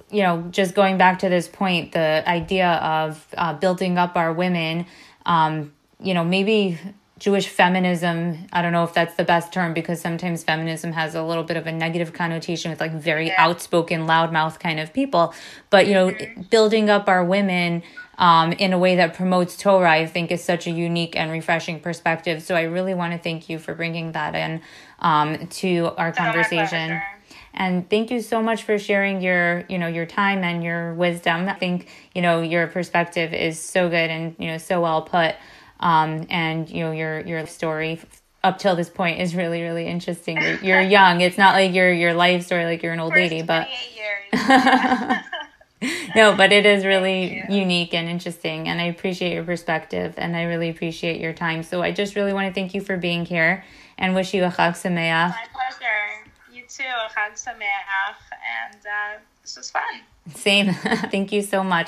you 0.09 0.23
know, 0.23 0.43
just 0.49 0.73
going 0.73 0.97
back 0.97 1.19
to 1.19 1.29
this 1.29 1.47
point, 1.47 1.91
the 1.91 2.23
idea 2.27 2.71
of 2.75 3.27
uh, 3.37 3.53
building 3.53 3.97
up 3.97 4.15
our 4.15 4.33
women, 4.33 4.85
um, 5.25 5.73
you 6.01 6.13
know, 6.13 6.23
maybe 6.23 6.79
Jewish 7.19 7.47
feminism. 7.47 8.47
I 8.53 8.61
don't 8.61 8.71
know 8.71 8.83
if 8.83 8.93
that's 8.93 9.15
the 9.15 9.23
best 9.23 9.51
term 9.51 9.73
because 9.73 9.99
sometimes 9.99 10.43
feminism 10.43 10.91
has 10.91 11.15
a 11.15 11.23
little 11.23 11.43
bit 11.43 11.57
of 11.57 11.65
a 11.65 11.71
negative 11.71 12.13
connotation 12.13 12.69
with 12.69 12.79
like 12.79 12.93
very 12.93 13.27
yeah. 13.27 13.35
outspoken, 13.37 14.07
loudmouth 14.07 14.59
kind 14.59 14.79
of 14.79 14.93
people. 14.93 15.33
But, 15.69 15.87
you 15.87 15.93
know, 15.93 16.09
mm-hmm. 16.09 16.41
building 16.43 16.89
up 16.89 17.07
our 17.07 17.25
women 17.25 17.83
um, 18.17 18.51
in 18.53 18.73
a 18.73 18.79
way 18.79 18.95
that 18.95 19.13
promotes 19.13 19.57
Torah, 19.57 19.91
I 19.91 20.05
think 20.05 20.31
is 20.31 20.43
such 20.43 20.67
a 20.67 20.71
unique 20.71 21.15
and 21.15 21.31
refreshing 21.31 21.79
perspective. 21.79 22.43
So 22.43 22.55
I 22.55 22.63
really 22.63 22.93
want 22.93 23.13
to 23.13 23.19
thank 23.19 23.49
you 23.49 23.59
for 23.59 23.73
bringing 23.73 24.11
that 24.11 24.35
in 24.35 24.61
um, 24.99 25.47
to 25.47 25.91
our 25.97 26.11
conversation. 26.11 27.01
and 27.53 27.89
thank 27.89 28.11
you 28.11 28.21
so 28.21 28.41
much 28.41 28.63
for 28.63 28.77
sharing 28.77 29.21
your 29.21 29.63
you 29.67 29.79
know 29.79 29.87
your 29.87 30.05
time 30.05 30.43
and 30.43 30.63
your 30.63 30.93
wisdom 30.93 31.49
i 31.49 31.53
think 31.53 31.87
you 32.13 32.21
know 32.21 32.41
your 32.41 32.67
perspective 32.67 33.33
is 33.33 33.59
so 33.59 33.89
good 33.89 34.09
and 34.11 34.35
you 34.37 34.47
know 34.47 34.57
so 34.57 34.79
well 34.79 35.01
put 35.01 35.35
um, 35.79 36.25
and 36.29 36.69
you 36.69 36.83
know 36.83 36.91
your 36.91 37.21
your 37.21 37.45
story 37.45 37.99
up 38.43 38.59
till 38.59 38.75
this 38.75 38.89
point 38.89 39.19
is 39.19 39.35
really 39.35 39.61
really 39.61 39.87
interesting. 39.87 40.41
You're, 40.41 40.59
you're 40.61 40.81
young. 40.97 41.21
It's 41.21 41.37
not 41.37 41.53
like 41.53 41.73
your 41.73 41.91
your 41.91 42.13
life 42.13 42.45
story 42.45 42.65
like 42.65 42.83
you're 42.83 42.93
an 42.93 42.99
old 42.99 43.13
lady, 43.13 43.41
but 43.41 43.67
no, 46.15 46.35
but 46.35 46.51
it 46.51 46.65
is 46.65 46.85
really 46.85 47.43
unique 47.49 47.93
and 47.93 48.09
interesting, 48.09 48.67
and 48.67 48.81
I 48.81 48.85
appreciate 48.85 49.33
your 49.33 49.43
perspective, 49.43 50.15
and 50.17 50.35
I 50.35 50.43
really 50.43 50.69
appreciate 50.69 51.21
your 51.21 51.33
time. 51.33 51.61
So 51.61 51.83
I 51.83 51.91
just 51.91 52.15
really 52.15 52.33
want 52.33 52.47
to 52.47 52.53
thank 52.53 52.73
you 52.73 52.81
for 52.81 52.97
being 52.97 53.25
here, 53.25 53.63
and 53.97 54.15
wish 54.15 54.33
you 54.33 54.43
a 54.43 54.49
Chag 54.49 54.71
Sameach. 54.71 55.29
My 55.29 55.45
pleasure. 55.53 56.25
You 56.51 56.63
too, 56.67 56.83
a 56.83 57.09
Chag 57.13 57.33
Sameach, 57.33 58.15
and 58.65 58.75
uh, 58.75 59.19
this 59.43 59.55
was 59.55 59.69
fun. 59.69 59.83
Same. 60.33 60.73
thank 60.73 61.31
you 61.31 61.43
so 61.43 61.63
much. 61.63 61.85